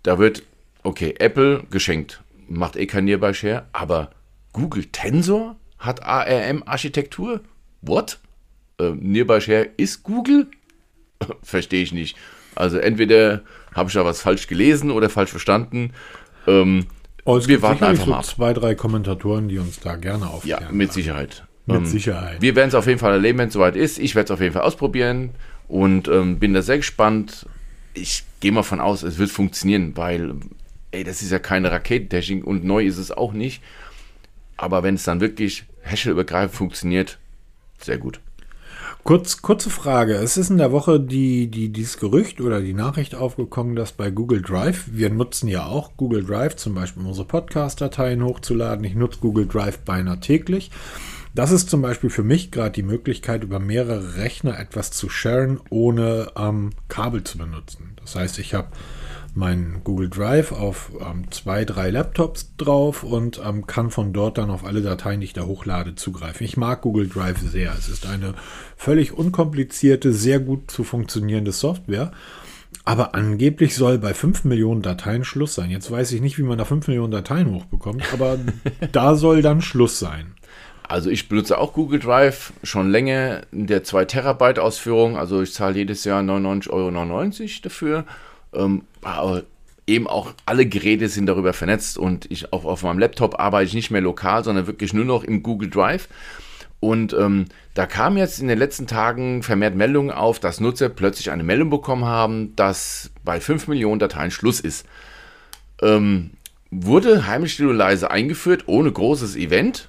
da 0.02 0.18
wird, 0.18 0.42
okay, 0.82 1.14
Apple 1.18 1.64
geschenkt, 1.70 2.22
macht 2.48 2.76
eh 2.76 2.86
kein 2.86 3.04
Nearby 3.04 3.34
Share, 3.34 3.66
aber 3.72 4.10
Google 4.52 4.84
Tensor 4.86 5.56
hat 5.78 6.02
ARM-Architektur? 6.02 7.40
What? 7.80 8.18
Ähm, 8.78 8.98
Nearby 9.00 9.40
Share 9.40 9.68
ist 9.76 10.02
Google? 10.02 10.48
Verstehe 11.42 11.82
ich 11.82 11.92
nicht. 11.92 12.16
Also 12.54 12.78
entweder 12.78 13.42
habe 13.74 13.88
ich 13.88 13.94
da 13.94 14.04
was 14.04 14.20
falsch 14.20 14.46
gelesen 14.46 14.90
oder 14.90 15.08
falsch 15.08 15.30
verstanden. 15.30 15.92
Ähm, 16.46 16.86
oh, 17.24 17.40
wir 17.46 17.62
warten 17.62 17.84
einfach 17.84 18.04
so 18.04 18.10
mal 18.10 18.18
ab. 18.18 18.24
zwei, 18.24 18.52
drei 18.52 18.74
Kommentatoren, 18.74 19.48
die 19.48 19.58
uns 19.58 19.80
da 19.80 19.96
gerne 19.96 20.28
aufklären. 20.28 20.64
Ja, 20.64 20.72
mit 20.72 20.92
Sicherheit. 20.92 21.44
Mit 21.64 21.78
ähm, 21.78 21.86
Sicherheit. 21.86 22.42
Wir 22.42 22.54
werden 22.56 22.68
es 22.68 22.74
auf 22.74 22.86
jeden 22.86 22.98
Fall 22.98 23.12
erleben, 23.12 23.38
wenn 23.38 23.48
es 23.48 23.54
soweit 23.54 23.76
ist. 23.76 23.98
Ich 23.98 24.14
werde 24.14 24.26
es 24.26 24.30
auf 24.32 24.40
jeden 24.40 24.52
Fall 24.52 24.62
ausprobieren 24.62 25.30
und 25.68 26.08
ähm, 26.08 26.38
bin 26.38 26.52
da 26.52 26.60
sehr 26.60 26.76
gespannt 26.76 27.46
ich 27.94 28.24
gehe 28.42 28.52
mal 28.52 28.64
von 28.64 28.80
aus, 28.80 29.04
es 29.04 29.18
wird 29.18 29.30
funktionieren, 29.30 29.96
weil, 29.96 30.34
ey, 30.90 31.04
das 31.04 31.22
ist 31.22 31.30
ja 31.30 31.38
keine 31.38 31.70
Raketentechnik 31.70 32.44
und 32.44 32.64
neu 32.64 32.84
ist 32.84 32.98
es 32.98 33.12
auch 33.12 33.32
nicht. 33.32 33.62
Aber 34.56 34.82
wenn 34.82 34.96
es 34.96 35.04
dann 35.04 35.20
wirklich 35.20 35.64
herstellerübergreifend 35.82 36.54
funktioniert, 36.54 37.18
sehr 37.80 37.98
gut. 37.98 38.20
Kurz, 39.04 39.42
kurze 39.42 39.70
Frage. 39.70 40.14
Es 40.14 40.36
ist 40.36 40.50
in 40.50 40.58
der 40.58 40.72
Woche 40.72 40.98
die, 40.98 41.48
die, 41.48 41.70
dieses 41.70 41.98
Gerücht 41.98 42.40
oder 42.40 42.60
die 42.60 42.74
Nachricht 42.74 43.14
aufgekommen, 43.14 43.76
dass 43.76 43.92
bei 43.92 44.10
Google 44.10 44.42
Drive, 44.42 44.84
wir 44.90 45.10
nutzen 45.10 45.48
ja 45.48 45.66
auch 45.66 45.96
Google 45.96 46.24
Drive, 46.24 46.56
zum 46.56 46.74
Beispiel 46.74 47.02
um 47.02 47.08
unsere 47.08 47.26
Podcast-Dateien 47.26 48.24
hochzuladen. 48.24 48.84
Ich 48.84 48.94
nutze 48.94 49.20
Google 49.20 49.46
Drive 49.46 49.78
beinahe 49.78 50.18
täglich. 50.20 50.70
Das 51.34 51.50
ist 51.50 51.70
zum 51.70 51.80
Beispiel 51.80 52.10
für 52.10 52.22
mich 52.22 52.50
gerade 52.50 52.72
die 52.72 52.82
Möglichkeit, 52.82 53.42
über 53.42 53.58
mehrere 53.58 54.16
Rechner 54.16 54.58
etwas 54.58 54.90
zu 54.90 55.08
sharen, 55.08 55.60
ohne 55.70 56.30
ähm, 56.36 56.70
Kabel 56.88 57.24
zu 57.24 57.38
benutzen. 57.38 57.92
Das 58.00 58.16
heißt, 58.16 58.38
ich 58.38 58.52
habe 58.52 58.68
meinen 59.34 59.82
Google 59.82 60.10
Drive 60.10 60.52
auf 60.52 60.90
ähm, 61.00 61.30
zwei, 61.30 61.64
drei 61.64 61.90
Laptops 61.90 62.54
drauf 62.58 63.02
und 63.02 63.40
ähm, 63.42 63.66
kann 63.66 63.90
von 63.90 64.12
dort 64.12 64.36
dann 64.36 64.50
auf 64.50 64.64
alle 64.64 64.82
Dateien, 64.82 65.20
die 65.20 65.26
ich 65.26 65.32
da 65.32 65.44
hochlade, 65.44 65.94
zugreifen. 65.94 66.44
Ich 66.44 66.58
mag 66.58 66.82
Google 66.82 67.08
Drive 67.08 67.38
sehr. 67.38 67.72
Es 67.78 67.88
ist 67.88 68.06
eine 68.06 68.34
völlig 68.76 69.12
unkomplizierte, 69.12 70.12
sehr 70.12 70.38
gut 70.38 70.70
zu 70.70 70.84
funktionierende 70.84 71.52
Software. 71.52 72.12
Aber 72.84 73.14
angeblich 73.14 73.74
soll 73.74 73.98
bei 73.98 74.12
5 74.12 74.44
Millionen 74.44 74.82
Dateien 74.82 75.24
Schluss 75.24 75.54
sein. 75.54 75.70
Jetzt 75.70 75.90
weiß 75.90 76.12
ich 76.12 76.20
nicht, 76.20 76.38
wie 76.38 76.42
man 76.42 76.58
da 76.58 76.64
5 76.64 76.88
Millionen 76.88 77.12
Dateien 77.12 77.54
hochbekommt, 77.54 78.02
aber 78.12 78.38
da 78.92 79.14
soll 79.14 79.40
dann 79.40 79.62
Schluss 79.62 79.98
sein. 79.98 80.34
Also 80.92 81.08
ich 81.08 81.26
benutze 81.26 81.56
auch 81.56 81.72
Google 81.72 82.00
Drive 82.00 82.52
schon 82.62 82.90
länger 82.90 83.44
in 83.50 83.66
der 83.66 83.82
2 83.82 84.04
Terabyte 84.04 84.58
Ausführung. 84.58 85.16
Also 85.16 85.40
ich 85.40 85.54
zahle 85.54 85.76
jedes 85.76 86.04
Jahr 86.04 86.20
99,99 86.20 86.70
Euro 86.70 87.60
dafür. 87.62 88.04
Ähm, 88.52 88.82
aber 89.00 89.44
eben 89.86 90.06
auch 90.06 90.34
alle 90.44 90.66
Geräte 90.66 91.08
sind 91.08 91.24
darüber 91.24 91.54
vernetzt 91.54 91.96
und 91.96 92.30
ich 92.30 92.52
auch 92.52 92.66
auf 92.66 92.82
meinem 92.82 92.98
Laptop 92.98 93.40
arbeite 93.40 93.68
ich 93.68 93.74
nicht 93.74 93.90
mehr 93.90 94.02
lokal, 94.02 94.44
sondern 94.44 94.66
wirklich 94.66 94.92
nur 94.92 95.06
noch 95.06 95.24
im 95.24 95.42
Google 95.42 95.70
Drive. 95.70 96.10
Und 96.78 97.14
ähm, 97.14 97.46
da 97.72 97.86
kam 97.86 98.18
jetzt 98.18 98.40
in 98.40 98.48
den 98.48 98.58
letzten 98.58 98.86
Tagen 98.86 99.42
vermehrt 99.42 99.74
Meldungen 99.74 100.10
auf, 100.10 100.40
dass 100.40 100.60
Nutzer 100.60 100.90
plötzlich 100.90 101.30
eine 101.30 101.42
Meldung 101.42 101.70
bekommen 101.70 102.04
haben, 102.04 102.54
dass 102.54 103.10
bei 103.24 103.40
5 103.40 103.66
Millionen 103.68 103.98
Dateien 103.98 104.30
Schluss 104.30 104.60
ist. 104.60 104.84
Ähm, 105.80 106.32
wurde 106.70 107.26
heimlich 107.26 107.58
leise 107.58 108.10
eingeführt, 108.10 108.64
ohne 108.66 108.92
großes 108.92 109.36
Event. 109.36 109.88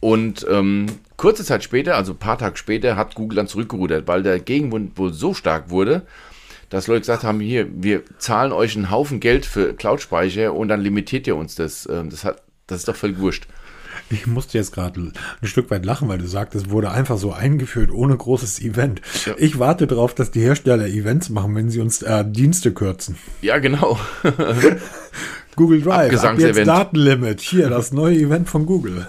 Und 0.00 0.46
ähm, 0.50 0.86
kurze 1.16 1.44
Zeit 1.44 1.62
später, 1.62 1.96
also 1.96 2.12
ein 2.12 2.18
paar 2.18 2.38
Tage 2.38 2.56
später, 2.56 2.96
hat 2.96 3.14
Google 3.14 3.36
dann 3.36 3.46
zurückgerudert, 3.46 4.08
weil 4.08 4.22
der 4.22 4.40
Gegenwind 4.40 4.96
wohl 4.98 5.12
so 5.12 5.34
stark 5.34 5.68
wurde, 5.68 6.02
dass 6.70 6.86
Leute 6.86 7.00
gesagt 7.00 7.22
haben, 7.22 7.40
hier, 7.40 7.66
wir 7.70 8.02
zahlen 8.18 8.52
euch 8.52 8.76
einen 8.76 8.90
Haufen 8.90 9.20
Geld 9.20 9.44
für 9.44 9.74
Cloud-Speicher 9.74 10.54
und 10.54 10.68
dann 10.68 10.80
limitiert 10.80 11.26
ihr 11.26 11.36
uns 11.36 11.54
das. 11.54 11.86
Ähm, 11.90 12.08
das, 12.08 12.24
hat, 12.24 12.42
das 12.66 12.78
ist 12.80 12.88
doch 12.88 12.96
voll 12.96 13.18
wurscht. 13.18 13.46
Ich 14.08 14.26
musste 14.26 14.58
jetzt 14.58 14.72
gerade 14.72 15.00
ein 15.00 15.46
Stück 15.46 15.70
weit 15.70 15.84
lachen, 15.84 16.08
weil 16.08 16.18
du 16.18 16.26
sagst, 16.26 16.54
es 16.54 16.70
wurde 16.70 16.90
einfach 16.90 17.18
so 17.18 17.32
eingeführt, 17.32 17.90
ohne 17.90 18.16
großes 18.16 18.60
Event. 18.60 19.02
Ja. 19.26 19.34
Ich 19.36 19.58
warte 19.58 19.86
darauf, 19.86 20.14
dass 20.14 20.30
die 20.30 20.40
Hersteller 20.40 20.86
Events 20.86 21.28
machen, 21.28 21.54
wenn 21.54 21.70
sie 21.70 21.80
uns 21.80 22.02
äh, 22.02 22.24
Dienste 22.24 22.72
kürzen. 22.72 23.16
Ja, 23.42 23.58
genau. 23.58 23.98
Google 25.56 25.82
Drive, 25.82 26.24
ab 26.24 26.38
jetzt 26.38 26.66
Datenlimit. 26.66 27.40
Hier, 27.40 27.68
das 27.68 27.92
neue 27.92 28.16
Event 28.16 28.48
von 28.48 28.66
Google. 28.66 29.06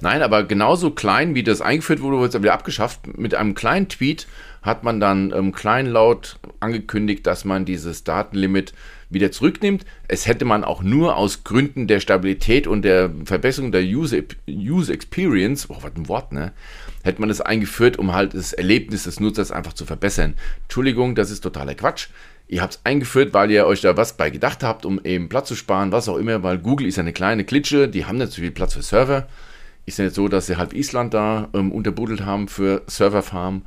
Nein, 0.00 0.22
aber 0.22 0.44
genauso 0.44 0.90
klein, 0.90 1.34
wie 1.34 1.42
das 1.42 1.60
eingeführt 1.60 2.00
wurde, 2.00 2.18
wurde 2.18 2.36
es 2.36 2.42
wieder 2.42 2.54
abgeschafft. 2.54 3.18
Mit 3.18 3.34
einem 3.34 3.54
kleinen 3.54 3.88
Tweet 3.88 4.28
hat 4.62 4.84
man 4.84 5.00
dann 5.00 5.32
ähm, 5.34 5.52
kleinlaut 5.52 6.38
angekündigt, 6.60 7.26
dass 7.26 7.44
man 7.44 7.64
dieses 7.64 8.04
Datenlimit 8.04 8.74
wieder 9.10 9.32
zurücknimmt. 9.32 9.84
Es 10.06 10.26
hätte 10.26 10.44
man 10.44 10.64
auch 10.64 10.82
nur 10.82 11.16
aus 11.16 11.44
Gründen 11.44 11.86
der 11.86 12.00
Stabilität 12.00 12.66
und 12.66 12.82
der 12.82 13.10
Verbesserung 13.24 13.72
der 13.72 13.82
User, 13.82 14.18
User 14.48 14.92
Experience, 14.92 15.68
oh, 15.70 15.78
was 15.80 15.96
ein 15.96 16.08
Wort, 16.08 16.32
ne? 16.32 16.52
Hätte 17.02 17.20
man 17.20 17.28
das 17.28 17.40
eingeführt, 17.40 17.98
um 17.98 18.12
halt 18.12 18.34
das 18.34 18.52
Erlebnis 18.52 19.04
des 19.04 19.20
Nutzers 19.20 19.50
einfach 19.50 19.72
zu 19.72 19.86
verbessern. 19.86 20.34
Entschuldigung, 20.64 21.14
das 21.14 21.30
ist 21.30 21.40
totaler 21.40 21.74
Quatsch. 21.74 22.08
Ihr 22.48 22.62
habt 22.62 22.74
es 22.74 22.80
eingeführt, 22.84 23.34
weil 23.34 23.50
ihr 23.50 23.66
euch 23.66 23.80
da 23.80 23.96
was 23.96 24.16
bei 24.16 24.30
gedacht 24.30 24.62
habt, 24.62 24.84
um 24.84 25.00
eben 25.04 25.28
Platz 25.28 25.48
zu 25.48 25.54
sparen, 25.54 25.92
was 25.92 26.08
auch 26.08 26.16
immer, 26.16 26.42
weil 26.42 26.58
Google 26.58 26.86
ist 26.86 26.98
eine 26.98 27.12
kleine 27.12 27.44
Klitsche, 27.44 27.88
die 27.88 28.04
haben 28.04 28.18
nicht 28.18 28.32
so 28.32 28.40
viel 28.40 28.50
Platz 28.50 28.74
für 28.74 28.82
Server. 28.82 29.28
Ist 29.88 29.98
ja 29.98 30.04
nicht 30.04 30.14
so, 30.14 30.28
dass 30.28 30.46
sie 30.46 30.58
halb 30.58 30.74
Island 30.74 31.14
da 31.14 31.48
ähm, 31.54 31.72
unterbuddelt 31.72 32.20
haben 32.20 32.48
für 32.48 32.82
Serverfarm. 32.86 33.62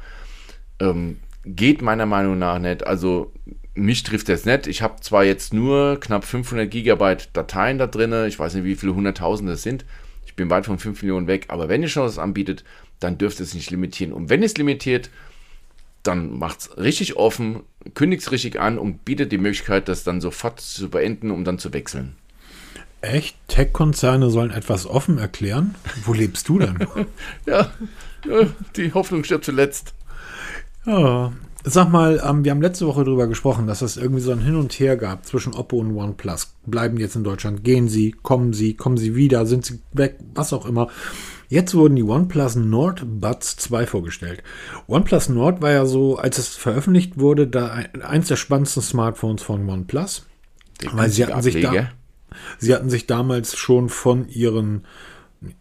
Ähm, 0.79 1.17
geht 1.45 1.81
meiner 1.81 2.05
Meinung 2.05 2.37
nach 2.37 2.59
nicht. 2.59 2.85
Also 2.85 3.33
mich 3.73 4.03
trifft 4.03 4.29
das 4.29 4.45
nicht. 4.45 4.67
Ich 4.67 4.83
habe 4.83 5.01
zwar 5.01 5.23
jetzt 5.23 5.51
nur 5.51 5.99
knapp 5.99 6.23
500 6.23 6.69
Gigabyte 6.69 7.29
Dateien 7.33 7.79
da 7.79 7.87
drin. 7.87 8.13
Ich 8.27 8.37
weiß 8.37 8.53
nicht, 8.53 8.65
wie 8.65 8.75
viele 8.75 8.93
hunderttausende 8.93 9.53
es 9.53 9.63
sind. 9.63 9.83
Ich 10.27 10.35
bin 10.35 10.51
weit 10.51 10.67
von 10.67 10.77
5 10.77 11.01
Millionen 11.01 11.25
weg. 11.25 11.45
Aber 11.47 11.69
wenn 11.69 11.81
ihr 11.81 11.89
schon 11.89 12.03
was 12.03 12.19
anbietet, 12.19 12.63
dann 12.99 13.17
dürft 13.17 13.39
ihr 13.39 13.43
es 13.45 13.55
nicht 13.55 13.71
limitieren. 13.71 14.13
Und 14.13 14.29
wenn 14.29 14.43
es 14.43 14.55
limitiert, 14.55 15.09
dann 16.03 16.37
macht 16.37 16.59
es 16.59 16.77
richtig 16.77 17.17
offen, 17.17 17.61
kündigt 17.95 18.21
es 18.21 18.31
richtig 18.31 18.59
an 18.59 18.77
und 18.77 19.05
bietet 19.05 19.31
die 19.31 19.39
Möglichkeit, 19.39 19.87
das 19.87 20.03
dann 20.03 20.21
sofort 20.21 20.61
zu 20.61 20.87
beenden, 20.91 21.31
um 21.31 21.45
dann 21.45 21.57
zu 21.57 21.73
wechseln. 21.73 22.15
Echt? 23.01 23.35
Tech-Konzerne 23.47 24.29
sollen 24.29 24.51
etwas 24.51 24.85
offen 24.85 25.17
erklären? 25.17 25.75
Wo 26.05 26.13
lebst 26.13 26.47
du 26.47 26.59
denn? 26.59 26.87
ja, 27.45 27.71
die 28.75 28.93
Hoffnung 28.93 29.23
stirbt 29.23 29.45
zuletzt. 29.45 29.93
Ja, 30.85 31.31
Sag 31.63 31.91
mal, 31.91 32.19
ähm, 32.27 32.43
wir 32.43 32.51
haben 32.51 32.61
letzte 32.61 32.87
Woche 32.87 33.03
darüber 33.03 33.27
gesprochen, 33.27 33.67
dass 33.67 33.83
es 33.83 33.95
irgendwie 33.95 34.21
so 34.21 34.31
ein 34.31 34.41
Hin 34.41 34.55
und 34.55 34.73
Her 34.73 34.97
gab 34.97 35.27
zwischen 35.27 35.53
Oppo 35.53 35.77
und 35.77 35.95
OnePlus. 35.95 36.55
Bleiben 36.65 36.97
jetzt 36.97 37.15
in 37.15 37.23
Deutschland, 37.23 37.63
gehen 37.63 37.87
sie, 37.87 38.15
kommen 38.23 38.53
sie, 38.53 38.73
kommen 38.73 38.97
sie 38.97 39.15
wieder, 39.15 39.45
sind 39.45 39.65
sie 39.65 39.79
weg, 39.93 40.17
was 40.33 40.53
auch 40.53 40.65
immer. 40.65 40.87
Jetzt 41.49 41.75
wurden 41.75 41.95
die 41.95 42.03
OnePlus 42.03 42.55
Nord 42.55 43.03
Buds 43.05 43.57
2 43.57 43.85
vorgestellt. 43.85 44.41
OnePlus 44.87 45.29
Nord 45.29 45.61
war 45.61 45.71
ja 45.71 45.85
so, 45.85 46.17
als 46.17 46.39
es 46.39 46.47
veröffentlicht 46.47 47.19
wurde, 47.19 47.47
da 47.47 47.75
eins 48.01 48.29
der 48.29 48.37
spannendsten 48.37 48.81
Smartphones 48.81 49.43
von 49.43 49.69
OnePlus. 49.69 50.25
Weil 50.93 51.11
sie 51.11 51.27
hatten, 51.27 51.43
sich 51.43 51.61
da, 51.61 51.89
sie 52.57 52.73
hatten 52.73 52.89
sich 52.89 53.07
damals 53.07 53.57
schon 53.57 53.89
von 53.89 54.27
ihren 54.29 54.83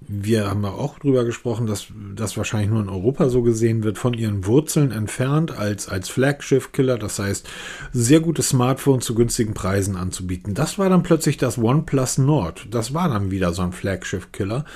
wir 0.01 0.47
haben 0.47 0.65
auch 0.67 0.99
drüber 0.99 1.25
gesprochen, 1.25 1.67
dass 1.67 1.87
das 2.15 2.37
wahrscheinlich 2.37 2.69
nur 2.69 2.83
in 2.83 2.91
Europa 2.91 3.31
so 3.31 3.41
gesehen 3.41 3.83
wird, 3.83 3.97
von 3.97 4.13
ihren 4.13 4.45
Wurzeln 4.45 4.91
entfernt 4.91 5.57
als, 5.57 5.89
als 5.89 6.11
Flagship-Killer. 6.11 6.99
Das 6.99 7.19
heißt, 7.19 7.49
sehr 7.91 8.21
gute 8.21 8.43
Smartphones 8.43 9.07
zu 9.07 9.15
günstigen 9.15 9.55
Preisen 9.55 9.97
anzubieten. 9.97 10.53
Das 10.53 10.79
war 10.79 10.91
dann 10.91 11.03
plötzlich 11.03 11.39
das 11.39 11.57
OnePlus 11.57 12.19
Nord. 12.19 12.67
Das 12.71 12.93
war 12.93 13.09
dann 13.09 13.31
wieder 13.31 13.55
so 13.55 13.63
ein 13.63 13.73
Flagship-Killer, 13.73 14.67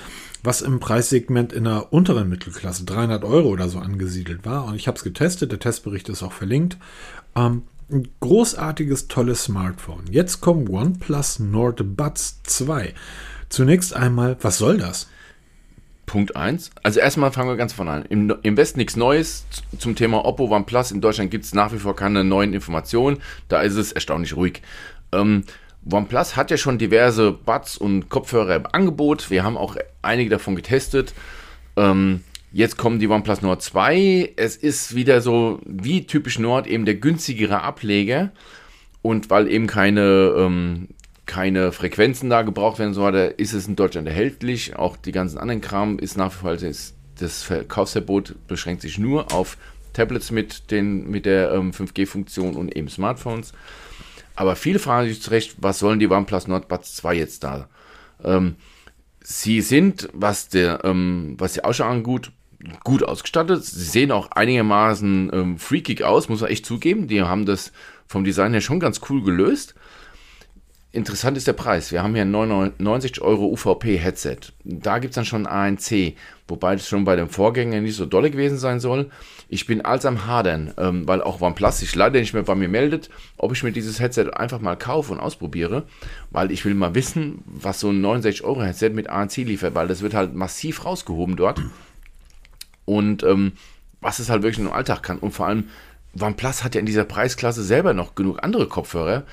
was 0.43 0.63
im 0.63 0.81
Preissegment 0.81 1.53
in 1.53 1.65
der 1.65 1.93
unteren 1.93 2.31
Mittelklasse 2.31 2.85
300 2.85 3.25
Euro 3.25 3.49
oder 3.49 3.69
so 3.69 3.81
angesiedelt 3.81 4.47
war. 4.47 4.65
Und 4.65 4.75
ich 4.77 4.89
habe 4.89 4.97
es 4.97 5.05
getestet, 5.05 5.53
der 5.53 5.59
Testbericht 5.59 6.09
ist 6.09 6.23
auch 6.23 6.33
verlinkt. 6.33 6.79
Ähm, 7.37 7.65
ein 7.91 8.09
großartiges, 8.20 9.09
tolles 9.09 9.45
Smartphone. 9.45 10.05
Jetzt 10.11 10.41
kommt 10.41 10.70
OnePlus 10.70 11.39
Nord 11.39 11.97
Buds 11.97 12.43
2. 12.45 12.95
Zunächst 13.49 13.95
einmal, 13.95 14.37
was 14.41 14.59
soll 14.59 14.78
das? 14.78 15.09
Punkt 16.07 16.37
1. 16.37 16.70
Also 16.82 17.01
erstmal 17.01 17.32
fangen 17.32 17.49
wir 17.49 17.57
ganz 17.57 17.72
von 17.72 17.89
an. 17.89 18.05
Im, 18.07 18.35
Im 18.43 18.57
Westen 18.57 18.78
nichts 18.78 18.97
Neues 18.97 19.47
zum 19.78 19.97
Thema 19.97 20.24
Oppo 20.24 20.45
OnePlus. 20.45 20.93
In 20.93 21.01
Deutschland 21.01 21.30
gibt 21.30 21.45
es 21.45 21.55
nach 21.55 21.72
wie 21.72 21.78
vor 21.78 21.97
keine 21.97 22.24
neuen 22.24 22.53
Informationen. 22.53 23.18
Da 23.49 23.62
ist 23.62 23.76
es 23.76 23.93
erstaunlich 23.93 24.37
ruhig. 24.37 24.62
Ähm, 25.12 25.45
OnePlus 25.91 26.37
hat 26.37 26.51
ja 26.51 26.57
schon 26.57 26.78
diverse 26.78 27.32
Buds 27.32 27.76
und 27.76 28.09
Kopfhörer 28.09 28.57
im 28.57 28.66
Angebot. 28.66 29.30
Wir 29.30 29.45
haben 29.45 29.57
auch 29.57 29.76
einige 30.03 30.30
davon 30.30 30.57
getestet. 30.57 31.14
Ähm, 31.76 32.22
jetzt 32.55 32.79
kommen 32.79 33.01
die 33.01 33.09
OnePlus 33.09 33.43
Nord 33.43 33.63
2. 33.63 34.35
Es 34.37 34.57
ist 34.57 34.95
wieder 34.95 35.21
so 35.21 35.61
wie 35.67 36.07
typisch 36.07 36.39
Nord 36.39 36.67
eben 36.67 36.85
der 36.85 36.95
günstigere 36.95 37.63
Ableger. 37.63 38.33
Und 39.03 39.29
weil 39.29 39.49
eben 39.49 39.67
keine 39.67 40.33
ähm, 40.39 40.89
keine 41.27 41.73
Frequenzen 41.73 42.31
da 42.31 42.43
gebraucht 42.43 42.79
werden 42.79 42.95
so 42.95 43.09
ist 43.09 43.55
es 43.55 43.67
in 43.67 43.77
Deutschland 43.77 44.07
erhältlich. 44.07 44.77
Auch 44.77 44.97
die 44.97 45.13
ganzen 45.13 45.39
anderen 45.39 45.61
Kram 45.61 45.99
ist 45.99 46.17
nach 46.17 46.33
wie 46.33 46.37
vor 46.37 46.57
das, 46.57 46.95
das 47.19 47.43
Verkaufsverbot 47.43 48.35
beschränkt 48.47 48.83
sich 48.83 48.99
nur 48.99 49.33
auf 49.33 49.57
Tablets 49.93 50.31
mit, 50.31 50.71
den, 50.71 51.11
mit 51.11 51.27
der 51.27 51.53
ähm, 51.53 51.73
5G-Funktion 51.73 52.57
und 52.57 52.77
eben 52.77 52.89
Smartphones. 52.89 53.53
Aber 54.37 54.57
viele 54.57 54.79
fragen 54.79 55.09
sich 55.09 55.23
zurecht, 55.23 55.57
was 55.59 55.79
sollen 55.79 55.99
die 55.99 56.09
OnePlus 56.09 56.47
Nord 56.47 56.69
Buds 56.69 56.95
2 56.97 57.15
jetzt 57.15 57.45
da? 57.45 57.69
Ähm, 58.23 58.57
sie 59.21 59.61
sind, 59.61 60.09
was, 60.13 60.49
der, 60.49 60.85
ähm, 60.85 61.35
was 61.39 61.55
die 61.55 61.65
Ausschau 61.65 61.85
angeht, 61.85 62.31
gut 62.83 63.03
ausgestattet. 63.03 63.65
Sie 63.65 63.85
sehen 63.85 64.12
auch 64.12 64.31
einigermaßen 64.31 65.31
ähm, 65.33 65.59
freakig 65.59 66.05
aus, 66.05 66.29
muss 66.29 66.41
man 66.41 66.51
echt 66.51 66.67
zugeben. 66.67 67.09
Die 67.09 67.23
haben 67.23 67.47
das 67.47 67.73
vom 68.07 68.25
Design 68.25 68.53
her 68.53 68.61
schon 68.61 68.81
ganz 68.81 69.01
cool 69.09 69.23
gelöst. 69.23 69.75
Interessant 70.95 71.37
ist 71.37 71.49
der 71.49 71.55
Preis. 71.55 71.91
Wir 71.91 72.05
haben 72.05 72.15
hier 72.15 72.23
ein 72.23 72.31
99 72.31 73.21
Euro 73.21 73.47
UVP-Headset. 73.47 74.37
Da 74.62 75.01
gibt 75.01 75.11
es 75.11 75.15
dann 75.17 75.25
schon 75.25 75.45
ANC, 75.45 76.15
wobei 76.47 76.77
das 76.77 76.89
schon 76.89 77.05
bei 77.05 77.17
dem 77.17 77.29
Vorgänger 77.29 77.81
nicht 77.81 77.97
so 77.97 78.07
dolle 78.07 78.31
gewesen 78.31 78.59
sein 78.59 78.79
soll. 78.79 79.11
Ich 79.49 79.67
bin 79.67 79.81
als 79.81 80.07
am 80.07 80.29
Hadern, 80.29 80.73
ähm, 80.79 81.09
weil 81.09 81.21
auch 81.21 81.41
OnePlus 81.41 81.81
sich 81.81 81.97
leider 81.97 82.21
nicht 82.21 82.33
mehr 82.33 82.45
bei 82.45 82.55
mir 82.55 82.69
meldet, 82.69 83.11
ob 83.39 83.51
ich 83.51 83.65
mir 83.65 83.73
dieses 83.73 83.99
Headset 83.99 84.31
einfach 84.35 84.61
mal 84.61 84.77
kaufe 84.77 85.12
und 85.12 85.19
ausprobiere, 85.19 85.83
weil 86.31 86.53
ich 86.53 86.65
will 86.65 86.75
mal 86.75 86.95
wissen, 86.95 87.43
was 87.45 87.81
so 87.81 87.91
ein 87.91 88.01
69 88.01 88.45
Euro 88.45 88.62
Headset 88.62 88.91
mit 88.91 89.11
ANC 89.11 89.39
liefert, 89.39 89.75
weil 89.75 89.89
das 89.89 90.01
wird 90.01 90.15
halt 90.15 90.35
massiv 90.35 90.85
rausgehoben 90.85 91.35
dort. 91.35 91.61
Und 92.85 93.22
ähm, 93.22 93.53
was 94.01 94.18
es 94.18 94.28
halt 94.28 94.43
wirklich 94.43 94.64
im 94.64 94.72
Alltag 94.72 95.03
kann. 95.03 95.18
Und 95.18 95.32
vor 95.32 95.47
allem, 95.47 95.68
OnePlus 96.20 96.62
hat 96.62 96.74
ja 96.74 96.80
in 96.80 96.87
dieser 96.87 97.05
Preisklasse 97.05 97.62
selber 97.62 97.95
noch 97.95 98.14
genug 98.14 98.43
andere 98.43 98.68
Kopfhörer 98.68 99.24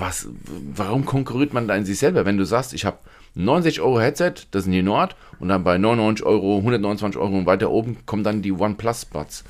was, 0.00 0.28
warum 0.74 1.04
konkurriert 1.04 1.52
man 1.52 1.68
da 1.68 1.76
in 1.76 1.84
sich 1.84 1.98
selber? 1.98 2.24
Wenn 2.24 2.38
du 2.38 2.44
sagst, 2.44 2.72
ich 2.72 2.84
habe 2.84 2.98
69 3.34 3.80
Euro 3.80 4.00
Headset, 4.00 4.34
das 4.50 4.64
sind 4.64 4.72
die 4.72 4.82
Nord, 4.82 5.14
und 5.38 5.48
dann 5.48 5.62
bei 5.62 5.78
99 5.78 6.24
Euro, 6.26 6.58
129 6.58 7.20
Euro 7.20 7.38
und 7.38 7.46
weiter 7.46 7.70
oben 7.70 7.98
kommen 8.06 8.24
dann 8.24 8.42
die 8.42 8.52
OnePlus 8.52 9.04
Buds. 9.04 9.44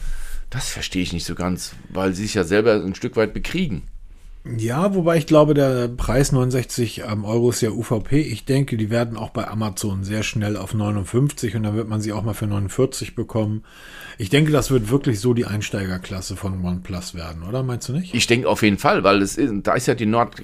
Das 0.51 0.69
verstehe 0.69 1.03
ich 1.03 1.13
nicht 1.13 1.25
so 1.25 1.35
ganz, 1.35 1.75
weil 1.89 2.13
sie 2.13 2.23
sich 2.23 2.35
ja 2.35 2.45
selber 2.45 2.75
ein 2.75 2.95
Stück 2.95 3.17
weit 3.17 3.33
bekriegen. 3.33 3.83
Ja, 4.57 4.95
wobei 4.95 5.19
ich 5.19 5.27
glaube, 5.27 5.53
der 5.53 5.89
Preis 5.89 6.33
69 6.33 7.05
Euro 7.05 7.51
ist 7.51 7.61
ja 7.61 7.71
UVP. 7.71 8.21
Ich 8.21 8.47
denke, 8.47 8.79
die 8.79 8.89
werden 8.89 9.19
auch 9.19 9.31
bei 9.31 9.47
Amazon 9.47 10.03
sehr 10.03 10.23
schnell 10.23 10.57
auf 10.57 10.73
59 10.73 11.57
und 11.57 11.65
dann 11.65 11.77
wird 11.77 11.89
man 11.89 12.01
sie 12.01 12.15
auch 12.15 12.23
mal 12.23 12.33
für 12.33 12.47
49 12.47 13.15
bekommen. 13.15 13.65
Ich 14.17 14.31
denke, 14.31 14.51
das 14.51 14.71
wird 14.71 14.91
wirklich 14.91 15.21
so 15.21 15.35
die 15.35 15.45
Einsteigerklasse 15.45 16.37
von 16.37 16.65
OnePlus 16.65 17.15
werden, 17.15 17.43
oder? 17.43 17.63
Meinst 17.63 17.91
du 17.91 17.93
nicht? 17.93 18.15
Ich 18.15 18.27
denke 18.27 18.49
auf 18.49 18.63
jeden 18.63 18.79
Fall, 18.79 19.05
weil 19.05 19.21
es 19.21 19.37
ist, 19.37 19.53
da 19.63 19.75
ist 19.75 19.87
ja 19.87 19.95
die, 19.95 20.07
Nord, 20.07 20.37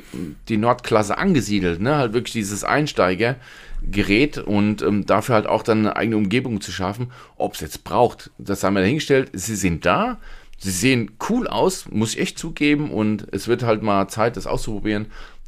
die 0.49 0.59
Nordklasse 0.59 1.17
angesiedelt, 1.17 1.81
ne? 1.81 1.97
Halt 1.97 2.13
wirklich 2.13 2.35
dieses 2.35 2.65
Einsteigergerät 2.65 4.37
und 4.39 4.83
ähm, 4.83 5.07
dafür 5.07 5.37
halt 5.37 5.47
auch 5.47 5.63
dann 5.63 5.79
eine 5.79 5.97
eigene 5.97 6.19
Umgebung 6.19 6.61
zu 6.61 6.71
schaffen. 6.71 7.13
Ob 7.37 7.55
es 7.55 7.61
jetzt 7.61 7.83
braucht, 7.83 8.31
das 8.37 8.63
haben 8.63 8.75
wir 8.75 8.81
dahingestellt. 8.81 9.31
Sie 9.33 9.57
sind 9.57 9.87
da. 9.87 10.19
Sie 10.59 10.71
sehen 10.71 11.13
cool 11.29 11.47
aus, 11.47 11.87
muss 11.91 12.15
ich 12.15 12.21
echt 12.21 12.39
zugeben. 12.39 12.91
Und 12.91 13.27
es 13.33 13.49
wird 13.49 13.63
halt 13.63 13.83
mal 13.83 14.09
Zeit, 14.09 14.37
das 14.37 14.47
auszuprobieren, 14.47 15.07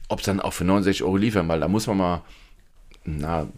ob 0.09 0.20
es 0.20 0.26
dann 0.26 0.40
auch 0.40 0.52
für 0.52 0.64
69 0.64 1.02
Euro 1.04 1.16
liefern, 1.16 1.48
weil 1.48 1.61
da 1.61 1.68
muss 1.68 1.86
man 1.86 1.96
mal, 1.96 2.22
na, 3.04 3.48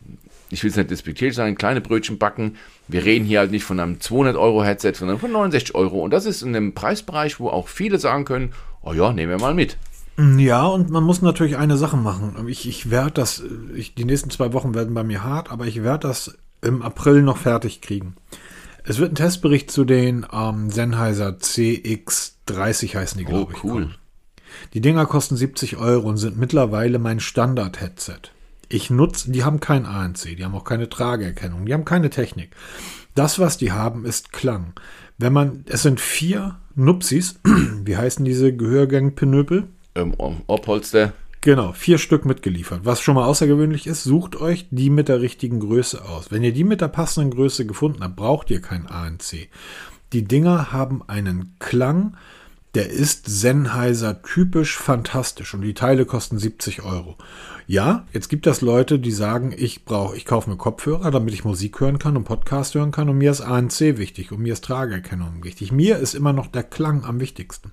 ich 0.51 0.63
will 0.63 0.71
es 0.71 0.77
nicht 0.77 0.91
despektierlich 0.91 1.37
sagen, 1.37 1.55
kleine 1.55 1.81
Brötchen 1.81 2.19
backen. 2.19 2.57
Wir 2.89 3.05
reden 3.05 3.25
hier 3.25 3.39
halt 3.39 3.53
nicht 3.53 3.65
von 3.65 3.79
einem 3.79 4.01
200 4.01 4.37
Euro 4.37 4.65
Headset, 4.65 4.93
sondern 4.95 5.19
von 5.19 5.31
69 5.31 5.75
Euro. 5.75 6.03
Und 6.03 6.11
das 6.11 6.27
ist 6.27 6.43
in 6.43 6.55
einem 6.55 6.75
Preisbereich, 6.75 7.39
wo 7.39 7.49
auch 7.49 7.69
viele 7.69 7.99
sagen 7.99 8.25
können, 8.25 8.53
oh 8.83 8.93
ja, 8.93 9.13
nehmen 9.13 9.31
wir 9.31 9.39
mal 9.39 9.55
mit. 9.55 9.77
Ja, 10.37 10.67
und 10.67 10.91
man 10.91 11.05
muss 11.05 11.23
natürlich 11.23 11.57
eine 11.57 11.77
Sache 11.77 11.97
machen. 11.97 12.47
Ich, 12.49 12.69
ich 12.69 12.91
werde 12.91 13.13
das, 13.13 13.43
ich, 13.75 13.95
die 13.95 14.05
nächsten 14.05 14.31
zwei 14.31 14.53
Wochen 14.53 14.75
werden 14.75 14.93
bei 14.93 15.05
mir 15.05 15.25
hart, 15.25 15.51
aber 15.51 15.67
ich 15.67 15.83
werde 15.83 16.09
das 16.09 16.37
im 16.63 16.83
April 16.83 17.23
noch 17.23 17.39
fertig 17.39 17.81
kriegen. 17.81 18.17
Es 18.85 18.99
wird 18.99 19.13
ein 19.13 19.17
Testbericht 19.17 19.71
zu 19.71 19.85
den 19.85 20.27
ähm, 20.33 20.71
Sennheiser 20.71 21.39
CX30 21.41 22.95
heißen 22.95 23.19
die, 23.19 23.25
glaube 23.25 23.53
oh, 23.53 23.57
ich. 23.57 23.65
cool. 23.65 23.91
Die 24.75 24.81
Dinger 24.81 25.07
kosten 25.07 25.37
70 25.37 25.77
Euro 25.77 26.09
und 26.09 26.17
sind 26.17 26.39
mittlerweile 26.39 26.99
mein 26.99 27.21
Standard-Headset. 27.21 28.33
Ich 28.69 28.91
nutze, 28.91 29.31
die 29.33 29.45
haben 29.45 29.61
kein 29.61 29.87
ANC, 29.87 30.37
die 30.37 30.45
haben 30.45 30.55
auch 30.55 30.65
keine 30.65 30.89
Trageerkennung, 30.89 31.67
die 31.67 31.75
haben 31.75 31.85
keine 31.85 32.11
Technik. 32.11 32.55
Das, 33.15 33.39
was 33.39 33.59
die 33.59 33.73
haben, 33.73 34.05
ist 34.05 34.33
Klang. 34.33 34.75
Wenn 35.19 35.33
man, 35.33 35.65
es 35.69 35.83
sind 35.83 36.01
vier 36.01 36.59
Nupsis, 36.75 37.41
wie 37.85 37.97
heißen 37.97 38.25
diese 38.25 38.55
Gehörgangpenöpel? 38.55 39.69
Ähm, 39.95 40.15
Obholster. 40.47 41.13
Genau, 41.43 41.73
vier 41.73 41.97
Stück 41.97 42.27
mitgeliefert. 42.27 42.81
Was 42.85 43.01
schon 43.01 43.15
mal 43.15 43.25
außergewöhnlich 43.25 43.87
ist, 43.87 44.05
sucht 44.05 44.37
euch 44.37 44.67
die 44.71 44.91
mit 44.91 45.09
der 45.09 45.23
richtigen 45.23 45.61
Größe 45.61 46.05
aus. 46.05 46.31
Wenn 46.31 46.45
ihr 46.45 46.53
die 46.53 46.65
mit 46.65 46.83
der 46.83 46.89
passenden 46.89 47.31
Größe 47.31 47.65
gefunden 47.65 48.03
habt, 48.03 48.17
braucht 48.17 48.51
ihr 48.51 48.61
kein 48.61 48.87
ANC. 48.87 49.49
Die 50.13 50.25
Dinger 50.25 50.71
haben 50.71 51.03
einen 51.07 51.57
Klang, 51.59 52.15
der 52.75 52.91
ist 52.91 53.25
Sennheiser 53.27 54.23
typisch 54.23 54.77
fantastisch 54.77 55.55
und 55.55 55.63
die 55.63 55.73
Teile 55.73 56.05
kosten 56.05 56.39
70 56.39 56.83
Euro. 56.83 57.17
Ja, 57.67 58.07
jetzt 58.13 58.29
gibt 58.29 58.47
es 58.47 58.61
Leute, 58.61 58.99
die 58.99 59.11
sagen, 59.11 59.55
ich 59.57 59.87
brauche, 59.87 60.17
ich 60.17 60.27
kaufe 60.27 60.51
mir 60.51 60.57
Kopfhörer, 60.57 61.11
damit 61.11 61.33
ich 61.33 61.45
Musik 61.45 61.81
hören 61.81 61.99
kann 61.99 62.19
und 62.19 62.25
Podcast 62.25 62.75
hören 62.75 62.91
kann 62.91 63.09
und 63.09 63.17
mir 63.17 63.31
ist 63.31 63.41
ANC 63.41 63.81
wichtig 63.97 64.31
und 64.31 64.41
mir 64.41 64.53
ist 64.53 64.65
Tragerkennung 64.65 65.43
wichtig. 65.43 65.73
Mir 65.73 65.97
ist 65.99 66.15
immer 66.15 66.35
noch 66.35 66.49
der 66.49 66.65
Klang 66.65 67.05
am 67.05 67.19
wichtigsten. 67.19 67.73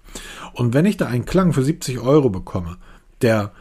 Und 0.54 0.74
wenn 0.74 0.86
ich 0.86 0.96
da 0.96 1.08
einen 1.08 1.26
Klang 1.26 1.52
für 1.52 1.64
70 1.64 2.00
Euro 2.00 2.30
bekomme, 2.30 2.78
der 3.22 3.52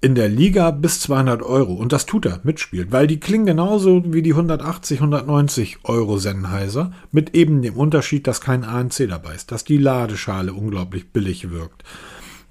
in 0.00 0.14
der 0.14 0.28
Liga 0.28 0.70
bis 0.70 1.00
200 1.00 1.42
Euro, 1.42 1.72
und 1.72 1.92
das 1.92 2.06
tut 2.06 2.26
er, 2.26 2.40
mitspielt, 2.44 2.92
weil 2.92 3.06
die 3.06 3.18
klingen 3.18 3.46
genauso 3.46 4.02
wie 4.12 4.22
die 4.22 4.32
180, 4.34 4.98
190 4.98 5.78
Euro 5.84 6.18
Sennheiser, 6.18 6.92
mit 7.12 7.34
eben 7.34 7.62
dem 7.62 7.74
Unterschied, 7.74 8.26
dass 8.26 8.40
kein 8.40 8.62
ANC 8.62 9.08
dabei 9.08 9.34
ist, 9.34 9.50
dass 9.52 9.64
die 9.64 9.78
Ladeschale 9.78 10.52
unglaublich 10.52 11.10
billig 11.10 11.50
wirkt, 11.50 11.82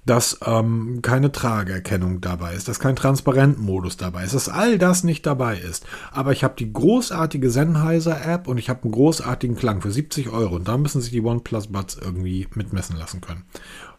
dass 0.06 0.39
ähm, 0.46 1.00
keine 1.02 1.32
Tragerkennung 1.32 2.20
dabei 2.20 2.56
ist, 2.56 2.68
dass 2.68 2.80
kein 2.80 2.96
Transparentmodus 2.96 3.96
dabei 3.98 4.24
ist, 4.24 4.34
dass 4.34 4.50
all 4.50 4.78
das 4.78 5.04
nicht 5.04 5.26
dabei 5.26 5.58
ist. 5.58 5.86
Aber 6.12 6.32
ich 6.32 6.43
habe 6.43 6.56
die 6.58 6.74
großartige 6.74 7.50
Sennheiser-App 7.50 8.48
und 8.48 8.58
ich 8.58 8.70
habe 8.70 8.84
einen 8.84 8.91
großartigen 8.91 9.56
Klang 9.56 9.82
für 9.82 9.91
70 9.91 10.30
Euro 10.30 10.56
und 10.56 10.68
da 10.68 10.78
müssen 10.78 11.00
sich 11.02 11.12
die 11.12 11.24
OnePlus 11.24 11.68
Buds 11.68 11.96
irgendwie 11.96 12.48
mitmessen 12.54 12.98
lassen 12.98 13.22
können. 13.22 13.43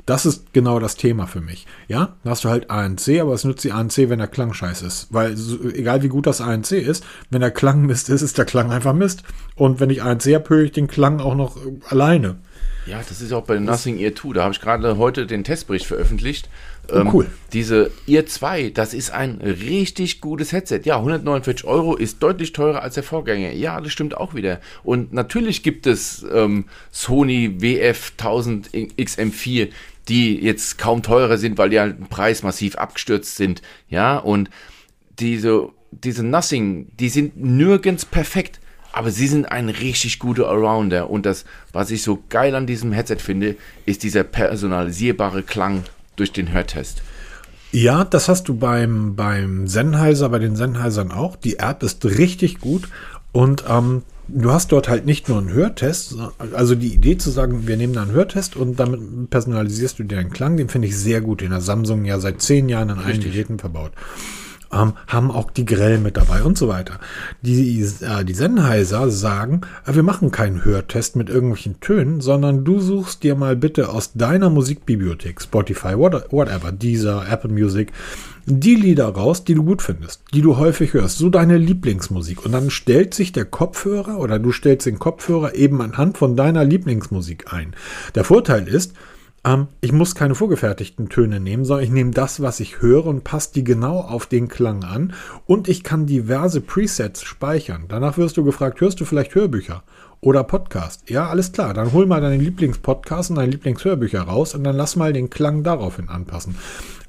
Das 0.06 0.24
ist 0.24 0.52
genau 0.52 0.78
das 0.78 0.94
Thema 0.94 1.26
für 1.26 1.40
mich. 1.40 1.66
Ja, 1.88 2.14
da 2.22 2.30
hast 2.30 2.44
du 2.44 2.48
halt 2.48 2.70
ANC, 2.70 3.20
aber 3.20 3.34
es 3.34 3.42
nutzt 3.42 3.64
die 3.64 3.72
ANC, 3.72 4.08
wenn 4.08 4.20
der 4.20 4.28
Klang 4.28 4.52
scheiße 4.52 4.86
ist. 4.86 5.08
Weil 5.10 5.36
so, 5.36 5.68
egal 5.68 6.04
wie 6.04 6.08
gut 6.08 6.28
das 6.28 6.40
ANC 6.40 6.72
ist, 6.72 7.04
wenn 7.30 7.40
der 7.40 7.50
Klang 7.50 7.82
Mist 7.86 8.08
ist, 8.08 8.22
ist 8.22 8.38
der 8.38 8.44
Klang 8.44 8.70
einfach 8.70 8.94
Mist. 8.94 9.24
Und 9.56 9.80
wenn 9.80 9.90
ich 9.90 10.04
ANC 10.04 10.26
habe, 10.32 10.48
höre 10.48 10.64
ich 10.64 10.72
den 10.72 10.86
Klang 10.86 11.18
auch 11.18 11.34
noch 11.34 11.56
äh, 11.56 11.70
alleine. 11.88 12.36
Ja, 12.86 13.00
das 13.06 13.20
ist 13.20 13.32
auch 13.32 13.42
bei 13.42 13.58
Nothing 13.58 13.98
Ear 13.98 14.14
2. 14.14 14.32
Da 14.34 14.44
habe 14.44 14.54
ich 14.54 14.60
gerade 14.60 14.96
heute 14.96 15.26
den 15.26 15.42
Testbericht 15.42 15.86
veröffentlicht. 15.86 16.48
Oh, 16.88 16.98
ähm, 16.98 17.10
cool. 17.12 17.26
Diese 17.52 17.90
Ear 18.06 18.26
2, 18.26 18.70
das 18.70 18.94
ist 18.94 19.10
ein 19.10 19.40
richtig 19.40 20.20
gutes 20.20 20.52
Headset. 20.52 20.82
Ja, 20.84 20.98
149 20.98 21.66
Euro 21.66 21.96
ist 21.96 22.22
deutlich 22.22 22.52
teurer 22.52 22.82
als 22.82 22.94
der 22.94 23.02
Vorgänger. 23.02 23.50
Ja, 23.50 23.80
das 23.80 23.90
stimmt 23.90 24.16
auch 24.16 24.34
wieder. 24.34 24.60
Und 24.84 25.12
natürlich 25.12 25.64
gibt 25.64 25.88
es 25.88 26.24
ähm, 26.32 26.66
Sony 26.92 27.60
WF 27.60 28.12
1000 28.18 28.70
XM4, 28.72 29.70
die 30.08 30.40
jetzt 30.40 30.78
kaum 30.78 31.02
teurer 31.02 31.38
sind, 31.38 31.58
weil 31.58 31.70
die 31.70 31.80
halt 31.80 31.98
im 31.98 32.06
Preis 32.06 32.42
massiv 32.42 32.76
abgestürzt 32.76 33.36
sind. 33.36 33.62
Ja, 33.88 34.18
und 34.18 34.50
diese, 35.18 35.70
diese 35.90 36.22
Nothing, 36.22 36.88
die 36.98 37.08
sind 37.08 37.36
nirgends 37.36 38.04
perfekt, 38.04 38.60
aber 38.92 39.10
sie 39.10 39.26
sind 39.26 39.50
ein 39.50 39.68
richtig 39.68 40.18
guter 40.18 40.48
Allrounder. 40.48 41.10
Und 41.10 41.26
das, 41.26 41.44
was 41.72 41.90
ich 41.90 42.02
so 42.02 42.22
geil 42.28 42.54
an 42.54 42.66
diesem 42.66 42.92
Headset 42.92 43.18
finde, 43.18 43.56
ist 43.84 44.02
dieser 44.02 44.24
personalisierbare 44.24 45.42
Klang 45.42 45.82
durch 46.16 46.32
den 46.32 46.52
Hörtest. 46.52 47.02
Ja, 47.72 48.04
das 48.04 48.28
hast 48.28 48.48
du 48.48 48.56
beim, 48.56 49.16
beim 49.16 49.66
Sennheiser, 49.66 50.28
bei 50.28 50.38
den 50.38 50.56
Sennheisern 50.56 51.10
auch. 51.12 51.36
Die 51.36 51.58
App 51.58 51.82
ist 51.82 52.04
richtig 52.04 52.60
gut 52.60 52.88
und 53.32 53.64
ähm, 53.68 54.02
du 54.28 54.50
hast 54.52 54.72
dort 54.72 54.88
halt 54.88 55.06
nicht 55.06 55.28
nur 55.28 55.38
einen 55.38 55.52
Hörtest, 55.52 56.16
also 56.52 56.74
die 56.74 56.94
Idee 56.94 57.18
zu 57.18 57.30
sagen, 57.30 57.66
wir 57.66 57.76
nehmen 57.76 57.92
da 57.92 58.02
einen 58.02 58.12
Hörtest 58.12 58.56
und 58.56 58.78
damit 58.78 59.30
personalisierst 59.30 59.98
du 59.98 60.04
dir 60.04 60.18
einen 60.18 60.30
Klang, 60.30 60.56
den 60.56 60.68
finde 60.68 60.88
ich 60.88 60.96
sehr 60.96 61.20
gut, 61.20 61.40
den 61.40 61.50
der 61.50 61.60
Samsung 61.60 62.04
ja 62.04 62.18
seit 62.18 62.42
zehn 62.42 62.68
Jahren 62.68 62.90
an 62.90 62.98
allen 62.98 63.20
Geräten 63.20 63.58
verbaut. 63.58 63.92
Ähm, 64.72 64.94
haben 65.06 65.30
auch 65.30 65.52
die 65.52 65.64
Grell 65.64 65.98
mit 65.98 66.16
dabei 66.16 66.42
und 66.42 66.58
so 66.58 66.66
weiter. 66.66 66.98
Die, 67.40 67.80
äh, 68.00 68.24
die 68.24 68.34
Sennheiser 68.34 69.10
sagen, 69.10 69.60
äh, 69.86 69.94
wir 69.94 70.02
machen 70.02 70.32
keinen 70.32 70.64
Hörtest 70.64 71.14
mit 71.14 71.30
irgendwelchen 71.30 71.78
Tönen, 71.78 72.20
sondern 72.20 72.64
du 72.64 72.80
suchst 72.80 73.22
dir 73.22 73.36
mal 73.36 73.54
bitte 73.54 73.90
aus 73.90 74.14
deiner 74.14 74.50
Musikbibliothek, 74.50 75.40
Spotify, 75.40 75.96
what, 75.96 76.32
whatever, 76.32 76.72
Deezer, 76.72 77.24
Apple 77.30 77.52
Music, 77.52 77.92
die 78.46 78.76
Lieder 78.76 79.08
raus, 79.08 79.44
die 79.44 79.54
du 79.54 79.64
gut 79.64 79.82
findest, 79.82 80.22
die 80.32 80.40
du 80.40 80.56
häufig 80.56 80.94
hörst, 80.94 81.18
so 81.18 81.28
deine 81.28 81.58
Lieblingsmusik. 81.58 82.44
Und 82.44 82.52
dann 82.52 82.70
stellt 82.70 83.12
sich 83.12 83.32
der 83.32 83.44
Kopfhörer 83.44 84.18
oder 84.18 84.38
du 84.38 84.52
stellst 84.52 84.86
den 84.86 85.00
Kopfhörer 85.00 85.56
eben 85.56 85.82
anhand 85.82 86.16
von 86.16 86.36
deiner 86.36 86.64
Lieblingsmusik 86.64 87.52
ein. 87.52 87.74
Der 88.14 88.22
Vorteil 88.22 88.68
ist, 88.68 88.94
ähm, 89.44 89.66
ich 89.80 89.92
muss 89.92 90.14
keine 90.14 90.36
vorgefertigten 90.36 91.08
Töne 91.08 91.40
nehmen, 91.40 91.64
sondern 91.64 91.84
ich 91.84 91.90
nehme 91.90 92.12
das, 92.12 92.40
was 92.40 92.60
ich 92.60 92.80
höre 92.80 93.06
und 93.06 93.24
passe 93.24 93.50
die 93.52 93.64
genau 93.64 94.00
auf 94.00 94.26
den 94.26 94.46
Klang 94.46 94.84
an. 94.84 95.12
Und 95.46 95.68
ich 95.68 95.82
kann 95.82 96.06
diverse 96.06 96.60
Presets 96.60 97.22
speichern. 97.22 97.86
Danach 97.88 98.16
wirst 98.16 98.36
du 98.36 98.44
gefragt, 98.44 98.80
hörst 98.80 99.00
du 99.00 99.04
vielleicht 99.04 99.34
Hörbücher? 99.34 99.82
Oder 100.26 100.42
Podcast. 100.42 101.08
Ja, 101.08 101.28
alles 101.28 101.52
klar. 101.52 101.72
Dann 101.72 101.92
hol 101.92 102.04
mal 102.04 102.20
deine 102.20 102.36
Lieblingspodcasts 102.36 103.30
und 103.30 103.36
deine 103.36 103.52
Lieblingshörbücher 103.52 104.22
raus 104.22 104.56
und 104.56 104.64
dann 104.64 104.76
lass 104.76 104.96
mal 104.96 105.12
den 105.12 105.30
Klang 105.30 105.62
daraufhin 105.62 106.08
anpassen. 106.08 106.56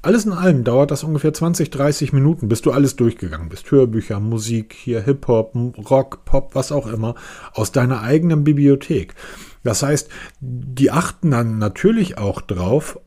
Alles 0.02 0.24
in 0.24 0.32
allem 0.32 0.62
dauert 0.62 0.92
das 0.92 1.02
ungefähr 1.02 1.34
20, 1.34 1.68
30 1.68 2.12
Minuten, 2.12 2.48
bis 2.48 2.62
du 2.62 2.70
alles 2.70 2.94
durchgegangen 2.94 3.48
bist. 3.48 3.68
Hörbücher, 3.72 4.20
Musik, 4.20 4.72
hier 4.72 5.02
Hip-Hop, 5.02 5.56
Rock, 5.90 6.24
Pop, 6.26 6.54
was 6.54 6.70
auch 6.70 6.86
immer, 6.86 7.16
aus 7.54 7.72
deiner 7.72 8.02
eigenen 8.02 8.44
Bibliothek. 8.44 9.16
Das 9.64 9.82
heißt, 9.82 10.08
die 10.40 10.92
achten 10.92 11.32
dann 11.32 11.58
natürlich 11.58 12.18
auch 12.18 12.40
drauf, 12.40 13.00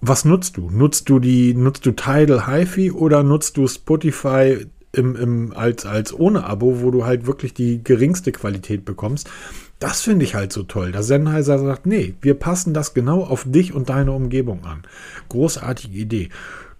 was 0.00 0.24
nutzt 0.24 0.58
du? 0.58 0.70
Nutzt 0.70 1.08
du 1.08 1.18
die, 1.18 1.54
nutzt 1.54 1.84
du 1.86 1.90
Tidal 1.90 2.46
HiFi 2.46 2.92
oder 2.92 3.24
nutzt 3.24 3.56
du 3.56 3.66
Spotify 3.66 4.64
im, 4.92 5.16
im, 5.16 5.52
als, 5.54 5.86
als 5.86 6.12
ohne 6.12 6.44
Abo, 6.44 6.80
wo 6.80 6.90
du 6.90 7.04
halt 7.04 7.26
wirklich 7.26 7.54
die 7.54 7.82
geringste 7.82 8.32
Qualität 8.32 8.84
bekommst? 8.84 9.30
Das 9.78 10.02
finde 10.02 10.24
ich 10.24 10.34
halt 10.34 10.52
so 10.52 10.62
toll. 10.62 10.92
Der 10.92 11.02
Sennheiser 11.02 11.58
sagt, 11.58 11.86
nee, 11.86 12.14
wir 12.20 12.34
passen 12.34 12.74
das 12.74 12.92
genau 12.92 13.22
auf 13.22 13.44
dich 13.46 13.72
und 13.72 13.88
deine 13.88 14.12
Umgebung 14.12 14.64
an. 14.64 14.82
Großartige 15.30 15.96
Idee. 15.96 16.28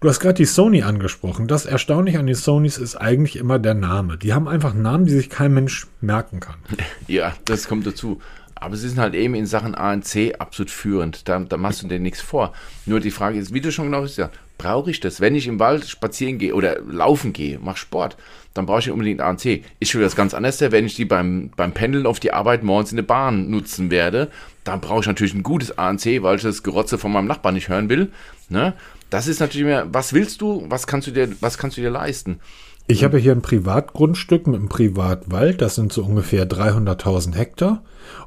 Du 0.01 0.09
hast 0.09 0.19
gerade 0.19 0.35
die 0.35 0.45
Sony 0.45 0.81
angesprochen. 0.81 1.47
Das 1.47 1.65
Erstaunliche 1.65 2.19
an 2.19 2.25
den 2.25 2.35
Sonys 2.35 2.77
ist 2.77 2.95
eigentlich 2.95 3.37
immer 3.37 3.59
der 3.59 3.75
Name. 3.75 4.17
Die 4.17 4.33
haben 4.33 4.47
einfach 4.47 4.73
Namen, 4.73 5.05
die 5.05 5.13
sich 5.13 5.29
kein 5.29 5.53
Mensch 5.53 5.87
merken 5.99 6.39
kann. 6.39 6.55
Ja, 7.07 7.33
das 7.45 7.67
kommt 7.67 7.85
dazu. 7.85 8.21
Aber 8.55 8.75
sie 8.77 8.87
sind 8.87 8.99
halt 8.99 9.15
eben 9.15 9.33
in 9.33 9.47
Sachen 9.47 9.73
ANC 9.73 10.35
absolut 10.37 10.69
führend. 10.69 11.27
Da, 11.27 11.39
da 11.39 11.57
machst 11.57 11.81
du 11.81 11.87
dir 11.87 11.99
nichts 11.99 12.21
vor. 12.21 12.53
Nur 12.85 12.99
die 12.99 13.11
Frage 13.11 13.39
ist, 13.39 13.53
wie 13.53 13.61
du 13.61 13.71
schon 13.71 13.85
genau 13.85 14.03
gesagt 14.03 14.37
brauche 14.61 14.91
ich 14.91 14.99
das? 14.99 15.19
Wenn 15.21 15.35
ich 15.35 15.47
im 15.47 15.59
Wald 15.59 15.85
spazieren 15.85 16.37
gehe 16.37 16.53
oder 16.53 16.79
laufen 16.81 17.33
gehe, 17.33 17.57
mache 17.59 17.77
Sport, 17.77 18.15
dann 18.53 18.65
brauche 18.65 18.81
ich 18.81 18.91
unbedingt 18.91 19.21
ANC. 19.21 19.63
Ist 19.79 19.91
schon 19.91 20.01
das 20.01 20.15
ganz 20.15 20.33
anders, 20.33 20.61
wenn 20.61 20.85
ich 20.85 20.95
die 20.95 21.05
beim, 21.05 21.49
beim 21.55 21.71
Pendeln 21.71 22.05
auf 22.05 22.19
die 22.19 22.33
Arbeit 22.33 22.63
morgens 22.63 22.91
in 22.91 22.97
der 22.97 23.03
Bahn 23.03 23.49
nutzen 23.49 23.89
werde. 23.89 24.29
da 24.63 24.75
brauche 24.75 25.01
ich 25.01 25.07
natürlich 25.07 25.33
ein 25.33 25.43
gutes 25.43 25.77
ANC, 25.77 26.21
weil 26.21 26.35
ich 26.35 26.43
das 26.43 26.61
Gerotze 26.61 26.97
von 26.97 27.11
meinem 27.11 27.27
Nachbarn 27.27 27.55
nicht 27.55 27.69
hören 27.69 27.89
will. 27.89 28.11
Ne? 28.49 28.73
Das 29.09 29.27
ist 29.27 29.39
natürlich 29.39 29.65
mehr, 29.65 29.87
was 29.91 30.13
willst 30.13 30.41
du, 30.41 30.65
was 30.69 30.85
kannst 30.85 31.07
du 31.07 31.11
dir, 31.11 31.29
was 31.41 31.57
kannst 31.57 31.77
du 31.77 31.81
dir 31.81 31.89
leisten? 31.89 32.39
Ich 32.87 33.03
habe 33.03 33.17
hier 33.17 33.31
ein 33.31 33.41
Privatgrundstück 33.41 34.47
mit 34.47 34.57
einem 34.57 34.69
Privatwald, 34.69 35.61
das 35.61 35.75
sind 35.75 35.91
so 35.91 36.03
ungefähr 36.03 36.47
300.000 36.47 37.35
Hektar. 37.35 37.83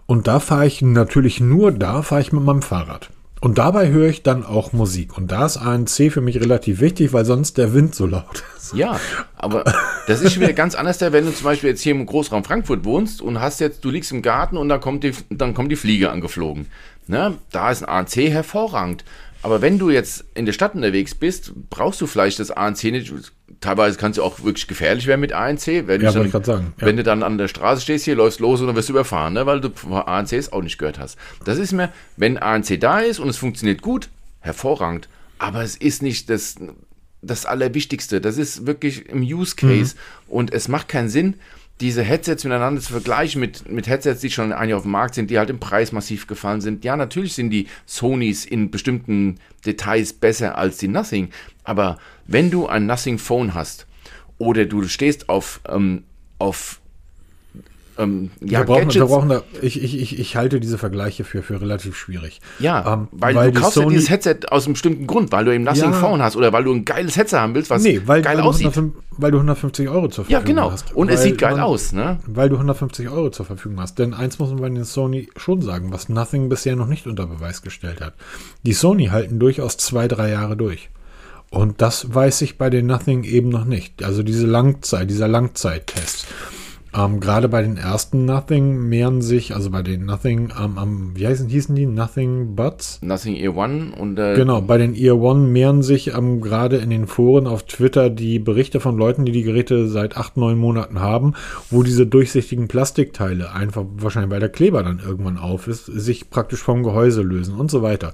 Und 0.07 0.26
da 0.26 0.41
fahre 0.41 0.66
ich 0.66 0.82
natürlich 0.82 1.41
nur 1.41 1.70
da, 1.70 2.03
fahre 2.03 2.22
ich 2.22 2.32
mit 2.32 2.43
meinem 2.43 2.62
Fahrrad. 2.62 3.11
Und 3.45 3.59
dabei 3.59 3.91
höre 3.91 4.09
ich 4.09 4.23
dann 4.23 4.43
auch 4.43 4.73
Musik. 4.73 5.19
Und 5.19 5.31
da 5.31 5.45
ist 5.45 5.59
ANC 5.59 6.11
für 6.11 6.23
mich 6.23 6.41
relativ 6.41 6.81
wichtig, 6.81 7.13
weil 7.13 7.27
sonst 7.27 7.59
der 7.59 7.75
Wind 7.75 7.95
so 7.95 8.07
laut 8.07 8.43
ist. 8.57 8.73
Ja, 8.73 8.99
aber 9.37 9.65
das 10.07 10.23
ist 10.23 10.33
schon 10.33 10.43
wieder 10.43 10.55
ganz 10.55 10.75
anders, 10.75 10.99
wenn 11.03 11.27
du 11.27 11.31
zum 11.31 11.45
Beispiel 11.45 11.69
jetzt 11.69 11.83
hier 11.83 11.93
im 11.93 12.07
Großraum 12.07 12.43
Frankfurt 12.43 12.87
wohnst 12.87 13.21
und 13.21 13.43
hast 13.43 13.61
jetzt, 13.61 13.85
du 13.85 13.91
liegst 13.91 14.13
im 14.13 14.23
Garten 14.23 14.57
und 14.57 14.71
dann 14.71 14.81
kommt 14.81 15.05
die, 15.05 15.13
dann 15.29 15.53
kommt 15.53 15.71
die 15.71 15.77
Fliege 15.77 16.11
angeflogen. 16.11 16.69
Ne? 17.07 17.35
Da 17.51 17.71
ist 17.71 17.83
ein 17.83 17.89
ANC 17.91 18.17
hervorragend. 18.31 19.05
Aber 19.45 19.61
wenn 19.61 19.79
du 19.79 19.91
jetzt 19.91 20.25
in 20.33 20.47
der 20.47 20.55
Stadt 20.55 20.75
unterwegs 20.75 21.15
bist, 21.15 21.53
brauchst 21.69 22.01
du 22.01 22.07
vielleicht 22.07 22.39
das 22.39 22.51
ANC 22.51 22.85
nicht. 22.85 23.13
Teilweise 23.61 23.99
kann 23.99 24.11
es 24.11 24.19
auch 24.19 24.43
wirklich 24.43 24.67
gefährlich 24.67 25.07
werden 25.07 25.21
mit 25.21 25.35
ANC. 25.35 25.87
Wenn, 25.87 26.01
Ja, 26.01 26.13
du, 26.13 26.17
wollte 26.17 26.27
ich 26.29 26.33
dann, 26.33 26.43
grad 26.43 26.47
sagen, 26.47 26.73
ja. 26.81 26.87
wenn 26.87 26.97
du 26.97 27.03
dann 27.03 27.23
an 27.23 27.37
der 27.37 27.49
Straße 27.49 27.83
stehst, 27.83 28.07
hier 28.07 28.15
läufst 28.15 28.41
los 28.41 28.63
und 28.63 28.69
dann 28.69 28.75
wirst 28.75 28.89
du 28.89 28.95
überfahren, 28.95 29.35
ne? 29.35 29.45
weil 29.45 29.61
du 29.61 29.69
von 29.69 29.93
ANCs 29.93 30.51
auch 30.51 30.63
nicht 30.63 30.79
gehört 30.79 30.99
hast. 30.99 31.19
Das 31.45 31.59
ist 31.59 31.73
mir, 31.73 31.93
wenn 32.17 32.39
ANC 32.39 32.81
da 32.81 33.01
ist 33.01 33.19
und 33.19 33.29
es 33.29 33.37
funktioniert 33.37 33.83
gut, 33.83 34.09
hervorragend. 34.41 35.11
Aber 35.39 35.63
es 35.63 35.77
ist 35.77 36.03
nicht 36.03 36.31
das, 36.31 36.55
das 37.21 37.45
Allerwichtigste. 37.45 38.23
Das 38.23 38.39
ist 38.39 38.67
wirklich 38.67 39.11
im 39.11 39.21
Use 39.21 39.57
Case. 39.57 39.95
Und 40.27 40.55
es 40.55 40.69
macht 40.69 40.89
keinen 40.89 41.11
Sinn, 41.11 41.35
diese 41.81 42.03
Headsets 42.03 42.45
miteinander 42.45 42.81
zu 42.81 42.93
vergleichen 42.93 43.41
mit, 43.41 43.68
mit 43.68 43.89
Headsets, 43.89 44.20
die 44.20 44.31
schon 44.31 44.53
eigentlich 44.53 44.75
auf 44.75 44.83
dem 44.83 44.93
Markt 44.93 45.14
sind, 45.16 45.31
die 45.31 45.39
halt 45.39 45.51
im 45.51 45.59
Preis 45.59 45.91
massiv 45.91 46.27
gefallen 46.27 46.61
sind. 46.61 46.85
Ja, 46.85 46.97
natürlich 46.97 47.35
sind 47.35 47.51
die 47.51 47.66
Sonys 47.85 48.45
in 48.45 48.70
bestimmten 48.70 49.41
Details 49.66 50.12
besser 50.12 50.57
als 50.57 50.77
die 50.77 50.89
Nothing. 50.89 51.31
Aber 51.64 51.99
wenn 52.27 52.51
du 52.51 52.66
ein 52.66 52.87
Nothing 52.87 53.18
Phone 53.18 53.55
hast 53.55 53.87
oder 54.39 54.66
du 54.66 54.87
stehst 54.87 55.29
auf, 55.29 55.61
ähm, 55.68 56.05
auf 56.39 56.81
ähm, 57.99 58.31
ja, 58.41 58.61
wir, 58.61 58.65
brauchen, 58.67 58.93
wir 58.93 59.05
brauchen 59.07 59.29
da, 59.29 59.43
ich, 59.63 59.83
ich, 59.83 60.01
ich, 60.01 60.19
ich 60.19 60.37
halte 60.37 60.59
diese 60.61 60.79
Vergleiche 60.79 61.25
für, 61.25 61.43
für 61.43 61.61
relativ 61.61 61.97
schwierig. 61.97 62.41
Ja, 62.59 62.95
Ähm, 62.95 63.09
weil, 63.13 63.35
weil 63.35 63.47
du 63.53 63.57
die 63.59 63.61
kaufst 63.63 63.77
ja 63.77 63.83
Sony- 63.85 63.91
dieses 63.91 64.11
Headset 64.11 64.37
aus 64.51 64.65
einem 64.67 64.73
bestimmten 64.75 65.07
Grund, 65.07 65.31
weil 65.33 65.45
du 65.45 65.55
eben 65.55 65.65
Nothing 65.65 65.93
Ja. 65.93 65.93
Phone 65.93 66.23
hast 66.23 66.37
oder 66.37 66.53
weil 66.53 66.65
du 66.65 66.73
ein 66.75 66.85
geiles 66.85 67.17
Headset 67.17 67.37
haben 67.39 67.55
willst, 67.55 67.71
was 67.71 67.83
Nee, 67.83 68.01
weil, 68.07 68.23
geil 68.23 68.37
weil, 68.37 68.43
du 68.43 68.49
aussieht. 68.49 68.67
105, 68.67 68.95
weil 69.17 69.31
du 69.31 69.37
150 69.39 69.89
Euro 69.89 70.09
zur 70.09 70.25
Ja, 70.25 70.39
Verfügung 70.41 70.57
genau. 70.57 70.71
hast. 70.73 70.95
Und 70.95 71.09
es 71.11 71.23
sieht 71.23 71.39
geil 71.39 71.53
man- 71.53 71.61
aus, 71.61 71.93
ne? 71.93 72.19
Weil 72.27 72.49
du 72.49 72.57
150 72.57 73.09
Euro 73.09 73.31
zur 73.31 73.47
Verfügung 73.47 73.81
hast. 73.81 73.99
Denn 73.99 74.13
eins 74.15 74.39
muss 74.39 74.51
man 74.51 74.61
bei 74.61 74.69
den 74.69 74.85
Sony 74.85 75.29
schon 75.37 75.63
sagen, 75.63 75.93
was 75.93 76.09
Nothing 76.09 76.49
bisher 76.49 76.77
noch 76.77 76.87
nicht 76.89 77.07
unter 77.07 77.27
Beweis 77.27 77.63
gestellt 77.63 78.01
hat. 78.01 78.15
Die 78.65 78.73
Sony 78.73 79.07
halten 79.07 79.39
durchaus 79.39 79.77
zwei, 79.77 80.09
drei 80.09 80.31
Jahre 80.31 80.57
durch. 80.57 80.91
Und 81.51 81.81
das 81.81 82.13
weiß 82.13 82.43
ich 82.43 82.59
bei 82.59 82.69
den 82.69 82.87
Nothing 82.87 83.23
eben 83.23 83.49
noch 83.51 83.65
nicht. 83.65 84.03
Also 84.03 84.25
diese 84.25 84.45
Langzeit, 84.47 85.09
dieser 85.09 85.29
Langzeittest. 85.29 86.27
Ähm, 86.97 87.21
Gerade 87.21 87.49
bei 87.49 87.63
den 87.63 87.77
ersten 87.77 88.25
Nothing 88.25 88.89
mehren 88.89 89.21
sich, 89.21 89.55
also 89.55 89.71
bei 89.71 89.83
den 89.83 90.05
Nothing, 90.05 90.53
ähm, 90.59 90.79
am, 90.79 91.13
wie 91.17 91.27
heißen, 91.27 91.49
hießen 91.49 91.75
die? 91.75 91.87
Nothing 91.87 92.55
Buts? 92.55 93.01
Nothing 93.03 93.35
Ear 93.37 93.57
One 93.57 93.93
und 93.99 94.19
äh, 94.19 94.35
Genau, 94.35 94.61
bei 94.61 94.79
den 94.79 94.95
Ear 94.95 95.19
One 95.19 95.49
mehren 95.49 95.83
sich 95.83 96.15
ähm, 96.15 96.41
gerade 96.41 96.77
in 96.77 96.91
den 96.91 97.07
Foren 97.07 97.47
auf 97.47 97.65
Twitter 97.65 98.11
die 98.11 98.39
Berichte 98.39 98.79
von 98.79 98.97
Leuten, 98.97 99.25
die 99.25 99.33
die 99.33 99.43
Geräte 99.43 99.89
seit 99.89 100.17
acht, 100.17 100.37
neun 100.37 100.59
Monaten 100.59 101.01
haben, 101.01 101.35
wo 101.71 101.83
diese 101.83 102.07
durchsichtigen 102.07 102.69
Plastikteile 102.69 103.53
einfach, 103.53 103.85
wahrscheinlich 103.97 104.31
weil 104.31 104.41
der 104.41 104.49
Kleber 104.49 104.83
dann 104.83 105.01
irgendwann 105.05 105.39
auf 105.39 105.67
ist, 105.67 105.87
sich 105.87 106.31
praktisch 106.31 106.63
vom 106.63 106.83
Gehäuse 106.85 107.23
lösen 107.23 107.57
und 107.57 107.71
so 107.71 107.83
weiter. 107.83 108.13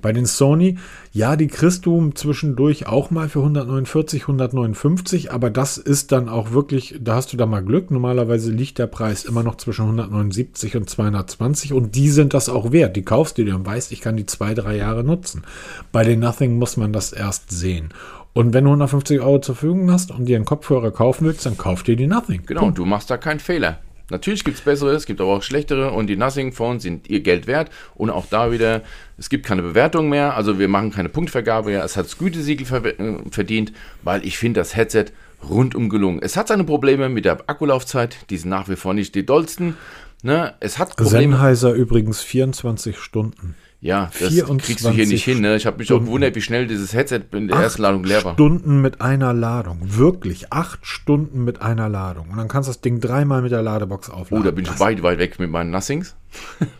Bei 0.00 0.12
den 0.12 0.26
Sony, 0.26 0.78
ja, 1.12 1.34
die 1.34 1.48
kriegst 1.48 1.86
du 1.86 2.10
zwischendurch 2.10 2.86
auch 2.86 3.10
mal 3.10 3.28
für 3.28 3.40
149, 3.40 4.22
159, 4.22 5.32
aber 5.32 5.50
das 5.50 5.76
ist 5.76 6.12
dann 6.12 6.28
auch 6.28 6.52
wirklich, 6.52 7.00
da 7.00 7.16
hast 7.16 7.32
du 7.32 7.36
da 7.36 7.46
mal 7.46 7.64
Glück. 7.64 7.90
Normalerweise 7.90 8.52
liegt 8.52 8.78
der 8.78 8.86
Preis 8.86 9.24
immer 9.24 9.42
noch 9.42 9.56
zwischen 9.56 9.86
179 9.86 10.76
und 10.76 10.88
220 10.88 11.72
und 11.72 11.96
die 11.96 12.10
sind 12.10 12.32
das 12.32 12.48
auch 12.48 12.70
wert. 12.70 12.94
Die 12.94 13.02
kaufst 13.02 13.38
du 13.38 13.44
dir 13.44 13.56
und 13.56 13.66
weißt, 13.66 13.90
ich 13.90 14.00
kann 14.00 14.16
die 14.16 14.26
zwei, 14.26 14.54
drei 14.54 14.76
Jahre 14.76 15.02
nutzen. 15.02 15.42
Bei 15.90 16.04
den 16.04 16.20
Nothing 16.20 16.58
muss 16.58 16.76
man 16.76 16.92
das 16.92 17.12
erst 17.12 17.50
sehen. 17.50 17.88
Und 18.32 18.54
wenn 18.54 18.62
du 18.62 18.70
150 18.70 19.20
Euro 19.20 19.40
zur 19.40 19.56
Verfügung 19.56 19.90
hast 19.90 20.12
und 20.12 20.26
dir 20.26 20.36
einen 20.36 20.44
Kopfhörer 20.44 20.92
kaufen 20.92 21.26
willst, 21.26 21.44
dann 21.44 21.58
kauf 21.58 21.82
dir 21.82 21.96
die 21.96 22.06
Nothing. 22.06 22.42
Genau, 22.46 22.70
du 22.70 22.84
machst 22.84 23.10
da 23.10 23.16
keinen 23.16 23.40
Fehler. 23.40 23.80
Natürlich 24.10 24.44
gibt 24.44 24.58
es 24.58 24.64
bessere, 24.64 24.92
es 24.92 25.06
gibt 25.06 25.20
aber 25.20 25.30
auch 25.30 25.42
schlechtere 25.42 25.92
und 25.92 26.08
die 26.08 26.16
Nothing 26.16 26.52
Phones 26.52 26.82
sind 26.82 27.08
ihr 27.08 27.20
Geld 27.20 27.46
wert 27.46 27.70
und 27.94 28.10
auch 28.10 28.26
da 28.26 28.52
wieder, 28.52 28.82
es 29.18 29.28
gibt 29.28 29.46
keine 29.46 29.62
Bewertung 29.62 30.08
mehr, 30.08 30.36
also 30.36 30.58
wir 30.58 30.68
machen 30.68 30.90
keine 30.90 31.08
Punktvergabe 31.08 31.70
mehr, 31.70 31.84
es 31.84 31.96
hat 31.96 32.06
das 32.06 32.18
Gütesiegel 32.18 32.66
äh, 32.84 33.30
verdient, 33.30 33.72
weil 34.02 34.24
ich 34.24 34.38
finde 34.38 34.60
das 34.60 34.76
Headset 34.76 35.06
rundum 35.48 35.88
gelungen. 35.88 36.20
Es 36.22 36.36
hat 36.36 36.48
seine 36.48 36.64
Probleme 36.64 37.08
mit 37.08 37.24
der 37.24 37.38
Akkulaufzeit, 37.46 38.16
die 38.30 38.36
sind 38.36 38.50
nach 38.50 38.68
wie 38.68 38.76
vor 38.76 38.94
nicht 38.94 39.14
die 39.14 39.24
dollsten. 39.24 39.76
Ne? 40.22 40.54
Es 40.60 40.78
hat 40.78 40.96
Probleme. 40.96 41.34
Sennheiser 41.34 41.72
übrigens 41.72 42.20
24 42.20 42.98
Stunden. 42.98 43.54
Ja, 43.82 44.10
das 44.18 44.28
24 44.34 44.66
kriegst 44.66 44.84
du 44.84 44.90
hier 44.90 45.06
nicht 45.06 45.24
hin. 45.24 45.40
Ne? 45.40 45.56
Ich 45.56 45.64
habe 45.64 45.78
mich 45.78 45.90
auch 45.92 46.00
gewundert, 46.00 46.34
wie 46.34 46.42
schnell 46.42 46.66
dieses 46.66 46.92
Headset 46.92 47.22
in 47.32 47.48
der 47.48 47.56
ersten 47.58 47.80
Ladung 47.80 48.04
leer 48.04 48.22
war. 48.24 48.34
Stunden 48.34 48.82
mit 48.82 49.00
einer 49.00 49.32
Ladung. 49.32 49.78
Wirklich. 49.82 50.52
Acht 50.52 50.80
Stunden 50.86 51.44
mit 51.44 51.62
einer 51.62 51.88
Ladung. 51.88 52.28
Und 52.30 52.36
dann 52.36 52.48
kannst 52.48 52.68
du 52.68 52.72
das 52.72 52.82
Ding 52.82 53.00
dreimal 53.00 53.40
mit 53.40 53.52
der 53.52 53.62
Ladebox 53.62 54.10
aufladen. 54.10 54.42
Oh, 54.42 54.44
da 54.44 54.50
bin 54.50 54.64
ich 54.66 54.78
weit, 54.80 55.02
weit 55.02 55.18
weg 55.18 55.38
mit 55.38 55.50
meinen 55.50 55.70
Nothings. 55.70 56.14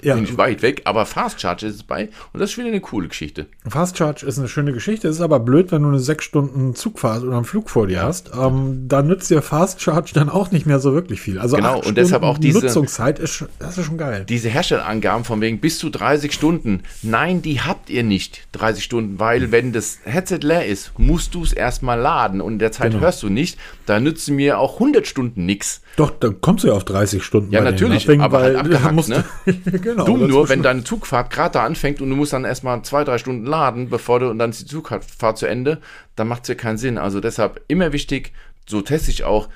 Ja. 0.03 0.15
Bin 0.15 0.23
ich 0.25 0.39
weit 0.39 0.63
weg, 0.63 0.83
aber 0.85 1.05
Fast 1.07 1.41
Charge 1.41 1.67
ist 1.67 1.75
es 1.75 1.83
bei 1.83 2.09
und 2.33 2.39
das 2.41 2.51
ist 2.53 2.59
wieder 2.59 2.69
eine 2.69 2.81
coole 2.81 3.09
Geschichte. 3.09 3.47
Fast 3.69 3.99
Charge 3.99 4.25
ist 4.25 4.39
eine 4.39 4.47
schöne 4.49 4.73
Geschichte, 4.73 5.09
ist 5.09 5.21
aber 5.21 5.41
blöd, 5.41 5.73
wenn 5.73 5.83
du 5.83 5.89
eine 5.89 5.99
sechs 5.99 6.25
Stunden 6.25 6.75
Zugfahrt 6.77 7.25
oder 7.25 7.35
einen 7.37 7.45
Flug 7.45 7.69
vor 7.69 7.87
dir 7.89 8.01
hast. 8.03 8.31
Ähm, 8.35 8.85
da 8.89 9.03
nützt 9.03 9.29
dir 9.29 9.43
Fast 9.43 9.83
Charge 9.83 10.13
dann 10.15 10.29
auch 10.31 10.53
nicht 10.53 10.67
mehr 10.67 10.79
so 10.79 10.95
wirklich 10.95 11.21
viel. 11.21 11.39
Also 11.41 11.57
Genau, 11.57 11.81
und 11.83 11.99
deshalb 11.99 12.23
auch 12.23 12.39
diese- 12.39 12.61
Nutzungszeit 12.65 13.19
ist, 13.19 13.33
schon- 13.33 13.49
das 13.59 13.77
ist 13.77 13.85
schon 13.87 13.99
geil. 13.99 14.25
Diese 14.29 14.49
Herstellerangaben 14.49 15.25
von 15.25 15.41
wegen 15.41 15.59
bis 15.59 15.79
zu 15.79 15.91
30 15.91 16.33
Stunden, 16.33 16.83
nein, 17.03 17.43
die 17.43 17.61
habt 17.61 17.91
ihr 17.91 18.03
nicht 18.03 18.47
30 18.53 18.84
Stunden, 18.84 19.18
weil 19.18 19.53
wenn 19.53 19.72
das 19.72 20.01
Headset 20.05 20.38
leer 20.43 20.66
ist, 20.66 20.93
musst 20.99 21.34
du 21.34 21.43
es 21.43 21.53
erstmal 21.53 21.99
laden 21.99 22.41
und 22.41 22.55
in 22.55 22.59
der 22.59 22.72
Zeit 22.72 22.93
Genau. 22.93 23.03
hörst 23.03 23.22
du 23.22 23.28
nicht. 23.28 23.59
Da 23.86 24.01
nützen 24.01 24.36
mir 24.36 24.59
auch 24.59 24.74
100 24.74 25.07
Stunden 25.07 25.47
nichts. 25.47 25.82
Doch, 25.97 26.11
dann 26.11 26.41
kommst 26.41 26.64
du 26.64 26.68
ja 26.68 26.74
auf 26.74 26.84
30 26.84 27.22
Stunden. 27.22 27.53
Ja, 27.53 27.61
natürlich, 27.61 28.07
Nothing, 28.07 28.20
aber 28.20 28.41
halt 28.41 28.55
weil 28.55 28.61
abgehackt, 28.61 28.86
da 28.86 28.93
musst 28.93 29.09
ne? 29.09 29.24
genau, 29.82 30.05
Dumm 30.05 30.26
nur, 30.28 30.49
wenn 30.49 30.62
deine 30.62 30.84
Zugfahrt 30.84 31.30
gerade 31.30 31.53
da 31.55 31.64
anfängt 31.64 32.01
und 32.01 32.11
du 32.11 32.16
musst 32.16 32.32
dann 32.32 32.45
erstmal 32.45 32.82
zwei, 32.82 33.05
drei 33.05 33.18
Stunden 33.18 33.47
laden, 33.47 33.88
bevor 33.91 34.20
du 34.20 34.28
und 34.30 34.38
dann 34.38 34.51
ist 34.51 34.61
die 34.62 34.66
Zugfahrt 34.66 35.38
zu 35.38 35.47
Ende, 35.47 35.80
dann 36.16 36.28
macht 36.28 36.43
es 36.43 36.49
ja 36.49 36.55
keinen 36.55 36.78
Sinn. 36.78 36.99
Also 36.99 37.20
deshalb 37.20 37.61
immer 37.68 37.93
wichtig, 37.93 38.32
so 38.66 38.80
teste 38.82 39.11
ich 39.11 39.24
auch. 39.24 39.49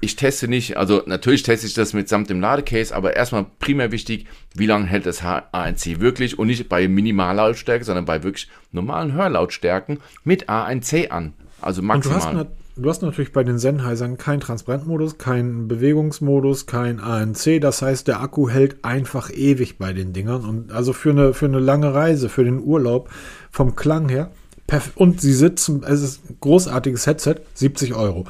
Ich 0.00 0.16
teste 0.16 0.46
nicht, 0.46 0.76
also 0.76 1.02
natürlich 1.06 1.42
teste 1.42 1.66
ich 1.66 1.74
das 1.74 1.94
mitsamt 1.94 2.28
dem 2.28 2.40
Ladecase, 2.40 2.94
aber 2.94 3.16
erstmal 3.16 3.46
primär 3.58 3.92
wichtig, 3.92 4.26
wie 4.54 4.66
lange 4.66 4.86
hält 4.86 5.06
das 5.06 5.22
ANC 5.22 6.00
wirklich 6.00 6.38
und 6.38 6.48
nicht 6.48 6.68
bei 6.68 6.86
Minimallautstärke, 6.86 7.84
sondern 7.84 8.04
bei 8.04 8.22
wirklich 8.22 8.48
normalen 8.72 9.14
Hörlautstärken 9.14 10.00
mit 10.22 10.48
ANC 10.48 11.10
an. 11.10 11.32
Also 11.60 11.80
Und 11.80 12.04
du 12.04 12.10
hast, 12.10 12.24
maximal. 12.24 12.48
du 12.76 12.88
hast 12.88 13.02
natürlich 13.02 13.32
bei 13.32 13.42
den 13.42 13.58
Sennheisern 13.58 14.18
keinen 14.18 14.40
Transparentmodus, 14.40 15.16
keinen 15.16 15.66
Bewegungsmodus, 15.66 16.66
kein 16.66 17.00
ANC. 17.00 17.60
Das 17.60 17.80
heißt, 17.80 18.06
der 18.06 18.20
Akku 18.20 18.50
hält 18.50 18.84
einfach 18.84 19.30
ewig 19.30 19.78
bei 19.78 19.94
den 19.94 20.12
Dingern. 20.12 20.44
Und 20.44 20.72
also 20.72 20.92
für 20.92 21.10
eine, 21.10 21.32
für 21.32 21.46
eine 21.46 21.58
lange 21.58 21.94
Reise, 21.94 22.28
für 22.28 22.44
den 22.44 22.60
Urlaub, 22.60 23.08
vom 23.50 23.74
Klang 23.76 24.08
her. 24.10 24.30
Und 24.96 25.20
sie 25.20 25.32
sitzen, 25.32 25.84
es 25.84 26.02
ist 26.02 26.28
ein 26.28 26.36
großartiges 26.40 27.06
Headset, 27.06 27.36
70 27.54 27.94
Euro. 27.94 28.26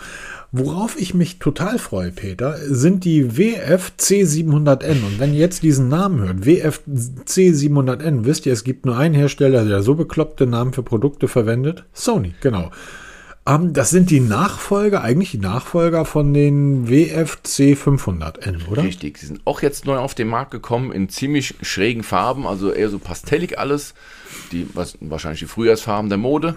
Worauf 0.52 0.98
ich 0.98 1.12
mich 1.12 1.38
total 1.38 1.78
freue, 1.78 2.12
Peter, 2.12 2.56
sind 2.58 3.04
die 3.04 3.36
WF 3.36 3.92
C700N. 3.98 5.04
Und 5.04 5.18
wenn 5.18 5.34
ihr 5.34 5.40
jetzt 5.40 5.62
diesen 5.62 5.88
Namen 5.88 6.20
hört, 6.20 6.46
WF 6.46 6.80
C700N, 6.86 8.24
wisst 8.24 8.46
ihr, 8.46 8.52
es 8.52 8.64
gibt 8.64 8.86
nur 8.86 8.96
einen 8.96 9.14
Hersteller, 9.14 9.64
der 9.64 9.82
so 9.82 9.94
bekloppte 9.94 10.46
Namen 10.46 10.72
für 10.72 10.82
Produkte 10.82 11.28
verwendet. 11.28 11.84
Sony, 11.92 12.34
genau. 12.40 12.70
Ähm, 13.46 13.72
das 13.72 13.90
sind 13.90 14.10
die 14.10 14.20
Nachfolger, 14.20 15.02
eigentlich 15.02 15.30
die 15.30 15.38
Nachfolger 15.38 16.04
von 16.04 16.34
den 16.34 16.88
WFC 16.88 17.76
500N, 17.76 18.68
oder? 18.68 18.82
Richtig, 18.82 19.18
sie 19.18 19.26
sind 19.26 19.40
auch 19.44 19.62
jetzt 19.62 19.84
neu 19.84 19.98
auf 19.98 20.14
den 20.14 20.28
Markt 20.28 20.50
gekommen 20.50 20.92
in 20.92 21.08
ziemlich 21.08 21.54
schrägen 21.62 22.02
Farben, 22.02 22.46
also 22.46 22.72
eher 22.72 22.88
so 22.88 22.98
pastellig 22.98 23.58
alles, 23.58 23.94
die 24.52 24.66
was, 24.74 24.98
wahrscheinlich 25.00 25.40
die 25.40 25.46
Frühjahrsfarben 25.46 26.08
der 26.08 26.18
Mode. 26.18 26.56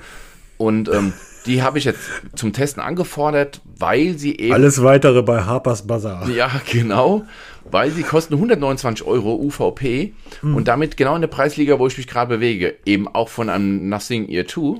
Und 0.57 0.89
ähm, 0.89 1.13
die 1.45 1.63
habe 1.63 1.77
ich 1.77 1.85
jetzt 1.85 1.99
zum 2.35 2.53
Testen 2.53 2.81
angefordert, 2.81 3.61
weil 3.77 4.17
sie 4.17 4.35
eben 4.37 4.53
Alles 4.53 4.83
weitere 4.83 5.21
bei 5.21 5.43
Harper's 5.43 5.85
Bazaar. 5.85 6.29
ja, 6.29 6.49
genau. 6.71 7.25
Weil 7.71 7.91
sie 7.91 8.03
kosten 8.03 8.33
129 8.33 9.05
Euro 9.05 9.35
UVP 9.35 10.13
und 10.41 10.67
damit 10.67 10.97
genau 10.97 11.13
in 11.15 11.21
der 11.21 11.27
Preisliga, 11.27 11.77
wo 11.77 11.85
ich 11.85 11.97
mich 11.97 12.07
gerade 12.07 12.35
bewege, 12.35 12.75
eben 12.85 13.07
auch 13.07 13.29
von 13.29 13.47
einem 13.47 13.89
Nothing 13.89 14.27
Ear 14.27 14.47
2 14.47 14.79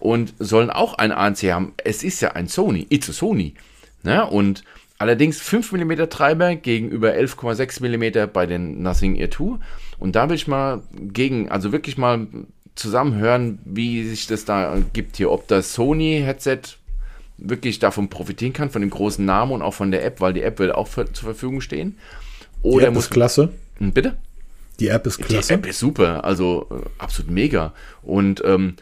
und 0.00 0.32
sollen 0.38 0.70
auch 0.70 0.94
ein 0.94 1.12
ANC 1.12 1.42
haben. 1.52 1.74
Es 1.84 2.02
ist 2.02 2.22
ja 2.22 2.32
ein 2.32 2.48
Sony, 2.48 2.86
it's 2.88 3.10
a 3.10 3.12
Sony. 3.12 3.54
Ne? 4.02 4.26
Und 4.26 4.64
Allerdings 5.02 5.40
5 5.40 5.72
mm 5.72 6.08
Treiber 6.10 6.54
gegenüber 6.54 7.10
11,6 7.10 7.82
mm 7.82 8.30
bei 8.32 8.46
den 8.46 8.82
Nothing 8.82 9.16
Ear 9.16 9.32
2. 9.32 9.58
Und 9.98 10.14
da 10.14 10.28
will 10.28 10.36
ich 10.36 10.46
mal 10.46 10.82
gegen, 10.92 11.48
also 11.50 11.72
wirklich 11.72 11.98
mal 11.98 12.28
zusammen 12.74 13.16
hören, 13.16 13.58
wie 13.64 14.04
sich 14.08 14.26
das 14.26 14.44
da 14.44 14.78
gibt 14.92 15.16
hier. 15.16 15.30
Ob 15.30 15.48
das 15.48 15.74
Sony-Headset 15.74 16.60
wirklich 17.38 17.78
davon 17.78 18.08
profitieren 18.08 18.52
kann, 18.52 18.70
von 18.70 18.82
dem 18.82 18.90
großen 18.90 19.24
Namen 19.24 19.52
und 19.52 19.62
auch 19.62 19.74
von 19.74 19.90
der 19.90 20.04
App, 20.04 20.20
weil 20.20 20.32
die 20.32 20.42
App 20.42 20.58
will 20.58 20.72
auch 20.72 20.88
für, 20.88 21.12
zur 21.12 21.24
Verfügung 21.24 21.60
stehen. 21.60 21.98
Oder 22.62 22.80
die 22.80 22.86
App 22.86 22.94
muss, 22.94 23.04
ist 23.04 23.10
klasse. 23.10 23.50
Hm, 23.78 23.92
bitte? 23.92 24.16
Die 24.80 24.88
App 24.88 25.06
ist 25.06 25.18
klasse. 25.18 25.48
Die 25.48 25.54
App 25.54 25.66
ist 25.66 25.78
super, 25.78 26.24
also 26.24 26.66
äh, 26.70 26.74
absolut 26.98 27.30
mega. 27.30 27.72
Und 28.02 28.42
ähm, 28.44 28.74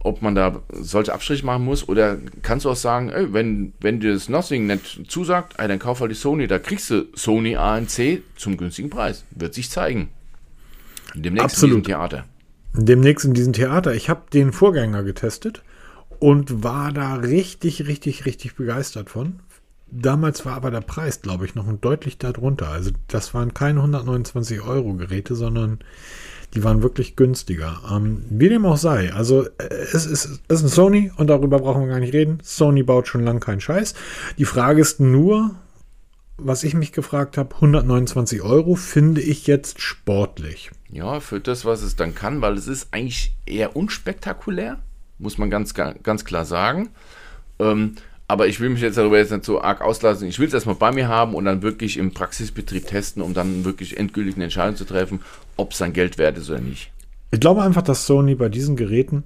ob 0.00 0.22
man 0.22 0.34
da 0.34 0.62
solche 0.70 1.12
Abstriche 1.12 1.44
machen 1.44 1.64
muss 1.64 1.88
oder 1.88 2.18
kannst 2.42 2.64
du 2.64 2.70
auch 2.70 2.76
sagen, 2.76 3.08
ey, 3.08 3.32
wenn, 3.32 3.72
wenn 3.80 4.00
dir 4.00 4.12
das 4.12 4.28
Nothing 4.28 4.66
nicht 4.66 5.10
zusagt, 5.10 5.54
ey, 5.58 5.68
dann 5.68 5.78
kauf 5.78 6.00
halt 6.00 6.10
die 6.10 6.16
Sony, 6.16 6.46
da 6.46 6.58
kriegst 6.58 6.90
du 6.90 7.06
Sony 7.14 7.56
ANC 7.56 8.22
zum 8.36 8.56
günstigen 8.56 8.90
Preis. 8.90 9.24
Wird 9.30 9.54
sich 9.54 9.70
zeigen. 9.70 10.08
Demnächst 11.14 11.44
Absolut. 11.56 11.78
diesem 11.78 11.84
Theater. 11.84 12.24
Demnächst 12.80 13.24
in 13.24 13.34
diesem 13.34 13.52
Theater. 13.52 13.92
Ich 13.92 14.08
habe 14.08 14.30
den 14.32 14.52
Vorgänger 14.52 15.02
getestet 15.02 15.64
und 16.20 16.62
war 16.62 16.92
da 16.92 17.14
richtig, 17.16 17.88
richtig, 17.88 18.24
richtig 18.24 18.54
begeistert 18.54 19.10
von. 19.10 19.40
Damals 19.90 20.46
war 20.46 20.54
aber 20.54 20.70
der 20.70 20.82
Preis, 20.82 21.20
glaube 21.20 21.44
ich, 21.44 21.56
noch 21.56 21.66
deutlich 21.80 22.18
darunter. 22.18 22.68
Also 22.68 22.92
das 23.08 23.34
waren 23.34 23.52
keine 23.52 23.80
129 23.80 24.60
Euro 24.60 24.94
Geräte, 24.94 25.34
sondern 25.34 25.80
die 26.54 26.62
waren 26.62 26.84
wirklich 26.84 27.16
günstiger. 27.16 27.80
Ähm, 27.90 28.22
wie 28.30 28.48
dem 28.48 28.64
auch 28.64 28.76
sei. 28.76 29.12
Also 29.12 29.46
äh, 29.58 29.64
es 29.92 30.06
ist, 30.06 30.26
es 30.26 30.40
ist 30.46 30.62
ein 30.62 30.68
Sony 30.68 31.10
und 31.16 31.26
darüber 31.26 31.58
brauchen 31.58 31.82
wir 31.82 31.88
gar 31.88 31.98
nicht 31.98 32.14
reden. 32.14 32.38
Sony 32.44 32.84
baut 32.84 33.08
schon 33.08 33.24
lange 33.24 33.40
keinen 33.40 33.60
Scheiß. 33.60 33.94
Die 34.38 34.44
Frage 34.44 34.80
ist 34.80 35.00
nur, 35.00 35.56
was 36.36 36.62
ich 36.62 36.74
mich 36.74 36.92
gefragt 36.92 37.38
habe, 37.38 37.56
129 37.56 38.40
Euro 38.42 38.76
finde 38.76 39.20
ich 39.20 39.48
jetzt 39.48 39.80
sportlich. 39.80 40.70
Ja, 40.90 41.20
für 41.20 41.40
das, 41.40 41.64
was 41.64 41.82
es 41.82 41.96
dann 41.96 42.14
kann, 42.14 42.40
weil 42.40 42.54
es 42.54 42.66
ist 42.66 42.88
eigentlich 42.92 43.34
eher 43.44 43.76
unspektakulär, 43.76 44.78
muss 45.18 45.38
man 45.38 45.50
ganz, 45.50 45.74
ganz 45.74 46.24
klar 46.24 46.44
sagen. 46.44 46.88
Ähm, 47.58 47.96
aber 48.26 48.46
ich 48.46 48.60
will 48.60 48.68
mich 48.68 48.82
jetzt 48.82 48.98
darüber 48.98 49.18
jetzt 49.18 49.32
nicht 49.32 49.44
so 49.44 49.60
arg 49.60 49.80
auslassen. 49.80 50.28
Ich 50.28 50.38
will 50.38 50.48
es 50.48 50.54
erstmal 50.54 50.74
bei 50.74 50.92
mir 50.92 51.08
haben 51.08 51.34
und 51.34 51.46
dann 51.46 51.62
wirklich 51.62 51.96
im 51.96 52.12
Praxisbetrieb 52.12 52.86
testen, 52.86 53.22
um 53.22 53.32
dann 53.32 53.64
wirklich 53.64 53.96
endgültig 53.96 54.34
eine 54.34 54.44
Entscheidung 54.44 54.76
zu 54.76 54.84
treffen, 54.84 55.20
ob 55.56 55.72
es 55.72 55.78
dann 55.78 55.94
Geld 55.94 56.18
wert 56.18 56.36
ist 56.36 56.50
oder 56.50 56.60
nicht. 56.60 56.90
Ich 57.30 57.40
glaube 57.40 57.62
einfach, 57.62 57.82
dass 57.82 58.06
Sony 58.06 58.34
bei 58.34 58.50
diesen 58.50 58.76
Geräten, 58.76 59.24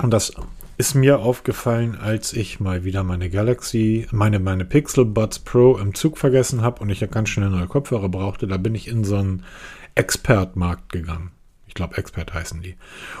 und 0.00 0.10
das 0.10 0.32
ist 0.78 0.94
mir 0.94 1.18
aufgefallen, 1.18 1.98
als 2.00 2.32
ich 2.32 2.60
mal 2.60 2.84
wieder 2.84 3.02
meine 3.02 3.30
Galaxy, 3.30 4.06
meine, 4.12 4.38
meine 4.38 4.64
Pixel 4.64 5.04
Buds 5.04 5.40
Pro 5.40 5.76
im 5.76 5.94
Zug 5.94 6.16
vergessen 6.16 6.62
habe 6.62 6.80
und 6.80 6.88
ich 6.88 7.00
ja 7.00 7.06
ganz 7.06 7.28
schnell 7.28 7.50
neue 7.50 7.66
Kopfhörer 7.66 8.08
brauchte, 8.08 8.46
da 8.46 8.56
bin 8.56 8.74
ich 8.74 8.88
in 8.88 9.04
so 9.04 9.16
einen 9.16 9.44
Expert-Markt 10.00 10.90
gegangen. 10.90 11.30
Ich 11.66 11.74
glaube, 11.74 11.98
Expert 11.98 12.32
heißen 12.32 12.62
die. 12.62 12.74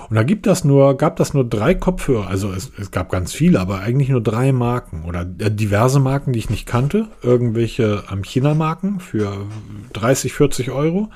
Und 0.08 0.16
da 0.16 0.22
gibt 0.22 0.46
das 0.46 0.64
nur, 0.64 0.96
gab 0.96 1.16
das 1.16 1.34
nur 1.34 1.44
drei 1.48 1.74
Kopfhörer. 1.74 2.26
Also 2.26 2.50
es, 2.52 2.72
es 2.78 2.90
gab 2.90 3.10
ganz 3.10 3.32
viele, 3.32 3.60
aber 3.60 3.80
eigentlich 3.80 4.08
nur 4.08 4.22
drei 4.22 4.50
Marken 4.52 5.04
oder 5.04 5.20
äh, 5.20 5.50
diverse 5.50 6.00
Marken, 6.00 6.32
die 6.32 6.38
ich 6.38 6.50
nicht 6.50 6.66
kannte. 6.66 7.06
Irgendwelche 7.22 8.02
ähm, 8.10 8.24
China-Marken 8.24 8.98
für 8.98 9.46
30, 9.92 10.32
40 10.32 10.70
Euro. 10.70 11.10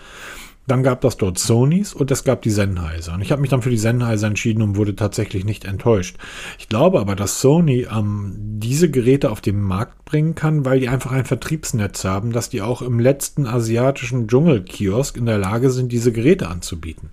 Dann 0.66 0.82
gab 0.82 1.02
das 1.02 1.16
dort 1.18 1.38
Sonys 1.38 1.92
und 1.92 2.10
es 2.10 2.24
gab 2.24 2.40
die 2.42 2.50
Sennheiser. 2.50 3.14
Und 3.14 3.20
ich 3.20 3.32
habe 3.32 3.42
mich 3.42 3.50
dann 3.50 3.60
für 3.60 3.70
die 3.70 3.76
Sennheiser 3.76 4.26
entschieden 4.26 4.62
und 4.62 4.76
wurde 4.76 4.96
tatsächlich 4.96 5.44
nicht 5.44 5.66
enttäuscht. 5.66 6.16
Ich 6.58 6.68
glaube 6.68 7.00
aber, 7.00 7.16
dass 7.16 7.40
Sony 7.40 7.86
ähm, 7.94 8.34
diese 8.36 8.90
Geräte 8.90 9.30
auf 9.30 9.42
den 9.42 9.60
Markt 9.60 10.04
bringen 10.06 10.34
kann, 10.34 10.64
weil 10.64 10.80
die 10.80 10.88
einfach 10.88 11.12
ein 11.12 11.26
Vertriebsnetz 11.26 12.04
haben, 12.04 12.32
dass 12.32 12.48
die 12.48 12.62
auch 12.62 12.80
im 12.80 12.98
letzten 12.98 13.46
asiatischen 13.46 14.26
Dschungelkiosk 14.26 15.16
in 15.18 15.26
der 15.26 15.38
Lage 15.38 15.70
sind, 15.70 15.92
diese 15.92 16.12
Geräte 16.12 16.48
anzubieten. 16.48 17.10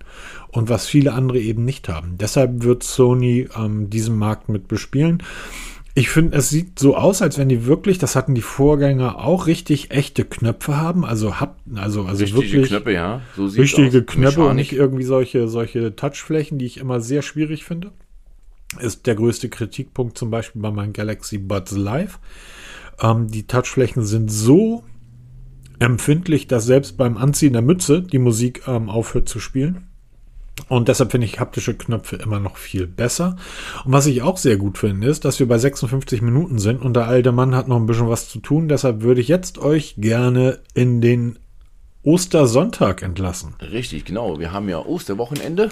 Und 0.49 0.70
was 0.70 0.88
viele 0.88 1.14
andere 1.14 1.39
eben 1.39 1.66
nicht 1.66 1.89
haben. 1.89 2.18
Deshalb 2.18 2.64
wird 2.64 2.84
Sony 2.84 3.49
ähm, 3.58 3.89
diesen 3.89 4.18
Markt 4.18 4.47
mit 4.47 4.70
bespielen. 4.70 5.24
Ich 5.93 6.09
finde, 6.09 6.37
es 6.37 6.49
sieht 6.49 6.79
so 6.79 6.95
aus, 6.95 7.21
als 7.21 7.37
wenn 7.37 7.49
die 7.49 7.65
wirklich, 7.65 7.97
das 7.97 8.15
hatten 8.15 8.33
die 8.33 8.41
Vorgänger 8.41 9.19
auch, 9.19 9.47
richtig 9.47 9.91
echte 9.91 10.23
Knöpfe 10.23 10.77
haben. 10.77 11.03
Also, 11.03 11.39
hab, 11.39 11.59
also, 11.75 12.05
also 12.05 12.23
richtige 12.23 12.41
wirklich. 12.41 12.69
Knöpfe, 12.69 12.93
ja. 12.93 13.21
So 13.35 13.45
richtige 13.45 13.99
aus. 13.99 14.05
Knöpfe 14.05 14.19
Mechanik. 14.19 14.49
und 14.49 14.55
nicht 14.55 14.73
irgendwie 14.73 15.03
solche, 15.03 15.49
solche 15.49 15.95
Touchflächen, 15.95 16.57
die 16.57 16.65
ich 16.65 16.77
immer 16.77 17.01
sehr 17.01 17.21
schwierig 17.21 17.65
finde. 17.65 17.91
Ist 18.79 19.05
der 19.05 19.15
größte 19.15 19.49
Kritikpunkt 19.49 20.17
zum 20.17 20.31
Beispiel 20.31 20.61
bei 20.61 20.71
meinem 20.71 20.93
Galaxy 20.93 21.37
Buds 21.37 21.73
Live. 21.73 22.19
Ähm, 23.01 23.27
die 23.29 23.45
Touchflächen 23.45 24.05
sind 24.05 24.31
so 24.31 24.83
empfindlich, 25.79 26.47
dass 26.47 26.65
selbst 26.65 26.95
beim 26.95 27.17
Anziehen 27.17 27.53
der 27.53 27.63
Mütze 27.63 28.01
die 28.01 28.19
Musik 28.19 28.61
ähm, 28.67 28.87
aufhört 28.87 29.27
zu 29.27 29.39
spielen. 29.39 29.87
Und 30.68 30.88
deshalb 30.88 31.12
finde 31.12 31.28
ich 31.28 31.39
haptische 31.39 31.74
Knöpfe 31.74 32.18
immer 32.18 32.39
noch 32.39 32.58
viel 32.58 32.88
besser. 32.88 33.36
Und 33.86 33.93
was 33.93 34.06
ich 34.06 34.22
auch 34.22 34.38
sehr 34.38 34.58
gut 34.58 34.78
finde, 34.78 35.08
ist, 35.08 35.26
dass 35.26 35.39
wir 35.39 35.47
bei 35.47 35.58
56 35.58 36.22
Minuten 36.22 36.60
sind 36.60 36.82
und 36.82 36.93
der 36.93 37.08
alte 37.08 37.32
Mann 37.32 37.56
hat 37.56 37.68
noch 37.68 37.78
ein 37.78 37.86
bisschen 37.86 38.10
was 38.10 38.30
zu 38.30 38.39
tun. 38.39 38.68
Deshalb 38.68 39.02
würde 39.02 39.22
ich 39.22 39.28
jetzt 39.28 39.58
euch 39.58 39.95
gerne 39.97 40.60
in 40.74 41.02
den 41.02 41.39
Ostersonntag 42.04 43.02
entlassen. 43.02 43.56
Richtig, 43.62 44.06
genau. 44.06 44.39
Wir 44.39 44.52
haben 44.52 44.70
ja 44.70 44.80
Osterwochenende. 44.80 45.70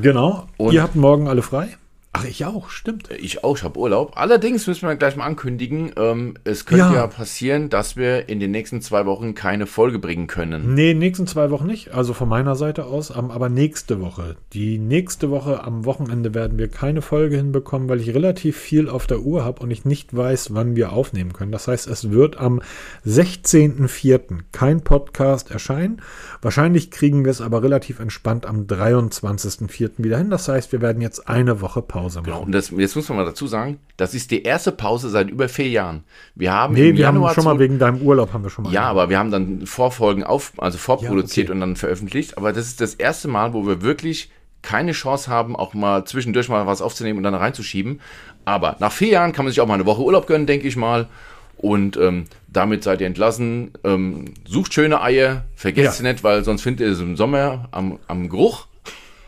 Genau. 0.00 0.46
Und 0.56 0.72
Ihr 0.72 0.82
habt 0.82 0.96
morgen 0.96 1.28
alle 1.28 1.42
frei? 1.42 1.76
Ach, 2.14 2.26
ich 2.26 2.44
auch, 2.44 2.68
stimmt. 2.68 3.10
Äh, 3.10 3.16
ich 3.16 3.42
auch, 3.42 3.56
ich 3.56 3.62
habe 3.62 3.78
Urlaub. 3.78 4.12
Allerdings 4.16 4.66
müssen 4.66 4.86
wir 4.86 4.96
gleich 4.96 5.16
mal 5.16 5.24
ankündigen, 5.24 5.92
ähm, 5.96 6.34
es 6.44 6.66
könnte 6.66 6.84
ja. 6.84 6.94
ja. 6.94 7.06
passieren, 7.06 7.70
dass 7.70 7.96
wir 7.96 8.28
in 8.28 8.38
den 8.38 8.50
nächsten 8.50 8.82
zwei 8.82 9.06
Wochen 9.06 9.34
keine 9.34 9.66
Folge 9.66 9.98
bringen 9.98 10.26
können. 10.26 10.74
Nee, 10.74 10.92
nächsten 10.92 11.26
zwei 11.26 11.50
Wochen 11.50 11.66
nicht, 11.66 11.92
also 11.92 12.12
von 12.12 12.28
meiner 12.28 12.54
Seite 12.54 12.84
aus, 12.84 13.10
aber 13.10 13.48
nächste 13.48 14.02
Woche. 14.02 14.36
Die 14.52 14.76
nächste 14.76 15.30
Woche 15.30 15.64
am 15.64 15.86
Wochenende 15.86 16.34
werden 16.34 16.58
wir 16.58 16.68
keine 16.68 17.00
Folge 17.00 17.36
hinbekommen, 17.36 17.88
weil 17.88 18.00
ich 18.00 18.14
relativ 18.14 18.58
viel 18.58 18.90
auf 18.90 19.06
der 19.06 19.20
Uhr 19.20 19.42
habe 19.42 19.62
und 19.62 19.70
ich 19.70 19.86
nicht 19.86 20.14
weiß, 20.14 20.54
wann 20.54 20.76
wir 20.76 20.92
aufnehmen 20.92 21.32
können. 21.32 21.52
Das 21.52 21.66
heißt, 21.66 21.86
es 21.86 22.10
wird 22.10 22.36
am 22.36 22.60
16.04. 23.06 24.40
kein 24.52 24.82
Podcast 24.82 25.50
erscheinen. 25.50 26.02
Wahrscheinlich 26.42 26.90
kriegen 26.90 27.24
wir 27.24 27.30
es 27.30 27.40
aber 27.40 27.62
relativ 27.62 28.00
entspannt 28.00 28.44
am 28.44 28.66
23.04. 28.66 29.92
wieder 29.96 30.18
hin. 30.18 30.28
Das 30.28 30.48
heißt, 30.48 30.72
wir 30.72 30.82
werden 30.82 31.00
jetzt 31.00 31.26
eine 31.26 31.62
Woche 31.62 31.80
Pause 31.80 32.01
Pause 32.02 32.20
machen. 32.20 32.24
Genau, 32.26 32.42
und 32.42 32.52
das, 32.52 32.70
jetzt 32.70 32.96
muss 32.96 33.08
man 33.08 33.18
mal 33.18 33.24
dazu 33.24 33.46
sagen, 33.46 33.78
das 33.96 34.14
ist 34.14 34.30
die 34.30 34.42
erste 34.42 34.72
Pause 34.72 35.08
seit 35.08 35.30
über 35.30 35.48
vier 35.48 35.68
Jahren. 35.68 36.04
Wir 36.34 36.52
haben 36.52 36.74
nee, 36.74 36.92
wir 36.92 37.00
Januar 37.00 37.30
haben 37.30 37.34
schon 37.34 37.44
mal 37.44 37.58
wegen 37.58 37.78
deinem 37.78 38.02
Urlaub 38.02 38.32
haben 38.32 38.42
wir 38.42 38.50
schon 38.50 38.64
mal. 38.64 38.72
Ja, 38.72 38.84
aber 38.84 39.08
wir 39.08 39.18
haben 39.18 39.30
dann 39.30 39.66
Vorfolgen 39.66 40.24
auf, 40.24 40.52
also 40.58 40.78
vorproduziert 40.78 41.48
ja, 41.48 41.52
okay. 41.52 41.54
und 41.54 41.60
dann 41.60 41.76
veröffentlicht. 41.76 42.36
Aber 42.38 42.52
das 42.52 42.66
ist 42.66 42.80
das 42.80 42.94
erste 42.94 43.28
Mal, 43.28 43.52
wo 43.54 43.66
wir 43.66 43.82
wirklich 43.82 44.30
keine 44.62 44.92
Chance 44.92 45.30
haben, 45.30 45.56
auch 45.56 45.74
mal 45.74 46.04
zwischendurch 46.04 46.48
mal 46.48 46.66
was 46.66 46.82
aufzunehmen 46.82 47.18
und 47.18 47.24
dann 47.24 47.34
reinzuschieben. 47.34 48.00
Aber 48.44 48.76
nach 48.80 48.92
vier 48.92 49.08
Jahren 49.08 49.32
kann 49.32 49.44
man 49.44 49.52
sich 49.52 49.60
auch 49.60 49.66
mal 49.66 49.74
eine 49.74 49.86
Woche 49.86 50.02
Urlaub 50.02 50.26
gönnen, 50.26 50.46
denke 50.46 50.68
ich 50.68 50.76
mal. 50.76 51.08
Und 51.56 51.96
ähm, 51.96 52.24
damit 52.48 52.82
seid 52.82 53.00
ihr 53.00 53.06
entlassen. 53.06 53.72
Ähm, 53.84 54.34
sucht 54.46 54.74
schöne 54.74 55.00
Eier, 55.00 55.44
vergesst 55.54 55.84
ja. 55.84 55.92
sie 55.92 56.02
nicht, 56.02 56.24
weil 56.24 56.44
sonst 56.44 56.62
findet 56.62 56.86
ihr 56.86 56.92
es 56.92 57.00
im 57.00 57.16
Sommer 57.16 57.68
am, 57.70 57.98
am 58.08 58.28
Geruch. 58.28 58.66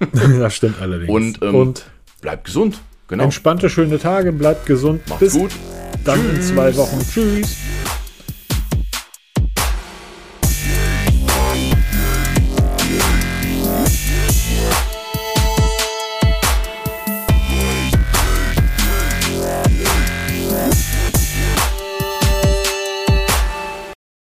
das 0.13 0.55
stimmt 0.55 0.81
allerdings. 0.81 1.11
Und, 1.11 1.43
ähm, 1.43 1.55
und 1.55 1.87
bleibt 2.25 2.45
gesund. 2.45 2.81
Genau. 3.09 3.25
Entspannte, 3.25 3.69
schöne 3.69 3.99
Tage, 3.99 4.33
bleibt 4.33 4.65
gesund. 4.65 5.07
Macht's 5.09 5.21
Bis 5.21 5.33
gut. 5.35 5.51
Dann 6.05 6.19
Tschüss. 6.21 6.37
in 6.51 6.55
zwei 6.55 6.75
Wochen. 6.77 6.99
Tschüss. 7.01 7.57